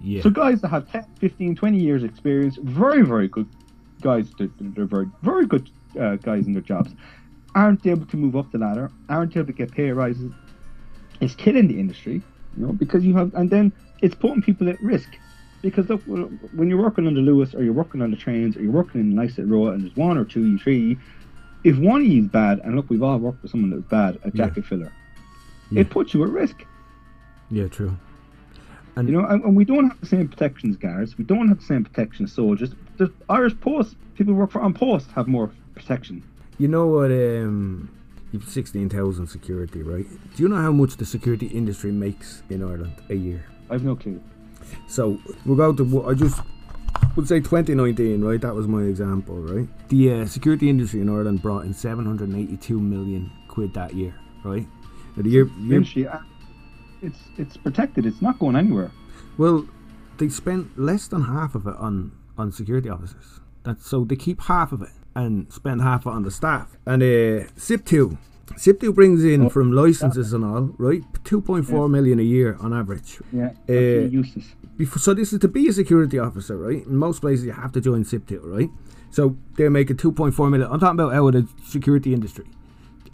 Yeah. 0.02 0.22
So 0.22 0.30
guys 0.30 0.60
that 0.62 0.68
have 0.68 0.90
10, 0.90 1.04
15, 1.18 1.56
20 1.56 1.78
years 1.78 2.02
experience, 2.04 2.56
very 2.62 3.02
very 3.02 3.28
good 3.28 3.48
guys, 4.02 4.30
they're, 4.38 4.48
they're 4.60 4.84
very 4.86 5.06
very 5.22 5.46
good 5.46 5.70
uh, 6.00 6.16
guys 6.16 6.46
in 6.46 6.52
their 6.52 6.62
jobs, 6.62 6.92
aren't 7.54 7.86
able 7.86 8.06
to 8.06 8.16
move 8.16 8.36
up 8.36 8.50
the 8.52 8.58
ladder, 8.58 8.90
aren't 9.08 9.36
able 9.36 9.46
to 9.46 9.52
get 9.52 9.72
pay 9.72 9.90
rises. 9.90 10.32
It's 11.20 11.34
killing 11.34 11.68
the 11.68 11.80
industry, 11.80 12.22
you 12.56 12.66
know, 12.66 12.72
because 12.72 13.04
you 13.04 13.16
have 13.16 13.34
and 13.34 13.48
then 13.50 13.72
it's 14.02 14.14
putting 14.14 14.42
people 14.42 14.68
at 14.68 14.80
risk. 14.82 15.08
Because 15.62 15.88
look, 15.88 16.02
when 16.04 16.68
you're 16.68 16.80
working 16.80 17.06
on 17.06 17.14
the 17.14 17.20
Luas 17.20 17.54
or 17.54 17.62
you're 17.62 17.72
working 17.72 18.02
on 18.02 18.10
the 18.10 18.16
trains 18.16 18.56
or 18.56 18.62
you're 18.62 18.70
working 18.70 19.00
in 19.00 19.14
nice 19.14 19.38
row 19.38 19.68
and 19.68 19.82
there's 19.82 19.96
one 19.96 20.16
or 20.18 20.24
two, 20.24 20.58
three, 20.58 20.96
if 21.64 21.76
one 21.78 22.02
of 22.02 22.06
you 22.06 22.22
is 22.22 22.28
bad, 22.28 22.60
and 22.62 22.76
look, 22.76 22.88
we've 22.90 23.02
all 23.02 23.18
worked 23.18 23.42
with 23.42 23.50
someone 23.50 23.70
that 23.70 23.76
was 23.76 23.84
bad, 23.86 24.16
a 24.22 24.30
Yeah. 24.36 24.46
jacket 24.46 24.66
filler, 24.66 24.92
Yeah. 25.70 25.80
it 25.80 25.90
puts 25.90 26.12
you 26.14 26.22
at 26.22 26.28
risk. 26.30 26.64
yeah, 27.50 27.66
true. 27.68 27.96
And 28.96 29.08
You 29.08 29.20
know, 29.20 29.26
and, 29.26 29.44
and 29.44 29.56
we 29.56 29.64
don't 29.64 29.88
have 29.88 30.00
the 30.00 30.06
same 30.06 30.26
protections, 30.28 30.76
as 30.76 30.80
guards. 30.80 31.18
We 31.18 31.24
don't 31.24 31.48
have 31.48 31.58
the 31.60 31.64
same 31.64 31.84
protection 31.84 32.24
as 32.24 32.32
soldiers. 32.32 32.70
The 32.96 33.12
Irish 33.28 33.58
Post, 33.60 33.96
people 34.14 34.32
who 34.32 34.40
work 34.40 34.50
for 34.50 34.62
on 34.62 34.72
post 34.72 35.10
have 35.14 35.28
more 35.28 35.50
protection. 35.74 36.22
You 36.58 36.68
know 36.68 36.86
what? 36.86 37.10
Um, 37.10 37.90
you've 38.32 38.48
sixteen 38.48 38.88
thousand 38.88 39.26
security, 39.26 39.82
right? 39.82 40.06
Do 40.34 40.42
you 40.42 40.48
know 40.48 40.56
how 40.56 40.72
much 40.72 40.96
the 40.96 41.04
security 41.04 41.46
industry 41.46 41.92
makes 41.92 42.42
in 42.48 42.62
Ireland 42.62 42.94
a 43.10 43.14
year? 43.14 43.44
I've 43.70 43.84
no 43.84 43.96
clue. 43.96 44.22
So 44.88 45.20
we'll 45.44 45.56
go 45.56 45.74
to. 45.74 46.08
I 46.08 46.14
just 46.14 46.40
would 47.16 47.28
say 47.28 47.40
2019, 47.40 48.22
right? 48.22 48.40
That 48.40 48.54
was 48.54 48.66
my 48.66 48.82
example, 48.82 49.36
right? 49.36 49.68
The 49.88 50.12
uh, 50.12 50.26
security 50.26 50.70
industry 50.70 51.00
in 51.00 51.08
Ireland 51.08 51.42
brought 51.42 51.64
in 51.64 51.74
782 51.74 52.80
million 52.80 53.30
quid 53.48 53.74
that 53.74 53.94
year, 53.94 54.14
right? 54.44 54.66
Now 55.16 55.22
the 55.22 55.30
year, 55.30 55.46
year 55.58 55.76
Industry, 55.76 56.06
it's 57.02 57.18
it's 57.38 57.56
protected. 57.56 58.06
It's 58.06 58.22
not 58.22 58.38
going 58.38 58.56
anywhere. 58.56 58.90
Well, 59.38 59.66
they 60.18 60.28
spent 60.28 60.78
less 60.78 61.08
than 61.08 61.22
half 61.24 61.54
of 61.54 61.66
it 61.66 61.76
on 61.78 62.12
on 62.38 62.52
security 62.52 62.88
officers. 62.88 63.40
That's 63.64 63.86
so 63.86 64.04
they 64.04 64.16
keep 64.16 64.40
half 64.42 64.72
of 64.72 64.82
it 64.82 64.90
and 65.14 65.50
spend 65.52 65.80
half 65.82 66.06
of 66.06 66.12
it 66.12 66.16
on 66.16 66.22
the 66.24 66.30
staff. 66.30 66.76
And 66.84 67.02
uh, 67.02 67.46
SIPTU, 67.56 68.18
SIPTU 68.54 68.94
brings 68.94 69.24
in 69.24 69.46
Oh, 69.46 69.48
from 69.48 69.72
licenses 69.72 70.32
and 70.34 70.44
all, 70.44 70.74
right? 70.78 71.02
2.4 71.24 71.90
million 71.90 72.18
a 72.18 72.22
year 72.22 72.56
on 72.60 72.74
average. 72.74 73.18
Yeah, 73.32 73.52
Uh, 73.68 73.72
useless. 74.10 74.44
Before, 74.76 74.98
so 74.98 75.14
this 75.14 75.32
is 75.32 75.38
to 75.40 75.48
be 75.48 75.68
a 75.68 75.72
security 75.72 76.18
officer, 76.18 76.56
right? 76.58 76.84
In 76.86 76.96
most 76.96 77.20
places, 77.22 77.46
you 77.46 77.52
have 77.52 77.72
to 77.72 77.80
join 77.80 78.04
SIPTU, 78.04 78.40
right? 78.44 78.68
So 79.10 79.36
they're 79.56 79.70
making 79.70 79.96
2.4 79.96 80.50
million. 80.50 80.70
I'm 80.70 80.78
talking 80.78 81.00
about 81.00 81.14
out 81.14 81.34
of 81.34 81.46
the 81.56 81.62
security 81.66 82.12
industry 82.12 82.44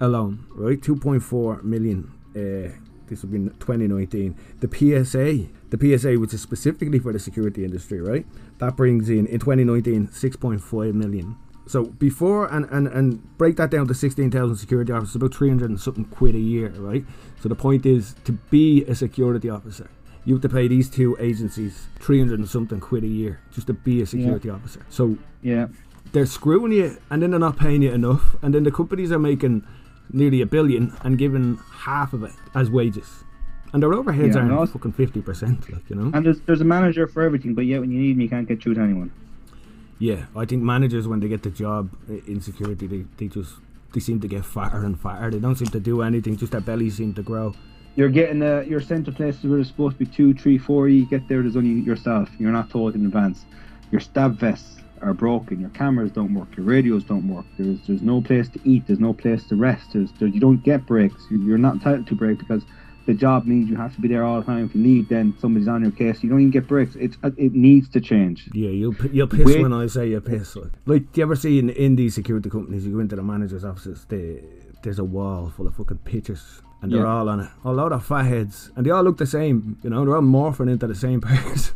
alone, 0.01 0.45
right? 0.57 0.81
2.4 0.81 1.63
million. 1.63 2.11
Uh, 2.35 2.73
this 3.13 3.23
would 3.23 3.31
be 3.31 3.37
in 3.37 3.51
2019. 3.51 4.37
The 4.61 4.69
PSA, 4.69 5.47
the 5.71 5.99
PSA, 5.99 6.19
which 6.19 6.35
is 6.35 6.41
specifically 6.41 6.99
for 6.99 7.13
the 7.13 7.19
security 7.19 7.65
industry, 7.65 8.01
right? 8.01 8.27
That 8.59 8.77
brings 8.77 9.09
in 9.09 9.27
in 9.27 9.39
2019 9.39 10.09
6.5 10.09 10.95
million. 10.95 11.37
So 11.67 11.85
before 11.85 12.53
and 12.53 12.65
and 12.71 12.89
and 12.89 13.39
break 13.39 13.57
that 13.57 13.71
down 13.71 13.87
to 13.89 13.95
16,000 13.95 14.57
security 14.57 14.93
officers, 14.93 15.17
about 15.17 15.35
300 15.35 15.71
and 15.71 15.81
something 15.81 16.05
quid 16.07 16.35
a 16.35 16.41
year, 16.41 16.71
right? 16.71 17.05
So 17.41 17.49
the 17.49 17.55
point 17.55 17.87
is 17.87 18.15
to 18.25 18.33
be 18.33 18.85
a 18.85 18.95
security 18.95 19.49
officer, 19.49 19.89
you 20.25 20.35
have 20.35 20.43
to 20.43 20.49
pay 20.49 20.69
these 20.69 20.89
two 20.91 21.17
agencies 21.21 21.87
300 22.01 22.39
and 22.39 22.49
something 22.49 22.81
quid 22.81 23.05
a 23.05 23.09
year 23.09 23.41
just 23.53 23.67
to 23.69 23.75
be 23.75 24.03
a 24.03 24.07
security 24.07 24.49
officer. 24.51 24.85
So 24.89 25.19
Yeah, 25.43 25.69
they're 26.13 26.27
screwing 26.27 26.73
you 26.73 26.99
and 27.11 27.23
then 27.23 27.31
they're 27.31 27.41
not 27.41 27.57
paying 27.57 27.83
you 27.83 27.93
enough 27.93 28.37
and 28.43 28.55
then 28.55 28.65
the 28.65 28.71
companies 28.71 29.13
are 29.13 29.19
making 29.19 29.65
nearly 30.13 30.41
a 30.43 30.47
billion 30.47 30.93
and 31.05 31.19
given 31.19 31.57
half 31.73 32.13
of 32.13 32.23
it 32.23 32.33
as 32.55 32.71
wages 32.71 33.25
and 33.73 33.83
their 33.83 33.91
overheads 33.91 34.35
Yeah, 34.35 34.49
are 34.61 34.67
fucking 34.67 34.93
50% 34.93 35.73
like 35.73 35.89
you 35.91 35.97
know 35.97 36.11
and 36.15 36.25
there's 36.27 36.41
there's 36.43 36.61
a 36.61 36.65
manager 36.65 37.07
for 37.07 37.23
everything, 37.23 37.55
but 37.55 37.65
yet 37.65 37.81
when 37.81 37.91
you 37.91 37.99
need 38.01 38.17
me, 38.17 38.25
you 38.25 38.31
can't 38.31 38.47
get 38.47 38.63
through 38.63 38.75
to 38.75 38.81
anyone. 38.83 39.11
yeah 39.99 40.27
i 40.37 40.45
think 40.45 40.63
managers 40.63 41.07
when 41.09 41.21
they 41.21 41.29
get 41.29 41.43
the 41.43 41.51
job 41.51 41.91
i- 42.11 42.23
in 42.27 42.41
security 42.41 42.87
they, 42.87 43.05
they 43.19 43.29
just 43.29 43.55
they 43.95 44.01
seem 44.01 44.19
to 44.21 44.29
get 44.29 44.45
fatter 44.45 44.85
and 44.85 44.99
fatter 45.01 45.31
they 45.31 45.39
don't 45.39 45.57
seem 45.57 45.69
to 45.69 45.81
do 45.81 46.03
anything 46.03 46.37
just 46.37 46.53
their 46.53 46.61
bellies 46.61 46.97
seem 46.97 47.13
to 47.15 47.23
grow 47.23 47.55
You're 47.97 48.09
getting 48.21 48.43
uh, 48.43 48.65
you're 48.69 48.81
sent 48.81 49.05
to 49.07 49.13
places 49.13 49.45
where 49.45 49.57
there's 49.59 49.69
supposed 49.69 49.99
to 49.99 50.05
be 50.07 50.11
two, 50.19 50.33
three, 50.43 50.57
four. 50.57 50.89
You 50.89 51.05
get 51.15 51.29
there, 51.29 51.43
there's 51.45 51.57
only 51.61 51.85
yourself. 51.91 52.27
You're 52.41 52.51
not 52.61 52.71
told 52.71 52.95
in 52.97 53.05
advance. 53.05 53.45
Your 53.93 54.01
stab 54.01 54.39
vests 54.41 54.81
are 55.03 55.15
broken. 55.15 55.61
Your 55.61 55.71
cameras 55.71 56.11
don't 56.13 56.33
work. 56.35 56.57
Your 56.57 56.67
radios 56.67 57.05
don't 57.05 57.27
work. 57.29 57.45
There's 57.59 57.79
there's 57.87 58.03
no 58.03 58.21
place 58.21 58.49
to 58.51 58.61
eat. 58.65 58.85
There's 58.87 59.01
no 59.01 59.13
place 59.13 59.45
to 59.49 59.57
rest. 59.57 59.93
There's, 59.93 60.11
there, 60.19 60.29
you 60.29 60.41
don't 60.41 60.63
get 60.63 60.87
breaks. 60.87 61.27
You- 61.31 61.43
You're 61.43 61.59
not 61.59 61.75
entitled 61.75 62.07
to 62.09 62.15
break 62.15 62.39
because 62.39 62.63
the 63.07 63.15
job 63.15 63.47
means 63.47 63.69
you 63.69 63.75
have 63.77 63.93
to 63.97 64.01
be 64.01 64.07
there 64.07 64.23
all 64.25 64.39
the 64.41 64.47
time. 64.47 64.65
If 64.67 64.75
you 64.77 64.83
leave, 64.83 65.09
then 65.09 65.35
somebody's 65.41 65.67
on 65.67 65.83
your 65.83 65.91
case. 65.91 66.23
You 66.23 66.29
don't 66.31 66.39
even 66.41 66.53
get 66.53 66.69
breaks. 66.69 66.95
It 66.95 67.17
uh, 67.25 67.31
it 67.37 67.53
needs 67.53 67.89
to 67.91 68.01
change. 68.01 68.49
yeah 68.55 68.71
you'll 68.71 68.95
p- 68.95 69.11
you'll 69.13 69.27
piss 69.27 69.45
Wait. 69.45 69.61
when 69.63 69.73
i 69.73 69.87
say 69.89 70.09
you 70.09 70.21
piss 70.21 70.55
like, 70.57 70.71
like 70.87 71.13
do 71.13 71.21
you 71.21 71.25
ever 71.25 71.35
see 71.37 71.59
in, 71.59 71.71
in 71.71 71.97
these 71.97 72.15
security 72.15 72.49
companies 72.49 72.87
you 72.87 72.93
go 72.93 73.01
into 73.01 73.17
the 73.17 73.23
manager's 73.23 73.65
offices 73.65 74.07
they, 74.09 74.43
there's 74.85 74.99
a 75.01 75.05
wall 75.05 75.51
full 75.57 75.67
of 75.67 75.75
fucking 75.77 75.99
pictures 75.99 76.63
and 76.81 76.93
they're 76.93 77.01
Yeah. 77.01 77.07
all 77.15 77.29
on 77.29 77.41
it 77.41 77.51
a 77.65 77.73
lot 77.73 77.91
of 77.93 78.05
fat 78.07 78.23
heads 78.25 78.71
and 78.77 78.87
they 78.87 78.91
all 78.91 79.03
look 79.03 79.19
the 79.19 79.27
same 79.27 79.77
you 79.83 79.91
know 79.91 80.05
they're 80.05 80.15
all 80.17 80.23
morphing 80.23 80.71
into 80.71 80.87
the 80.87 80.95
same 80.95 81.21
person 81.31 81.75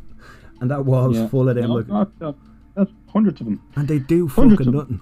and 0.60 0.70
that 0.70 0.84
wall's 0.84 1.16
Yeah. 1.16 1.26
full 1.28 1.48
of 1.48 1.56
them 1.56 1.68
No, 1.68 1.74
like, 1.74 1.88
not- 1.88 2.20
not- 2.20 2.36
that's 2.76 2.90
hundreds 3.12 3.40
of 3.40 3.46
them. 3.46 3.62
And 3.74 3.88
they 3.88 3.98
do 3.98 4.28
Hundreds 4.28 4.58
fucking 4.58 4.72
nothing. 4.72 5.00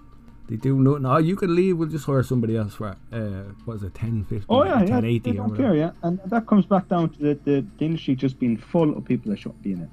They 0.48 0.56
do 0.56 0.78
nothing. 0.78 1.06
Oh, 1.06 1.16
you 1.18 1.36
can 1.36 1.54
leave. 1.54 1.78
We'll 1.78 1.88
just 1.88 2.04
hire 2.04 2.22
somebody 2.22 2.56
else 2.56 2.74
for 2.74 2.96
uh, 3.12 3.16
what 3.64 3.74
is 3.74 3.82
it, 3.82 3.94
10, 3.94 4.24
15, 4.24 4.44
Oh 4.48 4.64
yeah, 4.64 4.80
yeah. 4.80 4.86
10, 4.86 5.04
80 5.04 5.18
They 5.30 5.36
don't 5.36 5.56
care, 5.56 5.74
yeah. 5.74 5.92
And 6.02 6.20
that 6.26 6.46
comes 6.46 6.66
back 6.66 6.88
down 6.88 7.10
to 7.10 7.18
the, 7.18 7.34
the, 7.44 7.66
the 7.78 7.84
industry 7.84 8.14
just 8.14 8.38
being 8.38 8.56
full 8.56 8.96
of 8.96 9.04
people 9.04 9.30
that 9.30 9.38
shouldn't 9.38 9.62
be 9.62 9.72
in 9.72 9.82
it. 9.82 9.90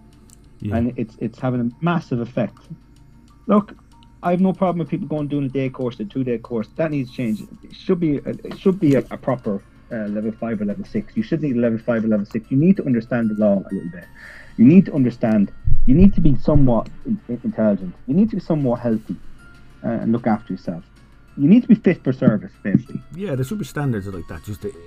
Yeah. 0.62 0.76
and 0.76 0.94
it's 0.96 1.16
it's 1.20 1.40
having 1.40 1.60
a 1.60 1.84
massive 1.84 2.20
effect. 2.20 2.60
Look, 3.48 3.76
I 4.22 4.30
have 4.32 4.42
no 4.42 4.54
problem 4.54 4.78
with 4.80 4.90
people 4.90 5.08
going 5.08 5.28
doing 5.28 5.46
a 5.46 5.50
day 5.50 5.70
course, 5.70 6.00
a 6.00 6.06
two 6.06 6.24
day 6.24 6.38
course. 6.38 6.68
That 6.76 6.92
needs 6.92 7.10
to 7.10 7.16
change. 7.18 7.42
It 7.64 7.76
should 7.76 8.00
be 8.00 8.18
a, 8.18 8.30
it 8.30 8.60
should 8.60 8.80
be 8.80 8.94
a, 8.96 9.00
a 9.10 9.18
proper 9.18 9.64
uh, 9.92 9.96
level 10.08 10.32
five 10.32 10.62
or 10.62 10.66
level 10.66 10.86
six. 10.86 11.18
You 11.18 11.24
should 11.24 11.42
need 11.42 11.58
level 11.58 11.80
five 11.80 12.04
or 12.04 12.08
level 12.08 12.26
six. 12.28 12.52
You 12.52 12.58
need 12.58 12.78
to 12.78 12.86
understand 12.86 13.32
the 13.32 13.34
law 13.44 13.56
a 13.56 13.74
little 13.74 13.90
bit. 13.90 14.06
You 14.58 14.66
need 14.66 14.86
to 14.86 14.94
understand. 14.94 15.52
You 15.88 15.96
need 15.96 16.14
to 16.16 16.22
be 16.22 16.36
somewhat 16.38 16.90
intelligent. 17.28 17.96
You 18.08 18.14
need 18.14 18.30
to 18.30 18.36
be 18.36 18.42
somewhat 18.42 18.80
healthy 18.82 19.16
uh, 19.84 19.88
and 19.90 20.12
look 20.12 20.28
after 20.28 20.54
yourself. 20.54 20.84
You 21.38 21.48
need 21.48 21.62
to 21.62 21.68
be 21.68 21.76
fit 21.76 22.04
for 22.04 22.12
service, 22.14 22.52
basically. 22.62 23.02
yeah, 23.16 23.36
there 23.36 23.44
should 23.46 23.58
be 23.58 23.66
standards 23.66 24.06
like 24.08 24.28
that 24.28 24.44
just 24.44 24.62
to, 24.64 24.70
to 24.72 24.78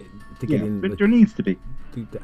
Yeah, 0.46 0.58
get 0.58 0.60
in. 0.66 0.80
but 0.80 0.90
like, 0.90 0.98
there 0.98 1.08
needs 1.08 1.32
to 1.34 1.42
be. 1.42 1.58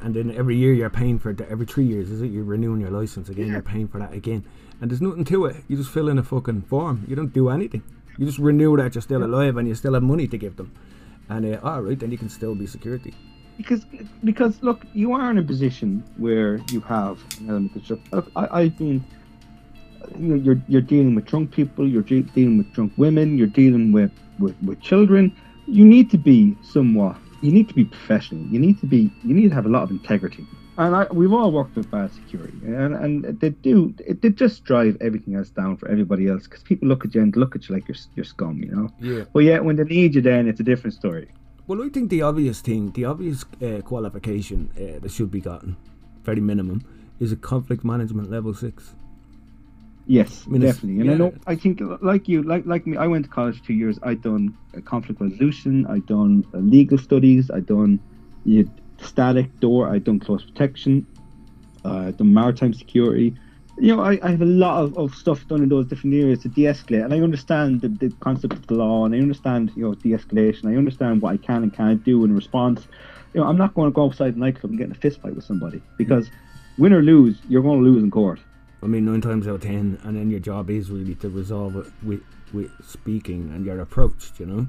and 0.03 0.15
then 0.15 0.31
every 0.37 0.57
year 0.57 0.73
you're 0.73 0.91
paying 0.91 1.19
for 1.19 1.31
it. 1.31 1.41
Every 1.41 1.67
three 1.67 1.85
years, 1.85 2.11
is 2.11 2.21
it? 2.23 2.27
You're 2.27 2.45
renewing 2.45 2.81
your 2.81 2.91
license 2.91 3.29
again. 3.29 3.47
Yeah. 3.47 3.53
You're 3.55 3.63
paying 3.63 3.89
for 3.89 3.99
that 3.99 4.13
again. 4.13 4.45
And 4.81 4.91
there's 4.91 5.01
nothing 5.01 5.25
to 5.27 5.47
it. 5.47 5.57
You 5.69 5.77
just 5.77 5.91
fill 5.91 6.09
in 6.09 6.19
a 6.19 6.23
fucking 6.23 6.63
form. 6.63 7.05
You 7.09 7.17
don't 7.17 7.33
do 7.33 7.49
anything. 7.49 7.83
You 8.19 8.27
just 8.27 8.39
renew 8.39 8.77
that 8.77 8.95
you're 8.95 9.03
still 9.03 9.25
alive 9.25 9.57
and 9.57 9.67
you 9.67 9.75
still 9.75 9.95
have 9.95 10.03
money 10.03 10.27
to 10.29 10.37
give 10.39 10.57
them. 10.57 10.73
And 11.29 11.55
uh, 11.57 11.61
all 11.63 11.81
right, 11.83 11.99
then 11.99 12.11
you 12.13 12.19
can 12.19 12.29
still 12.29 12.55
be 12.55 12.67
security. 12.67 13.15
Because 13.61 13.85
because 14.25 14.63
look, 14.63 14.81
you 14.95 15.13
are 15.13 15.31
in 15.31 15.39
a 15.39 15.43
position 15.43 16.03
where 16.17 16.61
you 16.71 16.81
have 16.81 17.17
an 17.39 17.51
element 17.51 17.77
of 17.77 17.85
stuff. 17.85 17.99
Look, 18.13 18.31
I, 18.37 18.45
I've 18.61 18.77
been. 18.79 19.05
You 20.19 20.29
know, 20.29 20.35
you're 20.35 20.61
you're 20.67 20.81
dealing 20.95 21.15
with 21.15 21.27
drunk 21.27 21.53
people. 21.53 21.87
You're 21.87 22.03
de- 22.03 22.29
dealing 22.39 22.59
with 22.59 22.73
drunk 22.73 22.93
women. 22.97 23.37
You're 23.39 23.55
dealing 23.63 23.93
with, 23.93 24.11
with 24.39 24.57
with 24.63 24.81
children. 24.81 25.25
You 25.67 25.85
need 25.85 26.11
to 26.11 26.19
be 26.19 26.57
somewhat. 26.63 27.17
You 27.43 27.53
need 27.53 27.69
to 27.69 27.75
be 27.75 27.85
professional. 27.85 28.43
You 28.47 28.59
need 28.59 28.81
to 28.81 28.87
be. 28.87 29.11
You 29.23 29.35
need 29.35 29.51
to 29.51 29.55
have 29.55 29.67
a 29.67 29.69
lot 29.69 29.83
of 29.85 29.91
integrity. 29.91 30.47
And 30.79 30.97
I, 30.97 31.07
we've 31.13 31.33
all 31.33 31.53
worked 31.53 31.77
with 31.77 31.91
bad 31.91 32.11
security, 32.15 32.59
and 32.65 32.95
and 32.95 33.41
they 33.41 33.51
do. 33.51 33.95
It, 34.07 34.23
they 34.23 34.31
just 34.31 34.65
drive 34.65 34.97
everything 35.03 35.35
else 35.35 35.51
down 35.51 35.77
for 35.77 35.87
everybody 35.89 36.29
else 36.29 36.45
because 36.45 36.63
people 36.63 36.89
look 36.89 37.05
at 37.05 37.15
you 37.15 37.21
and 37.21 37.37
look 37.37 37.55
at 37.55 37.69
you 37.69 37.75
like 37.75 37.87
you're 37.87 37.99
you're 38.17 38.25
scum, 38.25 38.63
you 38.63 38.71
know. 38.75 38.89
Yeah. 38.99 39.25
But 39.35 39.41
yet 39.41 39.65
when 39.65 39.77
they 39.77 39.85
need 39.85 40.15
you, 40.15 40.23
then 40.23 40.49
it's 40.49 40.61
a 40.61 40.65
different 40.65 40.95
story. 40.95 41.29
Well, 41.71 41.85
I 41.85 41.89
think 41.89 42.11
the 42.11 42.23
obvious 42.23 42.61
thing, 42.61 42.91
the 42.91 43.05
obvious 43.05 43.45
uh, 43.63 43.81
qualification 43.83 44.71
uh, 44.75 44.99
that 44.99 45.13
should 45.13 45.31
be 45.31 45.41
gotten, 45.41 45.77
very 46.25 46.41
minimum, 46.41 46.83
is 47.21 47.31
a 47.31 47.37
conflict 47.37 47.85
management 47.85 48.29
level 48.29 48.53
six. 48.55 48.97
Yes, 50.05 50.43
I 50.49 50.51
mean, 50.51 50.63
definitely. 50.63 51.01
And 51.03 51.11
I 51.13 51.15
know, 51.15 51.33
I 51.47 51.55
think, 51.55 51.81
like 52.03 52.27
you, 52.27 52.43
like 52.43 52.67
like 52.67 52.89
me, 52.89 52.97
I 52.97 53.07
went 53.07 53.27
to 53.27 53.31
college 53.31 53.63
two 53.63 53.75
years. 53.75 54.01
I 54.03 54.15
done 54.15 54.53
conflict 54.85 55.21
resolution. 55.21 55.87
I 55.87 56.01
done 56.01 56.45
uh, 56.53 56.59
legal 56.59 56.99
studies. 56.99 57.53
I 57.53 57.61
done 57.61 58.01
you 58.45 58.65
know, 58.65 58.71
static 59.01 59.61
door. 59.61 59.89
I 59.89 60.01
done 60.01 60.19
close 60.19 60.43
protection. 60.43 61.07
Uh, 61.85 62.09
I 62.09 62.11
done 62.11 62.35
maritime 62.35 62.75
security. 62.75 63.37
You 63.81 63.97
know, 63.97 64.03
I, 64.03 64.19
I 64.23 64.31
have 64.31 64.43
a 64.43 64.47
lot 64.47 64.83
of, 64.83 64.99
of 64.99 65.15
stuff 65.15 65.49
done 65.49 65.63
in 65.63 65.71
those 65.71 65.87
different 65.87 66.15
areas 66.15 66.41
to 66.41 66.49
de-escalate, 66.49 67.05
and 67.05 67.15
I 67.15 67.21
understand 67.21 67.81
the, 67.81 67.89
the 67.89 68.15
concept 68.21 68.53
of 68.53 68.67
the 68.67 68.75
law, 68.75 69.07
and 69.07 69.15
I 69.15 69.19
understand 69.19 69.73
you 69.75 69.85
know 69.85 69.95
de-escalation. 69.95 70.67
I 70.67 70.77
understand 70.77 71.23
what 71.23 71.33
I 71.33 71.37
can 71.39 71.63
and 71.63 71.73
can't 71.73 72.05
do 72.05 72.23
in 72.25 72.35
response. 72.35 72.87
You 73.33 73.41
know, 73.41 73.47
I'm 73.47 73.57
not 73.57 73.75
going 73.75 73.91
to 73.91 73.95
go 73.95 74.05
outside 74.05 74.35
the 74.35 74.41
nightclub 74.41 74.71
and 74.71 74.79
get 74.79 74.87
in 74.87 74.93
a 74.93 74.97
fist 74.97 75.23
fight 75.23 75.35
with 75.35 75.45
somebody 75.45 75.81
because 75.97 76.31
win 76.79 76.93
or 76.93 77.03
lose, 77.03 77.39
you're 77.49 77.63
going 77.63 77.83
to 77.83 77.85
lose 77.89 78.03
in 78.03 78.11
court. 78.11 78.41
I 78.83 78.87
mean, 78.87 79.05
nine 79.05 79.21
times 79.21 79.47
out 79.47 79.57
of 79.57 79.63
ten, 79.63 79.99
and 80.03 80.17
then 80.17 80.31
your 80.31 80.41
job 80.41 80.71
is 80.71 80.91
really 80.91 81.15
to 81.17 81.29
resolve 81.29 81.77
it 81.77 81.87
with, 82.03 82.23
with 82.53 82.71
speaking 82.83 83.53
and 83.55 83.65
you're 83.65 83.81
approached, 83.81 84.41
you 84.41 84.47
know? 84.47 84.67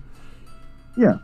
Yeah. 0.98 1.18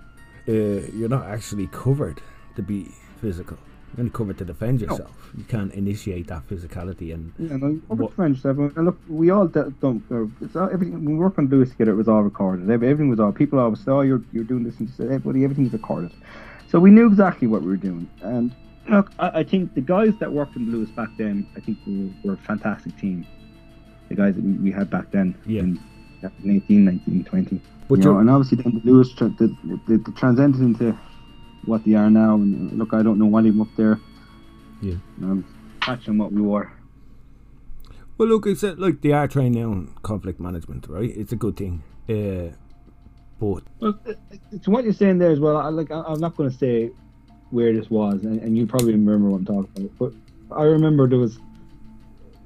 Uh, 0.48 0.88
you're 0.94 1.10
not 1.10 1.26
actually 1.26 1.68
covered 1.68 2.22
to 2.56 2.62
be 2.62 2.88
physical. 3.20 3.58
Only 3.98 4.12
covered 4.12 4.38
to 4.40 4.46
defend 4.46 4.82
yourself. 4.82 5.32
You 5.38 5.44
can't 5.46 5.74
initiate 5.74 6.28
that 6.28 6.48
physicality 6.48 7.14
and 7.14 7.32
Yeah, 7.40 7.58
no, 7.58 7.80
What- 7.88 8.00
what, 8.00 8.14
French 8.14 8.40
stuff. 8.40 8.58
And 8.58 8.86
look, 8.86 9.00
we 9.08 9.30
all 9.30 9.48
don't. 9.48 10.04
Uh, 10.12 10.26
it's 10.42 10.56
all, 10.56 10.70
everything. 10.72 11.04
We 11.06 11.16
worked 11.16 11.40
on 11.40 11.48
Luas 11.48 11.72
together, 11.72 11.92
it 11.92 11.96
was 11.96 12.08
all 12.08 12.22
recorded. 12.22 12.70
Everything 12.70 13.10
was 13.10 13.20
all. 13.20 13.32
People 13.32 13.60
always 13.60 13.80
say, 13.80 13.92
"Oh, 13.92 14.02
you're 14.02 14.22
you're 14.34 14.44
doing 14.44 14.64
this," 14.64 14.78
and 14.80 14.90
said, 14.90 15.06
"Everybody, 15.08 15.44
everything's 15.46 15.74
recorded." 15.74 16.12
So 16.68 16.80
we 16.80 16.92
knew 16.92 17.08
exactly 17.08 17.48
what 17.48 17.62
we 17.62 17.68
were 17.70 17.78
doing. 17.78 18.08
And 18.22 18.54
look, 18.90 19.12
I, 19.20 19.40
I 19.40 19.44
think 19.44 19.74
the 19.74 19.82
guys 19.82 20.14
that 20.20 20.32
worked 20.32 20.56
in 20.58 20.68
Luas 20.68 20.94
back 20.96 21.10
then, 21.18 21.48
I 21.56 21.60
think 21.62 21.78
were, 21.88 22.10
were 22.24 22.34
a 22.34 22.38
fantastic 22.38 22.98
team. 22.98 23.26
The 24.10 24.16
guys 24.16 24.36
that 24.36 24.44
we, 24.44 24.52
we 24.54 24.72
had 24.72 24.90
back 24.90 25.12
then 25.12 25.34
Yeah. 25.46 25.62
in 25.62 25.80
18, 26.46 26.86
19, 26.86 27.24
20. 27.24 27.62
But 27.90 28.00
you 28.00 28.04
know, 28.06 28.20
and 28.20 28.30
obviously 28.30 28.62
then 28.62 28.82
Luas 28.82 29.16
the, 29.18 29.48
the, 29.88 29.98
the 29.98 30.12
transcended 30.12 30.60
into 30.62 30.98
what 31.68 31.84
they 31.86 31.94
are 31.94 32.10
now. 32.10 32.36
And 32.36 32.72
uh, 32.72 32.76
look, 32.76 32.94
I 32.94 33.04
don't 33.04 33.20
know 33.20 33.26
why 33.26 33.42
what 33.42 33.46
him 33.46 33.62
up 33.62 33.68
there. 33.76 34.00
Yeah. 34.82 34.96
Um, 35.22 35.46
catching 35.82 36.18
what 36.18 36.32
we 36.32 36.42
were. 36.42 36.72
Well, 38.18 38.30
look, 38.30 38.48
it's 38.48 38.64
uh, 38.64 38.76
like 38.78 39.02
they 39.02 39.12
are 39.12 39.28
trying 39.28 39.54
now 39.54 39.72
in 39.72 39.94
conflict 40.02 40.40
management, 40.40 40.88
right? 40.88 41.16
It's 41.16 41.32
a 41.32 41.36
good 41.36 41.58
thing. 41.58 41.84
Uh, 42.10 42.56
but 43.40 43.64
Well, 43.80 44.00
to 44.64 44.72
what 44.72 44.84
you're 44.84 44.94
saying 44.94 45.20
there 45.20 45.30
as 45.30 45.40
well, 45.40 45.58
I, 45.58 45.70
like 45.70 45.92
I, 45.92 46.02
I'm 46.02 46.20
not 46.20 46.36
going 46.36 46.50
to 46.50 46.58
say 46.58 46.92
where 47.52 47.72
this 47.72 47.90
was, 47.90 48.24
and, 48.24 48.42
and 48.42 48.58
you 48.58 48.66
probably 48.66 48.94
remember 48.94 49.30
what 49.30 49.38
I'm 49.38 49.46
talking 49.46 49.72
about. 49.78 49.92
But 50.50 50.56
I 50.56 50.64
remember 50.64 51.08
there 51.08 51.20
was, 51.20 51.38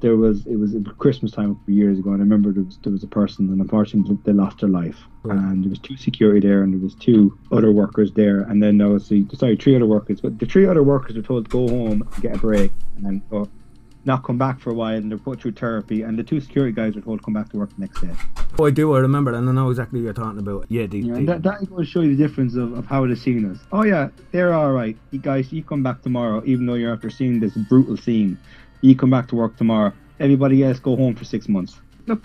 there 0.01 0.17
was 0.17 0.45
it 0.47 0.57
was, 0.57 0.75
Christmas 0.97 1.31
time 1.31 1.59
years 1.67 1.99
ago, 1.99 2.09
and 2.11 2.17
I 2.21 2.23
remember 2.23 2.51
there 2.51 2.63
was 2.63 2.77
there 2.83 2.91
was 2.91 3.03
a 3.03 3.07
person, 3.07 3.49
and 3.49 3.61
unfortunately 3.61 4.17
they 4.23 4.33
lost 4.33 4.59
their 4.59 4.69
life, 4.69 4.97
Right. 5.23 5.37
and 5.37 5.63
there 5.63 5.69
was 5.69 5.79
two 5.79 5.95
security 5.97 6.45
there, 6.45 6.63
and 6.63 6.73
there 6.73 6.79
was 6.81 6.95
two 6.95 7.37
other 7.51 7.71
workers 7.71 8.11
there, 8.13 8.41
and 8.41 8.61
then 8.61 8.77
there 8.77 8.89
was 8.89 9.07
the 9.09 9.25
sorry 9.35 9.55
three 9.55 9.75
other 9.75 9.85
workers, 9.85 10.19
but 10.21 10.37
the 10.39 10.45
three 10.45 10.65
other 10.65 10.83
workers 10.83 11.15
were 11.15 11.21
told 11.21 11.45
to 11.45 11.49
go 11.51 11.67
home 11.67 12.01
and 12.01 12.21
get 12.21 12.35
a 12.35 12.39
break, 12.39 12.71
and 13.05 13.21
or 13.31 13.47
not 14.03 14.23
come 14.23 14.37
back 14.39 14.59
for 14.59 14.71
a 14.71 14.73
while, 14.73 14.95
and 14.95 15.11
they're 15.11 15.17
put 15.19 15.39
through 15.39 15.51
therapy, 15.51 16.01
and 16.01 16.17
the 16.17 16.23
two 16.23 16.41
security 16.41 16.71
guys 16.73 16.95
were 16.95 17.01
told 17.01 17.19
to 17.19 17.23
come 17.23 17.35
back 17.35 17.49
to 17.49 17.57
work 17.57 17.69
the 17.75 17.81
next 17.81 18.01
day. 18.01 18.09
oh, 18.57 18.65
I 18.65 18.71
do, 18.71 18.93
I 18.95 18.99
remember, 18.99 19.31
and 19.31 19.47
I 19.47 19.51
know 19.51 19.69
exactly 19.69 19.99
what 19.99 20.05
you're 20.05 20.13
talking 20.13 20.39
about. 20.39 20.65
Yeah, 20.69 20.87
they, 20.87 20.97
Yeah, 20.97 21.13
and 21.13 21.29
that, 21.29 21.43
that 21.43 21.69
will 21.69 21.83
show 21.83 22.01
you 22.01 22.15
the 22.15 22.27
difference 22.27 22.55
of, 22.55 22.73
of 22.73 22.87
how 22.87 23.05
they're 23.05 23.15
seen 23.15 23.45
us. 23.51 23.59
Oh 23.71 23.83
yeah, 23.83 24.09
they're 24.31 24.53
all 24.55 24.71
right. 24.71 24.97
You 25.11 25.19
guys, 25.19 25.53
you 25.53 25.63
come 25.63 25.83
back 25.83 26.01
tomorrow, 26.01 26.41
even 26.45 26.65
though 26.65 26.73
you're 26.73 26.91
after 26.91 27.11
seeing 27.11 27.39
this 27.39 27.53
brutal 27.53 27.95
scene. 27.95 28.39
You 28.81 28.95
come 28.95 29.09
back 29.09 29.27
to 29.29 29.35
work 29.35 29.57
tomorrow. 29.57 29.93
Everybody 30.19 30.63
else 30.63 30.79
go 30.79 30.95
home 30.95 31.15
for 31.15 31.23
six 31.23 31.47
months. 31.47 31.79
Look, 32.07 32.23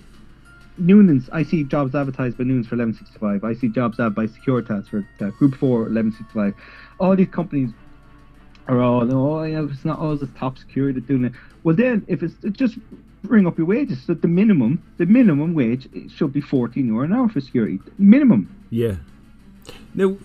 Noonan's. 0.79 1.29
I 1.31 1.43
see 1.43 1.65
jobs 1.65 1.95
advertised 1.95 2.39
by 2.39 2.45
Noonan's 2.45 2.67
for 2.67 2.77
1165. 2.77 3.45
I 3.45 3.55
see 3.55 3.69
jobs 3.69 4.01
ad 4.01 4.15
by 4.15 4.27
Securitas 4.27 4.89
for 4.89 5.07
uh, 5.21 5.31
Group 5.31 5.55
Four 5.55 5.81
1165. 5.85 6.55
All 6.99 7.17
these 7.17 7.29
companies 7.29 7.71
are 8.69 8.81
all 8.81 9.13
oh 9.13 9.43
yeah, 9.45 9.65
it's 9.71 9.85
not 9.85 9.99
always 9.99 10.21
the 10.21 10.27
top 10.29 10.59
security 10.59 10.99
that's 10.99 11.09
doing 11.09 11.25
it. 11.25 11.33
Well 11.63 11.77
then, 11.77 12.05
if 12.09 12.23
it's 12.23 12.35
it 12.43 12.55
just 12.55 12.79
bring 13.23 13.47
up 13.47 13.59
your 13.59 13.67
wages. 13.67 14.03
So 14.03 14.15
the 14.15 14.29
minimum, 14.29 14.83
the 14.99 15.07
minimum 15.07 15.55
wage 15.55 15.89
it 15.93 16.11
should 16.11 16.33
be 16.33 16.41
14 16.41 16.87
euro 16.87 17.05
an 17.05 17.13
hour 17.13 17.29
for 17.29 17.41
security. 17.41 17.81
Minimum. 17.99 18.55
Yeah. 18.71 18.97
Now, 19.95 20.17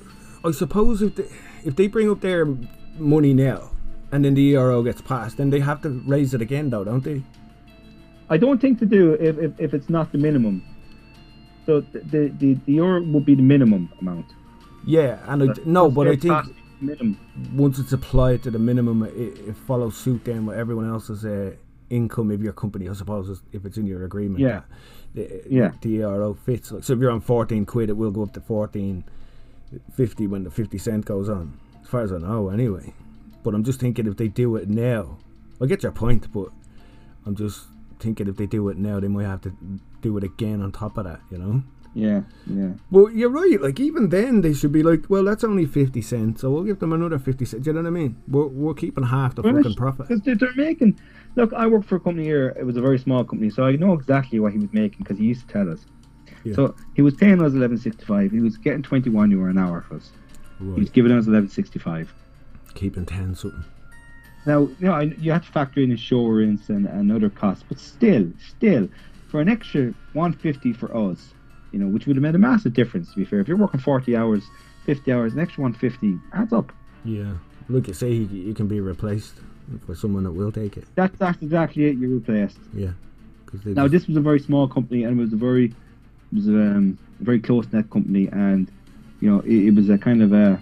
I 0.43 0.51
suppose 0.51 1.01
if 1.01 1.15
they, 1.15 1.27
if 1.63 1.75
they 1.75 1.87
bring 1.87 2.09
up 2.09 2.21
their 2.21 2.45
money 2.97 3.33
now, 3.33 3.70
and 4.11 4.23
then 4.25 4.33
the 4.33 4.55
ERO 4.55 4.83
gets 4.83 5.01
passed, 5.01 5.37
then 5.37 5.49
they 5.49 5.59
have 5.59 5.81
to 5.81 5.89
raise 6.05 6.33
it 6.33 6.41
again, 6.41 6.69
though, 6.69 6.83
don't 6.83 7.03
they? 7.03 7.23
I 8.29 8.37
don't 8.37 8.59
think 8.61 8.79
to 8.79 8.85
do 8.85 9.13
if, 9.13 9.37
if, 9.37 9.59
if 9.59 9.73
it's 9.73 9.89
not 9.89 10.11
the 10.11 10.17
minimum. 10.17 10.63
So 11.65 11.81
the, 11.81 11.99
the, 11.99 12.27
the, 12.39 12.53
the 12.65 12.77
ERO 12.77 13.01
would 13.03 13.25
be 13.25 13.35
the 13.35 13.41
minimum 13.41 13.91
amount. 13.99 14.25
Yeah, 14.85 15.19
and 15.27 15.51
I, 15.51 15.53
no, 15.65 15.91
but 15.91 16.07
I 16.07 16.15
think 16.15 16.45
minimum. 16.81 17.19
once 17.53 17.77
it's 17.77 17.93
applied 17.93 18.41
to 18.43 18.51
the 18.51 18.57
minimum, 18.59 19.03
it, 19.03 19.11
it 19.49 19.55
follows 19.55 19.95
suit 19.95 20.25
then 20.25 20.45
with 20.45 20.57
everyone 20.57 20.89
else's 20.89 21.23
uh, 21.23 21.51
income 21.89 22.31
of 22.31 22.41
your 22.41 22.53
company. 22.53 22.89
I 22.89 22.93
suppose 22.93 23.29
is- 23.29 23.43
if 23.51 23.65
it's 23.65 23.77
in 23.77 23.85
your 23.85 24.05
agreement. 24.05 24.39
Yeah. 24.39 24.61
The, 25.13 25.43
Yeah. 25.47 25.71
The 25.81 25.97
ERO 26.01 26.33
fits. 26.33 26.71
Like, 26.71 26.83
so 26.83 26.93
if 26.93 26.99
you're 26.99 27.11
on 27.11 27.21
fourteen 27.21 27.65
quid, 27.65 27.89
it 27.89 27.97
will 27.97 28.11
go 28.11 28.23
up 28.23 28.33
to 28.33 28.41
fourteen 28.41 29.03
fifty 29.93 30.25
when 30.25 30.43
the 30.43 30.51
fifty 30.51 30.77
cent 30.79 31.05
goes 31.05 31.29
on. 31.29 31.59
As 31.83 31.87
far 31.89 32.01
as 32.01 32.11
I 32.11 32.17
know, 32.17 32.49
anyway. 32.49 32.93
But 33.43 33.53
I'm 33.53 33.63
just 33.63 33.79
thinking 33.79 34.07
if 34.07 34.17
they 34.17 34.27
do 34.27 34.55
it 34.55 34.69
now, 34.69 35.17
I 35.61 35.65
get 35.65 35.83
your 35.83 35.91
point, 35.91 36.31
but 36.31 36.49
I'm 37.25 37.35
just 37.35 37.65
thinking 37.99 38.27
if 38.27 38.37
they 38.37 38.45
do 38.45 38.69
it 38.69 38.77
now, 38.77 38.99
they 38.99 39.07
might 39.07 39.25
have 39.25 39.41
to 39.41 39.55
do 40.01 40.17
it 40.17 40.23
again 40.23 40.61
on 40.61 40.71
top 40.71 40.97
of 40.97 41.05
that. 41.05 41.21
You 41.29 41.37
know. 41.37 41.63
Yeah, 41.93 42.21
yeah. 42.47 42.69
Well, 42.89 43.11
you're 43.11 43.29
right. 43.29 43.59
Like 43.59 43.77
even 43.79 44.09
then, 44.09 44.41
they 44.41 44.53
should 44.53 44.71
be 44.71 44.81
like, 44.81 45.09
well, 45.09 45.25
that's 45.25 45.43
only 45.43 45.65
fifty 45.65 46.01
cents, 46.01 46.39
so 46.41 46.49
we'll 46.49 46.63
give 46.63 46.79
them 46.79 46.93
another 46.93 47.19
fifty 47.19 47.43
cents. 47.43 47.65
Do 47.65 47.69
you 47.69 47.73
know 47.73 47.81
what 47.81 47.87
I 47.87 47.91
mean? 47.91 48.15
We're, 48.29 48.47
we're 48.47 48.73
keeping 48.73 49.03
half 49.03 49.35
the 49.35 49.43
fucking 49.43 49.75
profit. 49.75 50.07
Because 50.07 50.23
they're, 50.23 50.53
making. 50.55 50.97
Look, 51.35 51.51
I 51.53 51.67
worked 51.67 51.87
for 51.87 51.97
a 51.97 51.99
company 51.99 52.25
here. 52.25 52.55
It 52.57 52.63
was 52.63 52.77
a 52.77 52.81
very 52.81 52.97
small 52.97 53.25
company, 53.25 53.49
so 53.49 53.63
I 53.63 53.73
know 53.73 53.93
exactly 53.93 54.39
what 54.39 54.53
he 54.53 54.59
was 54.59 54.71
making 54.71 54.99
because 54.99 55.17
he 55.17 55.25
used 55.25 55.47
to 55.47 55.53
tell 55.53 55.69
us. 55.69 55.85
Yeah. 56.45 56.55
So 56.55 56.75
he 56.95 57.01
was 57.01 57.13
paying 57.13 57.41
us 57.41 57.53
eleven 57.53 57.77
sixty 57.77 58.05
five. 58.05 58.31
He 58.31 58.39
was 58.39 58.55
getting 58.55 58.83
twenty 58.83 59.09
one 59.09 59.29
euro 59.29 59.49
an 59.49 59.57
hour 59.57 59.81
for 59.81 59.95
us. 59.95 60.11
He 60.59 60.79
was 60.79 60.89
giving 60.89 61.11
us 61.11 61.27
eleven 61.27 61.49
sixty 61.49 61.79
five. 61.79 62.13
Keeping 62.73 63.05
ten 63.05 63.35
something. 63.35 63.63
Now, 64.45 64.61
you 64.61 64.87
know, 64.87 64.99
you 64.99 65.31
have 65.31 65.45
to 65.45 65.51
factor 65.51 65.81
in 65.81 65.91
insurance 65.91 66.69
and, 66.69 66.87
and 66.87 67.11
other 67.11 67.29
costs, 67.29 67.63
but 67.67 67.79
still, 67.79 68.31
still, 68.39 68.89
for 69.29 69.39
an 69.39 69.49
extra 69.49 69.93
150 70.13 70.73
for 70.73 70.95
us, 70.95 71.33
you 71.71 71.79
know, 71.79 71.87
which 71.87 72.07
would 72.07 72.15
have 72.15 72.23
made 72.23 72.35
a 72.35 72.39
massive 72.39 72.73
difference, 72.73 73.11
to 73.11 73.17
be 73.17 73.25
fair. 73.25 73.39
If 73.39 73.47
you're 73.47 73.57
working 73.57 73.79
40 73.79 74.15
hours, 74.15 74.43
50 74.85 75.11
hours, 75.11 75.33
an 75.33 75.39
extra 75.39 75.61
150 75.61 76.19
adds 76.33 76.53
up. 76.53 76.71
Yeah. 77.05 77.33
Look, 77.69 77.87
you 77.87 77.93
say, 77.93 78.11
you, 78.11 78.53
can 78.53 78.67
be 78.67 78.81
replaced 78.81 79.35
for 79.85 79.93
someone 79.95 80.23
that 80.23 80.31
will 80.31 80.51
take 80.51 80.75
it. 80.75 80.85
That's, 80.95 81.15
that's 81.19 81.41
exactly 81.41 81.85
it, 81.85 81.97
you're 81.97 82.09
replaced. 82.09 82.57
Yeah. 82.73 82.91
Now, 83.63 83.87
just- 83.87 83.91
this 83.91 84.07
was 84.07 84.17
a 84.17 84.21
very 84.21 84.39
small 84.39 84.67
company 84.67 85.03
and 85.03 85.19
it 85.19 85.21
was 85.21 85.33
a 85.33 85.37
very, 85.37 85.65
it 85.65 86.35
was 86.35 86.47
a, 86.47 86.51
um, 86.51 86.97
very 87.19 87.39
close 87.39 87.71
knit 87.71 87.89
company, 87.91 88.27
and, 88.31 88.71
you 89.19 89.29
know, 89.29 89.41
it, 89.41 89.67
it 89.67 89.75
was 89.75 89.89
a 89.89 89.97
kind 89.97 90.23
of 90.23 90.33
a, 90.33 90.61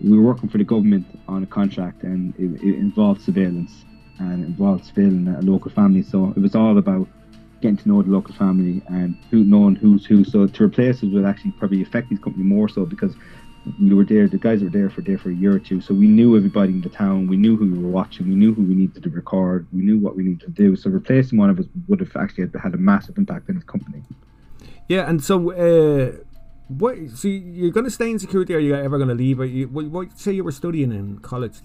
we 0.00 0.16
were 0.16 0.24
working 0.24 0.48
for 0.48 0.58
the 0.58 0.64
government 0.64 1.06
on 1.26 1.42
a 1.42 1.46
contract 1.46 2.02
and 2.02 2.34
it, 2.36 2.62
it 2.62 2.76
involved 2.76 3.22
surveillance 3.22 3.84
and 4.18 4.44
involved 4.44 4.84
surveilling 4.84 5.36
a 5.36 5.42
local 5.42 5.70
family. 5.70 6.02
So 6.02 6.32
it 6.36 6.40
was 6.40 6.54
all 6.54 6.78
about 6.78 7.08
getting 7.60 7.76
to 7.76 7.88
know 7.88 8.02
the 8.02 8.10
local 8.10 8.34
family 8.34 8.82
and 8.88 9.16
who 9.30 9.44
knowing 9.44 9.74
who's 9.74 10.06
who. 10.06 10.24
So 10.24 10.46
to 10.46 10.64
replace 10.64 11.02
us 11.02 11.10
would 11.10 11.24
actually 11.24 11.52
probably 11.52 11.82
affect 11.82 12.10
these 12.10 12.18
company 12.20 12.44
more 12.44 12.68
so 12.68 12.84
because 12.84 13.14
we 13.80 13.92
were 13.92 14.04
there, 14.04 14.28
the 14.28 14.38
guys 14.38 14.62
were 14.62 14.70
there 14.70 14.88
for 14.88 15.00
there 15.00 15.18
for 15.18 15.30
a 15.30 15.34
year 15.34 15.54
or 15.54 15.58
two. 15.58 15.80
So 15.80 15.92
we 15.92 16.06
knew 16.06 16.36
everybody 16.36 16.72
in 16.72 16.80
the 16.80 16.88
town, 16.88 17.26
we 17.26 17.36
knew 17.36 17.56
who 17.56 17.66
we 17.66 17.78
were 17.78 17.90
watching, 17.90 18.28
we 18.28 18.34
knew 18.34 18.54
who 18.54 18.62
we 18.62 18.74
needed 18.74 19.02
to 19.02 19.10
record, 19.10 19.66
we 19.72 19.82
knew 19.82 19.98
what 19.98 20.16
we 20.16 20.22
needed 20.22 20.40
to 20.42 20.50
do. 20.50 20.76
So 20.76 20.90
replacing 20.90 21.38
one 21.38 21.50
of 21.50 21.58
us 21.58 21.66
would 21.88 22.00
have 22.00 22.14
actually 22.16 22.44
had, 22.44 22.54
had 22.62 22.74
a 22.74 22.78
massive 22.78 23.18
impact 23.18 23.48
on 23.48 23.56
his 23.56 23.64
company. 23.64 24.02
Yeah, 24.88 25.08
and 25.08 25.22
so 25.22 25.50
uh, 25.52 26.12
what? 26.68 26.96
So 27.14 27.28
you're 27.28 27.72
going 27.72 27.84
to 27.84 27.90
stay 27.90 28.10
in 28.10 28.18
security, 28.18 28.54
or 28.54 28.58
are 28.58 28.60
you 28.60 28.74
ever 28.74 28.98
going 28.98 29.08
to 29.08 29.14
leave? 29.14 29.40
Or 29.40 29.46
you, 29.46 29.68
what, 29.68 29.86
what 29.86 30.18
say 30.18 30.32
you 30.32 30.44
were 30.44 30.52
studying 30.52 30.92
in 30.92 31.18
college? 31.18 31.56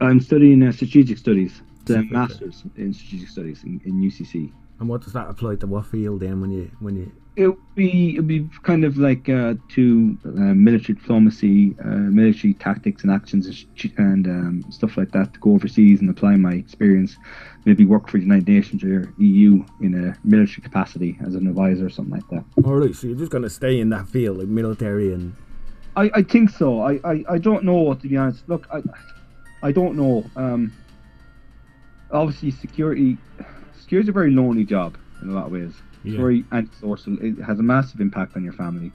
I'm 0.00 0.20
studying 0.20 0.62
uh, 0.62 0.72
strategic 0.72 1.18
studies, 1.18 1.62
the 1.84 2.02
masters 2.02 2.62
in 2.76 2.92
strategic 2.92 3.28
studies 3.28 3.62
in, 3.64 3.80
in 3.84 4.00
UCC. 4.00 4.52
And 4.80 4.88
what 4.88 5.02
does 5.02 5.12
that 5.12 5.28
apply 5.28 5.56
to 5.56 5.66
what 5.66 5.86
field 5.86 6.20
then? 6.20 6.40
When 6.40 6.50
you 6.50 6.70
when 6.80 6.96
you 6.96 7.12
It 7.36 7.48
would 7.48 7.74
be 7.74 8.14
it 8.14 8.20
would 8.20 8.28
be 8.28 8.48
kind 8.62 8.84
of 8.84 8.96
like 8.96 9.28
uh, 9.28 9.54
to 9.70 10.18
uh, 10.24 10.30
military 10.54 10.94
diplomacy, 10.94 11.74
uh, 11.84 11.88
military 11.88 12.54
tactics 12.54 13.02
and 13.02 13.10
actions 13.10 13.66
and, 13.96 14.26
um, 14.26 14.64
stuff 14.70 14.96
like 14.96 15.10
that 15.12 15.34
to 15.34 15.40
go 15.40 15.52
overseas 15.54 16.00
and 16.00 16.08
apply 16.08 16.36
my 16.36 16.52
experience. 16.52 17.16
Maybe 17.64 17.84
work 17.84 18.08
for 18.08 18.18
the 18.18 18.24
United 18.24 18.46
Nations 18.46 18.84
or 18.84 19.12
EU 19.18 19.64
in 19.80 19.94
a 19.94 20.16
military 20.24 20.62
capacity 20.62 21.18
as 21.26 21.34
an 21.34 21.48
advisor 21.48 21.86
or 21.86 21.90
something 21.90 22.14
like 22.14 22.28
that. 22.28 22.44
all 22.64 22.76
right, 22.76 22.94
so 22.94 23.08
you're 23.08 23.16
just 23.16 23.32
going 23.32 23.42
to 23.42 23.50
stay 23.50 23.80
in 23.80 23.88
that 23.88 24.06
field, 24.06 24.38
like 24.38 24.48
military 24.48 25.12
and 25.12 25.34
I, 25.96 26.10
I 26.14 26.22
think 26.22 26.50
so. 26.50 26.80
I, 26.80 27.00
I, 27.04 27.24
I 27.30 27.38
don't 27.38 27.64
know 27.64 27.94
to 27.94 28.08
be 28.08 28.16
honest. 28.16 28.48
Look, 28.48 28.66
I 28.72 28.82
I 29.62 29.72
don't 29.72 29.96
know. 29.96 30.24
Um, 30.36 30.72
obviously, 32.10 32.50
security 32.50 33.16
security 33.80 34.06
is 34.06 34.08
a 34.08 34.12
very 34.12 34.30
lonely 34.30 34.64
job 34.64 34.96
in 35.22 35.30
a 35.30 35.32
lot 35.32 35.46
of 35.46 35.52
ways. 35.52 35.72
Yeah. 36.04 36.20
very 36.20 36.46
antisocial. 36.52 37.16
It 37.20 37.42
has 37.42 37.60
a 37.60 37.62
massive 37.64 38.00
impact 38.00 38.36
on 38.36 38.44
your 38.44 38.52
family. 38.54 38.94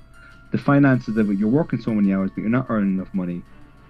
The 0.52 0.58
finances 0.58 1.18
of 1.18 1.30
it. 1.30 1.38
You're 1.38 1.50
working 1.50 1.80
so 1.80 1.94
many 1.94 2.14
hours, 2.14 2.32
but 2.36 2.42
you're 2.42 2.50
not 2.50 2.68
earning 2.70 2.96
enough 2.96 3.14
money. 3.14 3.46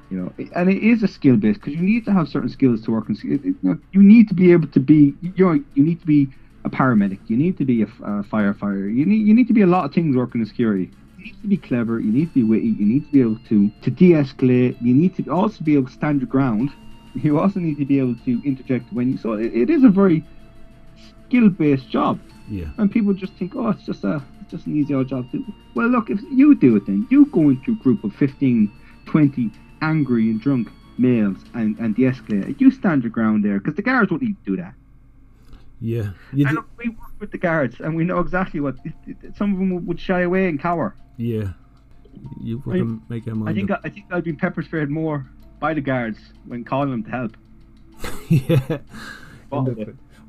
You 0.09 0.19
know, 0.19 0.33
and 0.55 0.69
it 0.69 0.83
is 0.83 1.03
a 1.03 1.07
skill 1.07 1.37
based 1.37 1.61
because 1.61 1.75
you 1.75 1.81
need 1.83 2.05
to 2.05 2.13
have 2.13 2.29
certain 2.29 2.49
skills 2.49 2.81
to 2.83 2.91
work 2.91 3.09
it- 3.09 3.43
You, 3.45 3.55
know, 3.63 3.77
you 3.91 4.01
need 4.03 4.27
to 4.29 4.35
be 4.35 4.51
able 4.51 4.67
to 4.69 4.79
be. 4.79 5.17
You 5.21 5.45
know, 5.45 5.53
you 5.73 5.83
need 5.83 5.99
to 6.01 6.07
be 6.07 6.33
a 6.65 6.69
paramedic. 6.69 7.21
You 7.27 7.37
need 7.37 7.57
to 7.57 7.65
be 7.65 7.81
a 7.83 7.87
firefighter. 8.33 8.93
You 8.93 9.05
need 9.05 9.27
you 9.27 9.33
need 9.33 9.47
to 9.47 9.53
be 9.53 9.61
a 9.61 9.67
lot 9.67 9.85
of 9.85 9.93
things 9.93 10.15
working 10.15 10.41
in 10.41 10.47
security. 10.47 10.93
You 11.17 11.25
need 11.25 11.39
to 11.41 11.47
be 11.47 11.57
clever. 11.57 11.99
You 11.99 12.11
need 12.11 12.27
to 12.27 12.33
be 12.33 12.43
witty. 12.43 12.69
You 12.69 12.85
need 12.85 13.05
to 13.05 13.11
be 13.11 13.21
able 13.21 13.39
to 13.49 13.71
to 13.81 13.91
de-escalate. 13.91 14.77
You 14.79 14.93
need 14.93 15.15
to 15.15 15.23
also 15.31 15.63
be 15.63 15.75
able 15.75 15.87
to 15.87 15.93
stand 15.93 16.21
your 16.21 16.27
ground. 16.27 16.71
You 17.13 17.39
also 17.39 17.59
need 17.59 17.77
to 17.77 17.85
be 17.85 17.99
able 17.99 18.15
to 18.25 18.41
interject 18.45 18.91
when 18.91 19.09
you. 19.11 19.17
So 19.17 19.33
it, 19.33 19.51
it 19.53 19.69
is 19.69 19.83
a 19.83 19.89
very 19.89 20.27
skill-based 20.95 21.89
job, 21.89 22.21
yeah, 22.49 22.65
and 22.77 22.91
people 22.91 23.13
just 23.13 23.33
think, 23.33 23.55
oh, 23.55 23.69
it's 23.69 23.83
just 23.85 24.03
a 24.03 24.21
it's 24.41 24.51
just 24.51 24.65
an 24.67 24.75
easy 24.75 24.93
old 24.93 25.07
job 25.07 25.29
to 25.31 25.39
do. 25.39 25.53
Well, 25.75 25.87
look, 25.87 26.09
if 26.09 26.19
you 26.31 26.55
do 26.55 26.75
it, 26.75 26.85
then 26.85 27.07
you 27.09 27.25
go 27.27 27.49
into 27.49 27.71
a 27.73 27.75
group 27.75 28.03
of 28.03 28.13
15, 28.15 28.71
20 29.05 29.51
angry 29.81 30.29
and 30.29 30.41
drunk 30.41 30.69
males 30.97 31.37
and 31.53 31.77
and 31.79 31.95
de-escalate. 31.95 32.59
You 32.59 32.71
stand 32.71 33.03
your 33.03 33.11
ground 33.11 33.43
there 33.45 33.59
because 33.59 33.75
the 33.75 33.81
guards 33.81 34.11
won't 34.11 34.23
need 34.23 34.35
to 34.45 34.51
do 34.55 34.57
that. 34.61 34.73
yeah. 35.79 36.11
You 36.33 36.45
And 36.47 36.49
d- 36.49 36.55
look, 36.55 36.67
we 36.77 36.89
work 36.89 37.11
with 37.19 37.31
the 37.31 37.37
guards, 37.37 37.79
and 37.79 37.95
we 37.95 38.03
know 38.03 38.19
exactly 38.19 38.59
what 38.59 38.75
some 39.35 39.53
of 39.53 39.59
them 39.59 39.85
would 39.85 39.99
shy 39.99 40.21
away 40.21 40.47
and 40.49 40.59
cower. 40.59 40.95
yeah. 41.17 41.53
You 42.41 42.59
fucking 42.65 43.03
make 43.07 43.23
them. 43.25 43.47
I 43.47 43.53
think 43.53 43.71
up. 43.71 43.81
I, 43.83 43.87
I 43.87 43.91
think 43.91 44.05
I've 44.11 44.23
been 44.25 44.35
pepper 44.35 44.61
sprayed 44.63 44.89
more 44.89 45.25
by 45.59 45.73
the 45.73 45.79
guards 45.81 46.17
when 46.47 46.65
calling 46.65 46.89
them 46.89 47.03
to 47.03 47.09
help. 47.11 47.37
yeah. 48.29 48.79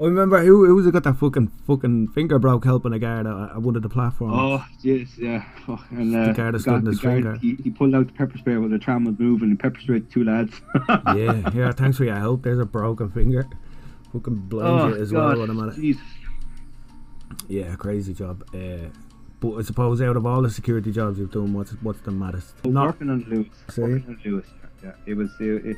I 0.01 0.05
remember 0.05 0.43
who 0.43 0.65
who 0.65 0.75
was 0.77 0.87
it 0.87 0.93
got 0.93 1.05
that 1.05 1.17
fucking 1.19 1.49
fucking 1.67 2.09
finger 2.09 2.39
broke 2.39 2.65
helping 2.65 2.95
a 2.95 2.99
guard 2.99 3.27
at, 3.27 3.51
at 3.57 3.61
one 3.61 3.77
of 3.77 3.83
the 3.83 3.89
platforms. 3.91 4.35
Oh 4.35 4.65
yes, 4.81 5.09
yeah. 5.19 5.45
Fuck, 5.67 5.85
And 5.91 6.17
uh, 6.17 6.29
The 6.29 6.33
guard 6.33 6.55
in 6.55 6.85
the 6.85 6.91
his 6.91 7.01
guard, 7.01 7.23
finger. 7.23 7.37
He, 7.37 7.57
he 7.63 7.69
pulled 7.69 7.95
out 7.95 8.07
the 8.07 8.13
pepper 8.15 8.39
spray 8.39 8.57
while 8.57 8.71
the 8.71 8.79
tram 8.79 9.05
was 9.05 9.19
moving 9.19 9.51
and 9.51 9.61
pepper 9.61 9.79
sprayed 9.79 10.11
two 10.11 10.25
lads. 10.25 10.59
yeah, 10.89 11.51
yeah. 11.55 11.73
Thanks 11.73 11.99
for 11.99 12.05
your 12.05 12.17
help. 12.17 12.45
There's 12.45 12.59
a 12.59 12.65
broken 12.65 13.11
finger. 13.11 13.47
Fucking 14.15 14.37
blind 14.37 14.69
oh 14.69 14.89
you 14.89 15.03
as 15.03 15.13
God, 15.13 15.37
well 15.37 15.47
when 15.47 15.51
I'm 15.51 15.69
at 15.69 15.77
it. 15.77 15.97
Yeah, 17.49 17.75
crazy 17.77 18.15
job. 18.15 18.43
Uh, 18.55 18.89
but 19.41 19.57
I 19.57 19.63
suppose 19.63 20.01
out 20.01 20.17
of 20.17 20.25
all 20.25 20.41
the 20.41 20.51
security 20.51 20.93
jobs 20.93 21.19
you've 21.19 21.31
done, 21.31 21.53
what's 21.53 21.73
what's 21.83 22.01
the 22.01 22.11
maddest? 22.11 22.65
Not 22.65 22.87
working 22.87 23.11
on 23.11 23.25
Luas. 23.25 23.51
See? 23.73 23.83
Working 23.83 24.05
on 24.09 24.21
Luas. 24.25 24.45
Yeah, 24.83 24.89
yeah. 24.89 24.93
It 25.05 25.15
was 25.15 25.31
it, 25.41 25.67
it, 25.67 25.77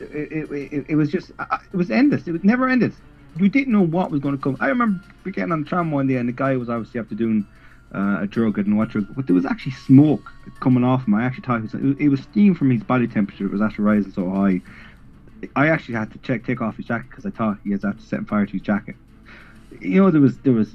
it, 0.00 0.50
it, 0.50 0.72
it, 0.72 0.86
it 0.88 0.96
was 0.96 1.10
just 1.10 1.30
it 1.30 1.76
was 1.76 1.92
endless. 1.92 2.26
It 2.26 2.32
was 2.32 2.42
never 2.42 2.68
ended. 2.68 2.92
You 3.38 3.48
didn't 3.48 3.72
know 3.72 3.82
what 3.82 4.10
was 4.10 4.20
going 4.20 4.36
to 4.36 4.42
come. 4.42 4.56
I 4.60 4.68
remember 4.68 5.02
getting 5.24 5.52
on 5.52 5.62
the 5.62 5.68
tram 5.68 5.90
one 5.90 6.06
day 6.06 6.16
and 6.16 6.28
the 6.28 6.32
guy 6.32 6.56
was 6.56 6.68
obviously 6.68 7.00
after 7.00 7.14
doing 7.14 7.46
uh, 7.94 8.18
a 8.22 8.26
drug. 8.26 8.54
I 8.54 8.62
didn't 8.62 8.72
know 8.72 8.78
what 8.78 8.88
drug, 8.90 9.06
but 9.14 9.26
there 9.26 9.34
was 9.34 9.46
actually 9.46 9.72
smoke 9.72 10.32
coming 10.60 10.84
off 10.84 11.06
him. 11.06 11.14
I 11.14 11.24
actually 11.24 11.44
thought 11.44 11.64
it 11.64 11.72
was, 11.72 11.96
it 11.98 12.08
was, 12.08 12.20
steam 12.20 12.54
from 12.54 12.70
his 12.70 12.82
body 12.82 13.06
temperature. 13.06 13.46
It 13.46 13.52
was 13.52 13.60
actually 13.60 13.84
rising 13.84 14.12
so 14.12 14.30
high. 14.30 14.60
I 15.54 15.68
actually 15.68 15.94
had 15.94 16.10
to 16.12 16.18
check 16.18 16.46
take 16.46 16.60
off 16.60 16.76
his 16.76 16.86
jacket 16.86 17.10
because 17.10 17.26
I 17.26 17.30
thought 17.30 17.58
he 17.62 17.70
was 17.70 17.84
after 17.84 18.02
setting 18.02 18.24
fire 18.24 18.46
to 18.46 18.52
his 18.52 18.62
jacket. 18.62 18.96
You 19.80 20.02
know 20.02 20.10
there 20.10 20.20
was 20.20 20.38
there 20.38 20.54
was 20.54 20.74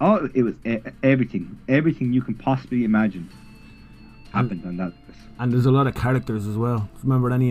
all 0.00 0.28
it 0.32 0.42
was 0.42 0.54
everything 1.02 1.58
everything 1.68 2.12
you 2.12 2.22
can 2.22 2.34
possibly 2.34 2.84
imagine 2.84 3.28
happened 4.32 4.64
on 4.64 4.76
that. 4.76 4.92
and 5.40 5.52
there's 5.52 5.66
a 5.66 5.70
lot 5.72 5.86
of 5.86 5.94
characters 5.94 6.46
as 6.46 6.56
well. 6.56 6.88
Remember 7.02 7.32
any 7.32 7.50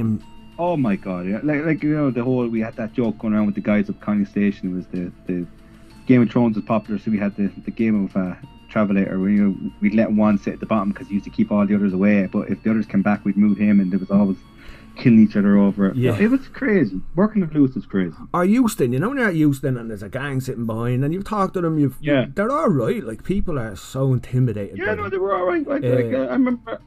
Oh 0.59 0.75
my 0.77 0.95
god, 0.97 1.25
yeah. 1.25 1.39
Like 1.41 1.63
like 1.65 1.81
you 1.83 1.95
know 1.95 2.11
the 2.11 2.23
whole 2.23 2.45
we 2.47 2.59
had 2.59 2.75
that 2.75 2.93
joke 2.93 3.17
going 3.17 3.33
around 3.33 3.45
with 3.47 3.55
the 3.55 3.61
guys 3.61 3.89
up 3.89 3.99
Connolly 4.01 4.25
Station. 4.25 4.71
It 4.71 4.75
was 4.75 4.87
the 4.87 5.11
the 5.25 5.47
Game 6.05 6.21
of 6.21 6.29
Thrones 6.29 6.55
was 6.55 6.65
popular, 6.65 6.99
so 6.99 7.09
we 7.11 7.17
had 7.17 7.35
the 7.37 7.47
the 7.63 7.71
game 7.71 8.05
of 8.05 8.15
uh, 8.17 8.35
Travelator 8.69 9.19
where 9.19 9.29
you 9.29 9.43
know, 9.49 9.71
we'd 9.79 9.93
let 9.95 10.11
one 10.11 10.37
sit 10.37 10.53
at 10.55 10.59
the 10.59 10.65
bottom 10.65 10.89
because 10.89 11.07
he 11.07 11.13
used 11.15 11.23
to 11.25 11.31
keep 11.31 11.51
all 11.51 11.65
the 11.65 11.75
others 11.75 11.93
away. 11.93 12.27
But 12.27 12.49
if 12.49 12.61
the 12.63 12.71
others 12.71 12.85
came 12.85 13.01
back, 13.01 13.23
we'd 13.23 13.37
move 13.37 13.57
him, 13.57 13.79
and 13.79 13.89
there 13.91 13.99
was 13.99 14.11
always 14.11 14.37
killing 14.97 15.19
each 15.23 15.37
other 15.37 15.57
over 15.57 15.87
it. 15.87 15.95
Yeah. 15.95 16.17
it 16.19 16.29
was 16.29 16.45
crazy. 16.49 16.99
Working 17.15 17.39
with 17.41 17.51
Luas 17.51 17.73
was 17.73 17.85
crazy. 17.85 18.15
Or 18.33 18.43
Heuston, 18.45 18.91
you 18.91 18.99
know 18.99 19.07
when 19.09 19.17
you're 19.19 19.29
at 19.29 19.35
Heuston 19.35 19.79
and 19.79 19.89
there's 19.89 20.03
a 20.03 20.09
gang 20.09 20.41
sitting 20.41 20.65
behind 20.65 21.05
and 21.05 21.13
you've 21.13 21.23
talked 21.23 21.53
to 21.53 21.61
them, 21.61 21.79
you've 21.79 21.95
Yeah. 22.01 22.25
they're 22.35 22.51
all 22.51 22.67
right. 22.69 23.01
Like 23.01 23.23
people 23.23 23.57
are 23.57 23.77
so 23.77 24.11
intimidated. 24.11 24.77
Yeah, 24.77 24.95
no, 24.95 25.07
they 25.07 25.17
were 25.17 25.33
all 25.33 25.45
right. 25.45 25.65
Like, 25.65 25.83
like, 25.83 26.13
Uh, 26.13 26.17
uh, 26.17 26.25
I 26.25 26.33
remember, 26.33 26.81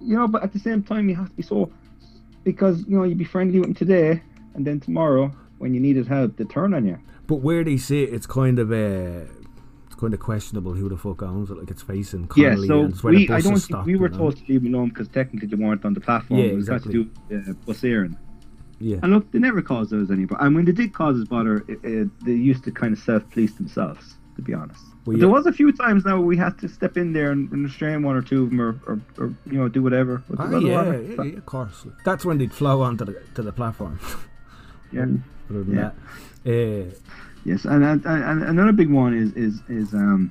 you 0.00 0.16
know, 0.16 0.26
but 0.28 0.44
at 0.44 0.54
the 0.54 0.58
same 0.58 0.82
time, 0.82 1.10
you 1.10 1.16
have 1.16 1.28
to 1.28 1.34
be 1.34 1.42
so 1.42 1.70
because 2.46 2.84
you 2.86 2.96
know 2.96 3.02
you'd 3.02 3.18
be 3.18 3.24
friendly 3.24 3.58
with 3.58 3.66
them 3.68 3.74
today, 3.74 4.22
and 4.54 4.64
then 4.64 4.78
tomorrow 4.80 5.32
when 5.58 5.74
you 5.74 5.80
needed 5.80 6.06
help, 6.06 6.36
they 6.36 6.44
turn 6.44 6.72
on 6.72 6.86
you. 6.86 6.98
But 7.26 7.36
where 7.36 7.64
they 7.64 7.76
sit, 7.76 8.14
it's 8.14 8.26
kind 8.26 8.60
of 8.60 8.70
uh, 8.70 9.26
it's 9.86 9.96
kind 9.98 10.14
of 10.14 10.20
questionable 10.20 10.72
who 10.72 10.88
the 10.88 10.96
fuck 10.96 11.22
owns 11.22 11.50
it. 11.50 11.58
Like 11.58 11.70
it's 11.70 11.82
facing 11.82 12.30
Yeah, 12.36 12.54
so 12.54 12.82
and 12.82 12.92
it's 12.92 13.02
where 13.02 13.12
the 13.12 13.26
we, 13.26 13.34
I 13.34 13.40
don't 13.40 13.58
think 13.58 13.84
we 13.84 13.96
were 13.96 14.08
told 14.08 14.36
to 14.36 14.44
leave 14.48 14.64
alone 14.64 14.90
because 14.90 15.08
technically 15.08 15.48
they 15.48 15.56
weren't 15.56 15.84
on 15.84 15.92
the 15.92 16.00
platform. 16.00 16.38
Yeah, 16.38 16.46
it 16.46 16.54
was 16.54 16.68
exactly. 16.68 17.04
got 17.04 17.14
to 17.28 17.40
do 17.42 17.50
uh, 17.50 17.54
bus 17.66 17.82
airing. 17.82 18.16
Yeah, 18.78 18.98
And 19.02 19.14
look, 19.14 19.32
they 19.32 19.38
never 19.38 19.62
caused 19.62 19.92
us 19.94 20.10
any 20.10 20.26
bother. 20.26 20.44
And 20.44 20.54
when 20.54 20.66
they 20.66 20.72
did 20.72 20.92
cause 20.92 21.18
us 21.18 21.26
bother, 21.26 21.64
it, 21.66 21.78
it, 21.82 22.24
they 22.26 22.32
used 22.32 22.62
to 22.64 22.70
kind 22.70 22.92
of 22.92 22.98
self-police 22.98 23.54
themselves, 23.54 24.16
to 24.36 24.42
be 24.42 24.52
honest. 24.52 24.84
There 25.06 25.28
was 25.28 25.46
a 25.46 25.52
few 25.52 25.70
times 25.72 26.04
now 26.04 26.20
we 26.20 26.36
had 26.36 26.58
to 26.58 26.68
step 26.68 26.96
in 26.96 27.12
there 27.12 27.30
and, 27.30 27.50
and 27.52 27.64
restrain 27.64 28.02
one 28.02 28.16
or 28.16 28.22
two 28.22 28.42
of 28.44 28.50
them, 28.50 28.60
or, 28.60 28.80
or, 28.86 29.00
or 29.18 29.26
you 29.46 29.58
know, 29.58 29.68
do 29.68 29.82
whatever. 29.82 30.22
Ah, 30.38 30.50
yeah, 30.50 30.58
yeah, 30.58 30.82
of- 30.82 31.26
yeah, 31.26 31.36
of 31.38 31.46
course. 31.46 31.86
That's 32.04 32.24
when 32.24 32.38
they'd 32.38 32.52
flow 32.52 32.82
onto 32.82 33.04
the 33.04 33.22
to 33.36 33.42
the 33.42 33.52
platform. 33.52 33.98
yeah. 34.92 35.02
Other 35.50 35.62
than 35.64 35.74
Yeah. 35.76 35.90
that, 36.44 36.86
uh, 36.90 36.94
Yes, 37.44 37.64
and, 37.64 37.84
and, 37.84 38.04
and 38.04 38.42
another 38.42 38.72
big 38.72 38.90
one 38.90 39.14
is 39.14 39.32
is 39.34 39.62
is 39.68 39.94
um, 39.94 40.30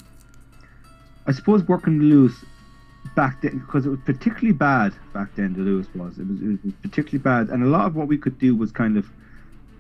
I 1.28 1.32
suppose 1.32 1.64
working 1.64 2.00
Luas 2.02 2.34
back 3.16 3.42
then 3.42 3.60
because 3.60 3.86
it 3.86 3.90
was 3.90 4.00
particularly 4.06 4.52
bad 4.52 4.92
back 5.14 5.34
then. 5.36 5.54
The 5.54 5.62
Luas 5.62 5.88
was 5.96 6.18
it 6.20 6.28
was 6.28 6.42
it 6.42 6.60
was 6.66 6.74
particularly 6.82 7.20
bad, 7.24 7.50
and 7.54 7.64
a 7.64 7.68
lot 7.68 7.86
of 7.86 7.96
what 7.96 8.10
we 8.10 8.18
could 8.18 8.38
do 8.38 8.54
was 8.56 8.72
kind 8.74 8.98
of 8.98 9.06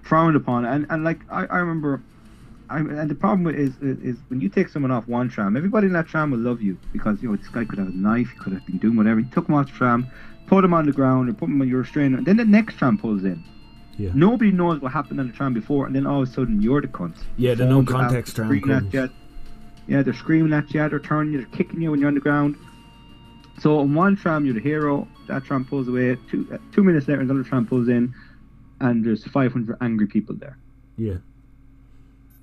frowned 0.04 0.38
upon. 0.38 0.64
And 0.64 0.86
and 0.90 1.04
like 1.04 1.20
I, 1.30 1.46
I 1.48 1.58
remember, 1.58 2.02
I 2.70 2.80
and 2.80 3.10
the 3.10 3.16
problem 3.16 3.54
is, 3.54 3.78
is 3.82 4.00
is 4.00 4.18
when 4.30 4.42
you 4.42 4.50
take 4.50 4.70
someone 4.70 4.92
off 4.92 5.08
one 5.08 5.30
tram, 5.30 5.56
everybody 5.56 5.88
in 5.88 5.94
that 5.94 6.08
tram 6.08 6.32
will 6.32 6.40
love 6.40 6.62
you 6.62 6.78
because 6.94 7.22
you 7.22 7.30
know 7.30 7.36
this 7.36 7.48
guy 7.48 7.66
could 7.66 7.80
have 7.80 7.88
a 7.88 7.92
knife, 7.92 8.30
he 8.32 8.38
could 8.38 8.54
have 8.54 8.66
been 8.66 8.78
doing 8.78 8.96
whatever. 8.96 9.20
He 9.20 9.30
took 9.30 9.48
him 9.48 9.56
off 9.56 9.68
the 9.68 9.78
tram, 9.78 10.08
put 10.48 10.64
him 10.64 10.74
on 10.74 10.86
the 10.86 10.92
ground, 10.92 11.30
or 11.30 11.34
put 11.34 11.50
him 11.50 11.62
on 11.62 11.68
your 11.68 11.82
restrainer. 11.82 12.22
Then 12.22 12.38
the 12.38 12.46
next 12.46 12.76
tram 12.76 12.98
pulls 12.98 13.24
in. 13.24 13.44
yeah, 13.98 14.12
Nobody 14.14 14.52
knows 14.52 14.82
what 14.82 14.92
happened 14.92 15.20
on 15.20 15.28
the 15.28 15.34
tram 15.34 15.54
before, 15.54 15.86
and 15.86 15.96
then 15.96 16.06
all 16.08 16.22
of 16.24 16.30
a 16.30 16.32
sudden 16.32 16.62
you're 16.62 16.82
the 16.82 16.88
cunt. 16.88 17.16
yeah. 17.38 17.54
The 17.56 17.66
no 17.66 17.84
context 17.84 18.36
tram 18.36 18.50
at 18.72 19.12
Yeah, 19.88 20.02
they're 20.02 20.14
screaming 20.14 20.54
at 20.54 20.74
you, 20.74 20.90
they're 20.90 21.00
turning 21.00 21.34
you, 21.34 21.40
they're 21.40 21.56
kicking 21.58 21.82
you 21.82 21.92
when 21.92 22.00
you're 22.00 22.10
on 22.10 22.16
the 22.16 22.22
ground. 22.22 22.56
So 23.60 23.80
on 23.80 23.94
one 23.94 24.16
tram 24.16 24.44
you're 24.46 24.56
the 24.56 24.60
hero, 24.60 25.08
that 25.28 25.46
tram 25.46 25.66
pulls 25.66 25.88
away. 25.88 26.18
Two 26.30 26.48
uh, 26.52 26.58
two 26.74 26.84
minutes 26.84 27.08
later 27.08 27.22
another 27.22 27.44
tram 27.44 27.66
pulls 27.66 27.88
in, 27.88 28.14
and 28.82 29.06
there's 29.06 29.24
500 29.24 29.78
angry 29.82 30.08
people 30.08 30.36
there. 30.36 30.58
Yeah, 30.98 31.18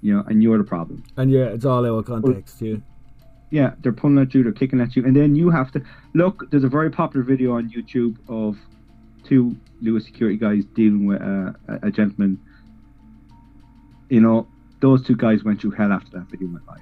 You 0.02 0.16
know, 0.16 0.24
and 0.26 0.42
you're 0.42 0.58
the 0.58 0.64
problem. 0.64 1.04
and 1.16 1.30
yeah, 1.30 1.46
it's 1.46 1.64
all 1.64 1.86
out 1.86 1.98
of 1.98 2.06
context. 2.06 2.60
Yeah, 2.60 2.76
Yeah, 3.50 3.74
they're 3.80 3.92
pulling 3.92 4.18
at 4.18 4.34
you, 4.34 4.42
they're 4.42 4.52
kicking 4.52 4.80
at 4.80 4.96
you, 4.96 5.04
and 5.04 5.14
then 5.14 5.36
you 5.36 5.50
have 5.50 5.70
to 5.72 5.82
look. 6.14 6.50
There's 6.50 6.64
a 6.64 6.68
very 6.68 6.90
popular 6.90 7.24
video 7.24 7.52
on 7.52 7.70
YouTube 7.70 8.16
of 8.28 8.58
two 9.24 9.56
Luas 9.82 10.04
security 10.04 10.36
guys 10.36 10.64
dealing 10.74 11.06
with 11.06 11.22
uh, 11.22 11.52
a, 11.68 11.88
a 11.88 11.90
gentleman. 11.90 12.40
You 14.08 14.20
know, 14.20 14.48
those 14.80 15.06
two 15.06 15.16
guys 15.16 15.44
went 15.44 15.60
through 15.60 15.70
hell 15.72 15.92
after 15.92 16.10
that 16.18 16.26
video 16.30 16.48
went 16.48 16.66
live. 16.66 16.80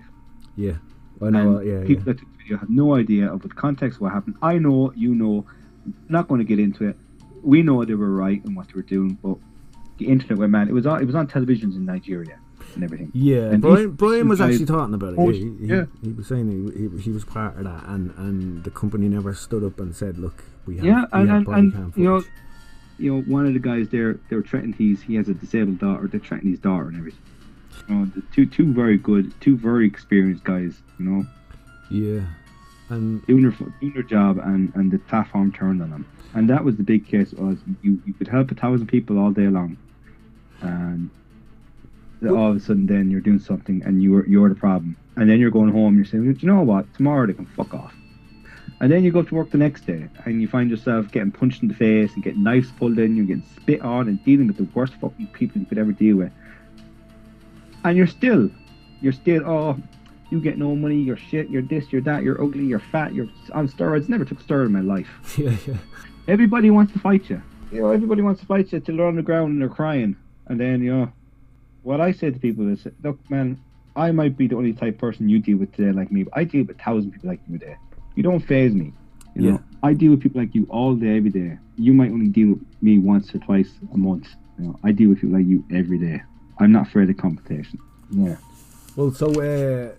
yeah. 0.57 0.77
I 1.23 1.31
know. 1.31 1.59
Uh, 1.59 1.61
yeah, 1.61 1.81
people 1.81 1.97
yeah. 1.97 2.13
that 2.13 2.19
took 2.19 2.33
the 2.33 2.39
video 2.39 2.57
have 2.57 2.71
no 2.71 2.95
idea 2.95 3.31
of 3.31 3.43
the 3.43 3.49
context 3.49 3.97
of 3.97 4.03
what 4.03 4.13
happened. 4.13 4.37
I 4.41 4.59
know, 4.59 4.93
you 4.97 5.15
know, 5.15 5.45
not 6.09 6.29
going 6.29 6.39
to 6.39 6.45
get 6.45 6.59
into 6.59 6.89
it. 6.89 6.97
We 7.43 7.63
know 7.63 7.85
they 7.85 7.95
were 7.95 8.11
right 8.11 8.43
and 8.45 8.57
what 8.57 8.69
they 8.69 8.75
were 8.75 8.83
doing, 8.83 9.19
but 9.23 9.37
the 9.99 10.09
internet 10.09 10.39
went 10.39 10.53
mad. 10.53 10.69
It 10.69 10.73
was 10.73 10.87
on. 10.87 11.03
It 11.03 11.05
was 11.05 11.15
on 11.15 11.27
televisions 11.27 11.77
in 11.77 11.85
Nigeria. 11.85 12.39
And 12.75 12.85
everything. 12.85 13.11
Yeah, 13.15 13.51
And 13.51 13.61
Brian, 13.63 13.91
Brian 13.93 14.29
was 14.29 14.41
actually 14.41 14.67
talking 14.67 14.95
about 14.95 15.15
it. 15.15 15.19
Oh, 15.19 15.31
yeah, 15.31 15.39
he, 15.39 15.67
yeah. 15.67 15.85
he, 16.03 16.09
he 16.09 16.13
was 16.15 16.27
saying 16.27 16.73
he, 16.73 16.89
he, 16.89 17.03
he 17.03 17.11
was 17.11 17.25
part 17.25 17.57
of 17.57 17.65
that, 17.65 17.85
and, 17.87 18.13
and 18.17 18.65
the 18.65 18.71
company 18.71 19.09
never 19.09 19.35
stood 19.35 19.65
up 19.65 19.81
and 19.81 19.95
said, 19.95 20.19
"Look, 20.19 20.45
we 20.67 20.77
have, 20.77 20.85
Yeah, 20.85 21.05
we 21.13 21.21
and, 21.21 21.31
have 21.31 21.49
and, 21.49 21.75
and 21.75 21.97
you 21.97 22.05
know, 22.05 22.23
you 22.99 23.15
know, 23.15 23.23
one 23.23 23.47
of 23.47 23.55
the 23.55 23.59
guys 23.61 23.89
there, 23.89 24.19
they 24.29 24.37
were 24.37 24.43
threatening 24.43 24.75
his, 24.75 25.03
he 25.03 25.15
has 25.17 25.29
a 25.29 25.35
disabled 25.35 25.79
daughter, 25.79 26.07
they're 26.07 26.21
threatening 26.21 26.53
his 26.53 26.61
daughter 26.61 26.89
and 26.89 26.99
everything. 26.99 27.23
You 27.89 27.95
know, 27.95 28.05
the 28.15 28.23
two, 28.33 28.47
two 28.47 28.73
very 28.73 28.99
good, 28.99 29.33
two 29.41 29.57
very 29.57 29.87
experienced 29.87 30.45
guys, 30.45 30.77
you 30.99 31.07
know, 31.07 31.27
yeah, 31.91 32.27
and 32.91 33.27
doing 33.27 33.43
their, 33.43 33.73
doing 33.81 33.95
their 33.95 34.03
job, 34.03 34.39
and, 34.39 34.73
and 34.75 34.91
the 34.91 34.99
platform 34.99 35.51
turned 35.53 35.83
on 35.83 35.91
them. 35.91 36.07
And 36.35 36.49
that 36.51 36.63
was 36.63 36.77
the 36.77 36.85
big 36.85 37.07
case 37.09 37.33
was 37.33 37.59
you, 37.83 38.01
you 38.07 38.13
could 38.13 38.29
help 38.29 38.53
a 38.53 38.55
thousand 38.55 38.87
people 38.87 39.19
all 39.19 39.31
day 39.33 39.49
long, 39.49 39.77
and 40.61 41.11
all 42.29 42.51
of 42.51 42.57
a 42.57 42.61
sudden 42.61 42.87
then 42.87 43.11
you're 43.11 43.21
doing 43.21 43.39
something 43.39 43.83
and 43.85 44.03
you're 44.03 44.27
you're 44.27 44.49
the 44.49 44.55
problem, 44.55 44.97
and 45.17 45.29
then 45.29 45.39
you're 45.39 45.51
going 45.51 45.71
home. 45.71 45.97
You're 45.97 46.05
saying, 46.05 46.33
"Do 46.33 46.39
you 46.41 46.53
know 46.53 46.63
what? 46.63 46.93
Tomorrow 46.95 47.27
they 47.27 47.33
can 47.33 47.47
fuck 47.47 47.73
off. 47.75 47.95
And 48.81 48.91
then 48.91 49.05
you 49.05 49.13
go 49.13 49.23
to 49.23 49.35
work 49.35 49.51
the 49.51 49.59
next 49.59 49.87
day 49.87 50.09
and 50.25 50.41
you 50.41 50.49
find 50.49 50.71
yourself 50.71 51.13
getting 51.13 51.31
punched 51.31 51.61
in 51.61 51.69
the 51.69 51.75
face 51.75 52.15
and 52.15 52.23
getting 52.23 52.43
knives 52.43 52.73
pulled 52.73 52.99
in, 52.99 53.15
you're 53.15 53.27
getting 53.27 53.47
spit 53.55 53.83
on 53.83 54.09
and 54.09 54.25
dealing 54.25 54.47
with 54.47 54.57
the 54.57 54.67
worst 54.75 54.95
fucking 54.95 55.27
people 55.29 55.61
you 55.61 55.67
could 55.67 55.77
ever 55.77 55.93
deal 55.93 56.17
with. 56.17 56.33
And 57.85 57.97
you're 57.97 58.07
still, 58.07 58.51
you're 59.03 59.13
still, 59.13 59.47
oh, 59.47 59.77
you 60.31 60.41
get 60.41 60.57
no 60.57 60.75
money, 60.75 60.97
you're 60.97 61.19
shit, 61.19 61.51
you're 61.51 61.61
this, 61.61 61.93
you're 61.93 62.01
that, 62.03 62.23
you're 62.23 62.43
ugly, 62.43 62.65
you're 62.65 62.79
fat, 62.79 63.13
you're 63.13 63.29
on 63.53 63.69
steroids. 63.69 64.09
Never 64.09 64.25
took 64.25 64.41
steroid 64.43 64.67
in 64.67 64.73
my 64.73 64.81
life. 64.81 65.09
yeah, 65.39 65.57
yeah, 65.67 65.77
Everybody 66.27 66.71
wants 66.71 66.95
to 66.95 66.99
fight 67.01 67.29
you. 67.29 67.43
You 67.71 67.83
know, 67.83 67.91
everybody 67.91 68.23
wants 68.23 68.41
to 68.41 68.47
fight 68.47 68.73
you 68.73 68.81
till 68.81 68.97
they're 68.97 69.07
on 69.07 69.17
the 69.17 69.23
ground 69.23 69.53
and 69.53 69.61
they're 69.61 69.69
crying. 69.69 70.17
And 70.47 70.59
then, 70.59 70.83
you 70.83 70.95
know, 70.95 71.13
what 71.83 72.01
I 72.01 72.13
say 72.13 72.31
to 72.31 72.39
people 72.39 72.69
is, 72.73 72.87
look, 73.03 73.19
man, 73.31 73.59
I 73.97 74.13
might 74.13 74.37
be 74.37 74.47
the 74.47 74.57
only 74.57 74.73
type 74.73 74.95
of 74.95 75.01
person 75.01 75.29
you 75.29 75.39
deal 75.39 75.59
with 75.59 75.73
today 75.75 75.93
like 75.93 76.11
me, 76.13 76.25
but 76.25 76.37
I 76.37 76.45
deal 76.45 76.65
with 76.65 76.77
a 76.79 76.83
thousand 76.83 77.13
people 77.13 77.29
like 77.31 77.41
you 77.49 77.57
a 77.57 77.59
day. 77.59 77.77
You 78.15 78.23
don't 78.23 78.41
phase 78.41 78.73
me. 78.73 78.93
You 79.35 79.43
know, 79.43 79.51
Yeah. 79.53 79.59
I 79.83 79.95
deal 79.95 80.11
with 80.11 80.21
people 80.21 80.41
like 80.41 80.55
you 80.55 80.67
all 80.71 80.95
day, 80.95 81.17
every 81.17 81.31
day. 81.31 81.59
You 81.77 81.93
might 81.93 82.11
only 82.11 82.29
deal 82.29 82.51
with 82.51 82.83
me 82.83 82.99
once 82.99 83.35
or 83.35 83.39
twice 83.39 83.71
a 83.95 83.97
month. 83.97 84.29
You 84.59 84.67
know, 84.67 84.79
I 84.85 84.93
deal 84.93 85.09
with 85.09 85.21
people 85.21 85.37
like 85.39 85.47
you 85.47 85.65
every 85.73 85.99
day. 85.99 86.23
I'm 86.59 86.73
not 86.73 86.89
afraid 86.89 87.09
of 87.09 87.17
competition. 87.17 87.79
Yeah. 88.11 88.37
Well, 88.97 89.13
so 89.13 89.29
uh, 89.31 89.93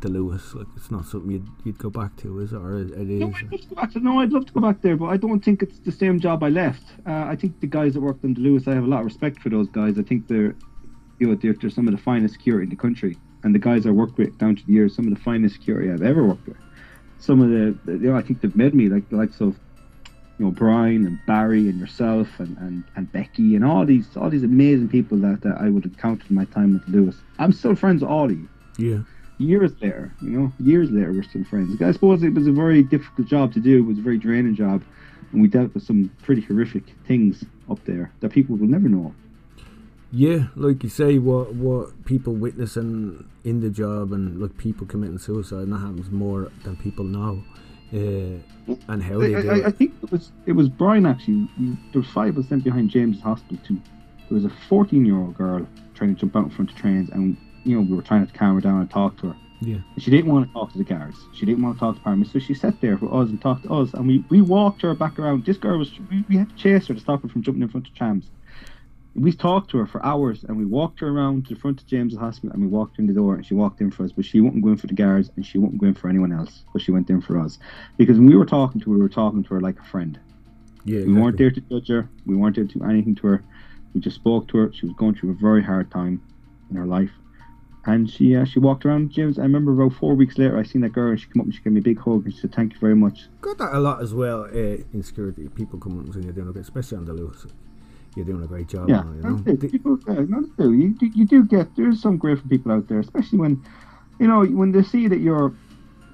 the 0.00 0.08
Luas, 0.08 0.54
like, 0.54 0.66
it's 0.76 0.90
not 0.90 1.04
something 1.06 1.30
you'd, 1.30 1.46
you'd 1.64 1.78
go 1.78 1.90
back 1.90 2.16
to, 2.16 2.40
is 2.40 2.52
it? 2.52 2.56
Or 2.56 2.80
it 2.80 2.90
it 2.90 3.06
No. 3.06 3.32
I'd 3.34 3.50
love 3.52 3.60
to 3.60 3.66
go 3.68 3.74
back 3.76 3.92
to, 3.92 4.00
no, 4.00 4.20
I'd 4.20 4.32
love 4.32 4.46
to 4.46 4.52
go 4.52 4.60
back 4.60 4.80
there, 4.80 4.96
but 4.96 5.06
I 5.06 5.16
don't 5.16 5.44
think 5.44 5.62
it's 5.62 5.78
the 5.80 5.92
same 5.92 6.18
job 6.18 6.42
I 6.42 6.48
left. 6.48 6.82
Uh, 7.06 7.24
I 7.28 7.36
think 7.36 7.60
the 7.60 7.66
guys 7.68 7.94
that 7.94 8.00
worked 8.00 8.24
on 8.24 8.34
the 8.34 8.40
Luas, 8.40 8.66
I 8.66 8.74
have 8.74 8.84
a 8.84 8.86
lot 8.88 9.00
of 9.00 9.04
respect 9.06 9.40
for 9.40 9.50
those 9.50 9.68
guys. 9.68 9.98
I 9.98 10.02
think 10.02 10.26
they're, 10.26 10.56
you 11.18 11.28
know, 11.28 11.34
they're, 11.34 11.54
they're 11.54 11.70
some 11.70 11.88
of 11.88 11.94
the 11.94 12.00
finest 12.02 12.34
security 12.34 12.64
in 12.64 12.70
the 12.70 12.76
country, 12.76 13.18
and 13.42 13.54
the 13.54 13.58
guys 13.58 13.86
I 13.86 13.90
worked 13.90 14.18
with 14.18 14.36
down 14.38 14.56
to 14.56 14.66
the 14.66 14.72
years, 14.72 14.94
some 14.94 15.06
of 15.06 15.14
the 15.14 15.20
finest 15.20 15.54
security 15.56 15.90
I've 15.90 16.02
ever 16.02 16.24
worked 16.24 16.46
with. 16.46 16.56
Some 17.18 17.40
of 17.40 17.48
the, 17.50 17.76
the 17.84 17.92
you 17.98 18.10
know, 18.10 18.16
I 18.16 18.22
think 18.22 18.40
they've 18.40 18.54
made 18.56 18.74
me 18.74 18.88
like 18.88 19.08
the 19.08 19.16
likes 19.16 19.40
of, 19.40 19.58
you 20.38 20.44
know, 20.44 20.50
Brian 20.52 21.04
and 21.06 21.18
Barry 21.26 21.68
and 21.68 21.78
yourself 21.78 22.28
and, 22.38 22.56
and, 22.58 22.84
and 22.94 23.10
Becky 23.10 23.56
and 23.56 23.64
all 23.64 23.84
these 23.84 24.16
all 24.16 24.30
these 24.30 24.44
amazing 24.44 24.88
people 24.88 25.18
that, 25.18 25.40
that 25.42 25.58
I 25.60 25.68
would 25.68 25.84
encounter 25.84 26.24
in 26.28 26.36
my 26.36 26.44
time 26.46 26.74
with 26.74 26.86
Luas. 26.86 27.22
I'm 27.38 27.52
still 27.52 27.74
friends 27.74 28.02
with 28.02 28.10
all 28.10 28.26
of 28.26 28.30
you 28.38 28.48
Yeah, 28.76 29.00
years 29.38 29.72
later, 29.80 30.14
you 30.20 30.30
know, 30.30 30.52
years 30.58 30.90
later, 30.90 31.12
we're 31.12 31.22
still 31.24 31.44
friends. 31.44 31.80
I 31.82 31.90
suppose 31.92 32.22
it 32.22 32.34
was 32.34 32.46
a 32.46 32.52
very 32.52 32.82
difficult 32.84 33.26
job 33.26 33.52
to 33.54 33.60
do. 33.60 33.78
It 33.78 33.86
was 33.86 33.98
a 33.98 34.02
very 34.02 34.18
draining 34.18 34.54
job, 34.54 34.84
and 35.32 35.42
we 35.42 35.48
dealt 35.48 35.74
with 35.74 35.82
some 35.84 36.10
pretty 36.22 36.42
horrific 36.42 36.84
things 37.06 37.44
up 37.68 37.84
there 37.84 38.12
that 38.20 38.30
people 38.32 38.56
will 38.56 38.68
never 38.68 38.88
know. 38.88 39.14
Yeah. 40.10 40.46
Like 40.56 40.82
you 40.82 40.88
say, 40.88 41.18
what 41.18 41.54
what 41.54 42.04
people 42.04 42.34
witnessing 42.34 43.28
in 43.44 43.60
the 43.60 43.70
job, 43.70 44.12
and 44.12 44.40
like 44.40 44.56
people 44.56 44.86
committing 44.86 45.18
suicide, 45.18 45.60
and 45.60 45.72
that 45.72 45.78
happens 45.78 46.10
more 46.10 46.50
than 46.64 46.76
people 46.76 47.04
know. 47.04 47.42
Uh, 47.92 48.38
and 48.88 49.02
how 49.02 49.18
they 49.18 49.34
I, 49.34 49.42
do 49.42 49.50
I, 49.50 49.66
I 49.68 49.70
think 49.70 49.94
it 50.02 50.10
was 50.10 50.32
it 50.46 50.52
was 50.52 50.68
Brian 50.68 51.06
actually. 51.06 51.48
There 51.92 52.02
was 52.02 52.10
five 52.10 52.36
of 52.36 52.44
us 52.44 52.48
sent 52.48 52.64
behind 52.64 52.90
James's 52.90 53.22
hospital 53.22 53.58
too. 53.66 53.80
There 54.28 54.34
was 54.34 54.44
a 54.44 54.52
14 54.68 55.04
year 55.04 55.16
old 55.16 55.36
girl 55.36 55.66
trying 55.94 56.14
to 56.14 56.20
jump 56.20 56.36
out 56.36 56.44
in 56.44 56.50
front 56.50 56.70
of 56.70 56.76
trains, 56.76 57.08
and 57.10 57.36
you 57.64 57.76
know 57.76 57.82
we 57.82 57.96
were 57.96 58.02
trying 58.02 58.26
to 58.26 58.32
calm 58.32 58.54
her 58.56 58.60
down 58.60 58.80
and 58.80 58.90
talk 58.90 59.16
to 59.18 59.28
her. 59.28 59.36
Yeah, 59.60 59.78
She 59.98 60.12
didn't 60.12 60.30
want 60.32 60.46
to 60.46 60.52
talk 60.52 60.70
to 60.72 60.78
the 60.78 60.84
guards. 60.84 61.18
She 61.34 61.44
didn't 61.44 61.64
want 61.64 61.76
to 61.76 61.80
talk 61.80 61.96
to 61.96 62.00
paramedics. 62.02 62.32
So 62.32 62.38
she 62.38 62.54
sat 62.54 62.80
there 62.80 62.96
for 62.96 63.12
us 63.12 63.28
and 63.28 63.40
talked 63.42 63.64
to 63.64 63.74
us. 63.74 63.92
And 63.92 64.06
we, 64.06 64.24
we 64.28 64.40
walked 64.40 64.82
her 64.82 64.94
back 64.94 65.18
around. 65.18 65.44
This 65.44 65.56
girl 65.56 65.78
was, 65.78 65.90
we, 66.10 66.24
we 66.28 66.36
had 66.36 66.48
to 66.48 66.54
chase 66.54 66.86
her 66.86 66.94
to 66.94 67.00
stop 67.00 67.22
her 67.22 67.28
from 67.28 67.42
jumping 67.42 67.62
in 67.62 67.68
front 67.68 67.88
of 67.88 67.94
trams. 67.96 68.26
We 69.14 69.32
talked 69.32 69.70
to 69.72 69.78
her 69.78 69.86
for 69.86 70.04
hours 70.04 70.44
and 70.44 70.56
we 70.56 70.64
walked 70.64 71.00
her 71.00 71.08
around 71.08 71.46
to 71.48 71.54
the 71.54 71.60
front 71.60 71.80
of 71.80 71.86
James' 71.88 72.16
hospital 72.16 72.52
and 72.52 72.62
we 72.62 72.68
walked 72.68 72.98
in 72.98 73.06
the 73.06 73.12
door 73.12 73.34
and 73.34 73.44
she 73.44 73.54
walked 73.54 73.80
in 73.80 73.90
for 73.90 74.04
us. 74.04 74.12
But 74.12 74.24
she 74.24 74.40
wouldn't 74.40 74.62
go 74.62 74.70
in 74.70 74.76
for 74.76 74.86
the 74.86 74.94
guards 74.94 75.30
and 75.34 75.44
she 75.44 75.58
wouldn't 75.58 75.80
go 75.80 75.88
in 75.88 75.94
for 75.94 76.08
anyone 76.08 76.32
else. 76.32 76.62
But 76.72 76.82
she 76.82 76.92
went 76.92 77.10
in 77.10 77.20
for 77.20 77.38
us. 77.40 77.58
Because 77.96 78.16
when 78.18 78.28
we 78.28 78.36
were 78.36 78.46
talking 78.46 78.80
to 78.80 78.90
her, 78.90 78.96
we 78.96 79.02
were 79.02 79.08
talking 79.08 79.42
to 79.42 79.54
her 79.54 79.60
like 79.60 79.78
a 79.80 79.84
friend. 79.84 80.20
yeah. 80.84 81.00
We 81.00 81.14
weren't 81.14 81.36
there 81.38 81.50
to 81.50 81.60
judge 81.60 81.88
her. 81.88 82.08
We 82.26 82.36
weren't 82.36 82.54
there 82.56 82.66
to 82.66 82.78
do 82.78 82.84
anything 82.84 83.16
to 83.16 83.26
her. 83.26 83.44
We 83.94 84.00
just 84.00 84.16
spoke 84.16 84.46
to 84.48 84.58
her. 84.58 84.72
She 84.72 84.86
was 84.86 84.94
going 84.96 85.14
through 85.16 85.30
a 85.30 85.34
very 85.34 85.64
hard 85.64 85.90
time 85.90 86.22
in 86.70 86.76
her 86.76 86.86
life. 86.86 87.10
And 87.86 88.08
she 88.10 88.36
uh, 88.36 88.44
she 88.44 88.58
walked 88.58 88.84
around 88.84 89.10
James. 89.10 89.38
I 89.38 89.42
remember 89.42 89.72
about 89.72 89.98
four 89.98 90.14
weeks 90.14 90.36
later, 90.36 90.58
I 90.58 90.62
seen 90.62 90.82
that 90.82 90.90
girl 90.92 91.10
and 91.10 91.18
she 91.18 91.26
came 91.26 91.40
up 91.40 91.46
and 91.46 91.54
she 91.54 91.62
gave 91.62 91.72
me 91.72 91.80
a 91.80 91.82
big 91.82 91.98
hug 91.98 92.24
and 92.26 92.34
she 92.34 92.40
said, 92.40 92.54
Thank 92.54 92.74
you 92.74 92.78
very 92.78 92.94
much. 92.94 93.28
Got 93.40 93.56
that 93.58 93.72
a 93.72 93.80
lot 93.80 94.02
as 94.02 94.12
well 94.12 94.42
uh, 94.44 94.76
in 94.92 95.02
security. 95.02 95.48
People 95.48 95.78
come 95.80 95.98
up 95.98 96.04
and 96.04 96.14
say 96.14 96.20
you're 96.20 96.32
doing 96.32 96.48
okay, 96.48 96.60
especially 96.60 96.98
on 96.98 97.06
the 97.06 97.14
Luas. 97.14 97.50
You're 98.16 98.24
doing 98.26 98.42
a 98.42 98.46
great 98.46 98.68
job. 98.68 98.88
Yeah, 98.88 99.02
now, 99.02 99.12
you 99.12 99.22
know. 99.54 99.56
People, 99.68 99.98
yeah, 100.08 100.24
no, 100.28 100.42
they 100.56 100.64
do. 100.64 100.72
You, 100.72 100.88
do- 100.90 101.10
you 101.14 101.24
do 101.24 101.44
get, 101.44 101.74
there's 101.76 102.00
some 102.02 102.16
grateful 102.16 102.48
people 102.48 102.72
out 102.72 102.88
there, 102.88 102.98
especially 103.00 103.38
when, 103.38 103.64
you 104.18 104.26
know, 104.26 104.44
when 104.44 104.72
they 104.72 104.82
see 104.82 105.06
that 105.08 105.20
you're, 105.20 105.54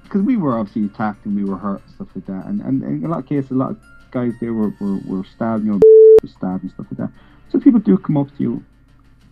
because 0.03 0.21
we 0.21 0.37
were 0.37 0.57
obviously 0.59 0.85
attacked 0.85 1.25
and 1.25 1.35
we 1.35 1.43
were 1.43 1.57
hurt 1.57 1.81
and 1.85 1.95
stuff 1.95 2.07
like 2.15 2.25
that. 2.27 2.45
And, 2.45 2.61
and, 2.61 2.83
and 2.83 2.99
in 3.03 3.05
a 3.05 3.09
lot 3.11 3.19
of 3.19 3.25
cases, 3.27 3.51
a 3.51 3.55
lot 3.55 3.71
of 3.71 3.77
guys 4.11 4.33
there 4.39 4.53
were, 4.53 4.71
were, 4.79 4.99
were 5.05 5.23
stabbed, 5.23 5.65
you 5.65 5.71
know, 5.71 5.79
were 6.21 6.29
stabbed 6.29 6.63
and 6.63 6.71
stuff 6.71 6.85
like 6.91 6.99
that. 6.99 7.11
So 7.49 7.59
people 7.59 7.79
do 7.79 7.97
come 7.97 8.17
up 8.17 8.27
to 8.37 8.43
you 8.43 8.63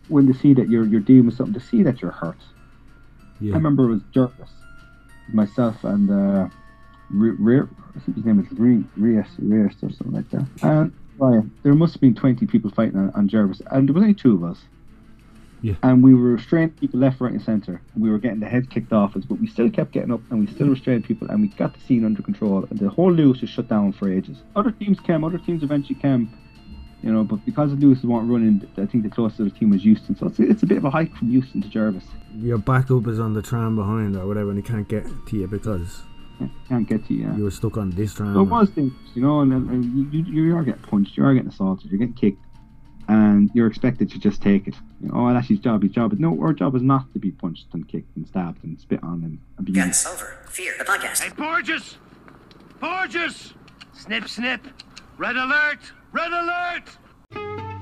when 0.07 0.25
they 0.25 0.33
see 0.33 0.53
that 0.55 0.69
you're, 0.69 0.85
you're 0.85 0.99
dealing 1.01 1.27
with 1.27 1.35
something, 1.37 1.53
to 1.53 1.59
see 1.59 1.83
that 1.83 2.01
you're 2.01 2.11
hurt. 2.11 2.37
yeah. 3.39 3.53
I 3.53 3.55
remember 3.57 3.85
it 3.85 3.93
was 3.93 4.01
Jervis, 4.13 4.49
myself, 5.31 5.83
and 5.83 6.09
uh, 6.09 6.47
Re- 7.09 7.35
Re- 7.39 7.67
I 7.95 7.99
think 7.99 8.17
his 8.17 8.25
name 8.25 8.39
is 8.39 8.57
Re- 8.57 8.83
Rias, 8.97 9.27
Rias 9.37 9.75
or 9.83 9.89
something 9.91 10.11
like 10.11 10.29
that. 10.31 10.47
And 10.63 10.93
Oh, 11.19 11.27
Ryan, 11.27 11.51
there 11.63 11.73
must 11.73 11.93
have 11.93 12.01
been 12.01 12.15
20 12.15 12.45
people 12.47 12.71
fighting 12.71 12.97
on, 12.97 13.11
on 13.11 13.27
Jervis, 13.27 13.61
and 13.71 13.87
there 13.87 13.93
was 13.93 14.01
only 14.01 14.13
two 14.13 14.35
of 14.35 14.43
us. 14.43 14.59
Yeah. 15.63 15.75
And 15.81 16.03
we 16.03 16.13
were 16.13 16.31
restraining 16.31 16.71
people 16.71 16.99
left, 16.99 17.21
right, 17.21 17.31
and 17.31 17.41
centre. 17.41 17.81
We 17.97 18.09
were 18.09 18.19
getting 18.19 18.41
the 18.41 18.49
head 18.49 18.69
kicked 18.69 18.91
off 18.91 19.15
us, 19.15 19.23
but 19.23 19.39
we 19.39 19.47
still 19.47 19.69
kept 19.69 19.93
getting 19.93 20.11
up 20.11 20.19
and 20.29 20.41
we 20.41 20.53
still 20.53 20.67
restrained 20.67 21.05
people, 21.05 21.29
and 21.29 21.41
we 21.41 21.47
got 21.47 21.73
the 21.73 21.79
scene 21.79 22.03
under 22.03 22.21
control. 22.21 22.65
And 22.69 22.77
the 22.77 22.89
whole 22.89 23.11
Luas 23.11 23.39
was 23.39 23.49
shut 23.49 23.69
down 23.69 23.93
for 23.93 24.11
ages. 24.11 24.37
Other 24.57 24.71
teams 24.71 24.99
came, 24.99 25.23
other 25.23 25.37
teams 25.37 25.63
eventually 25.63 25.95
came, 25.95 26.37
you 27.01 27.13
know, 27.13 27.23
but 27.23 27.45
because 27.45 27.71
the 27.71 27.77
Luas 27.77 28.03
weren't 28.03 28.29
running, 28.29 28.69
I 28.75 28.85
think 28.85 29.03
the 29.03 29.09
closest 29.09 29.39
other 29.39 29.51
team 29.51 29.69
was 29.69 29.81
Heuston. 29.81 30.19
So 30.19 30.27
it's, 30.27 30.39
it's 30.39 30.63
a 30.63 30.65
bit 30.65 30.79
of 30.79 30.83
a 30.83 30.89
hike 30.89 31.15
from 31.15 31.31
Heuston 31.31 31.61
to 31.61 31.69
Jervis. 31.69 32.03
Your 32.35 32.57
backup 32.57 33.07
is 33.07 33.21
on 33.21 33.33
the 33.33 33.41
tram 33.41 33.77
behind 33.77 34.17
or 34.17 34.27
whatever, 34.27 34.49
and 34.49 34.59
he 34.59 34.63
can't 34.63 34.89
get 34.89 35.05
to 35.27 35.37
you 35.37 35.47
because 35.47 36.03
Can't 36.67 36.87
get 36.87 37.05
to 37.07 37.13
you. 37.13 37.23
Yeah. 37.25 37.35
you 37.37 37.43
were 37.43 37.51
stuck 37.51 37.77
on 37.77 37.91
this 37.91 38.13
tram. 38.13 38.33
So 38.33 38.41
it 38.41 38.49
was 38.49 38.69
dangerous, 38.69 39.09
you 39.15 39.21
know, 39.21 39.41
and, 39.41 39.51
then- 39.51 39.69
and 39.69 40.13
you, 40.13 40.21
you, 40.23 40.43
you 40.49 40.55
are 40.57 40.63
getting 40.63 40.81
punched, 40.81 41.15
you 41.17 41.23
are 41.25 41.33
getting 41.33 41.49
assaulted, 41.49 41.89
you're 41.91 41.99
getting 41.99 42.13
kicked, 42.15 42.43
and 43.07 43.49
you're 43.53 43.67
expected 43.67 44.09
to 44.11 44.19
just 44.19 44.41
take 44.41 44.67
it. 44.67 44.75
You 45.01 45.09
know, 45.09 45.27
oh, 45.29 45.33
that's 45.33 45.47
his 45.47 45.59
job, 45.59 45.83
his 45.83 45.91
job. 45.91 46.09
But 46.11 46.19
no, 46.19 46.39
our 46.41 46.53
job 46.53 46.75
is 46.75 46.81
not 46.81 47.11
to 47.13 47.19
be 47.19 47.31
punched 47.31 47.67
and 47.73 47.87
kicked 47.87 48.15
and 48.15 48.27
stabbed 48.27 48.63
and 48.63 48.79
spit 48.79 49.01
on 49.03 49.23
and 49.23 49.39
abused. 49.57 49.77
Yes, 49.77 50.05
over. 50.05 50.37
Fear 50.49 50.73
the 50.79 50.85
podcast. 50.85 51.21
Hey, 51.21 51.29
Borges! 51.35 51.97
Borges! 52.79 53.53
Snip, 53.93 54.27
snip! 54.27 54.65
Red 55.17 55.35
alert! 55.37 55.79
Red 56.11 56.31
alert! 56.31 57.72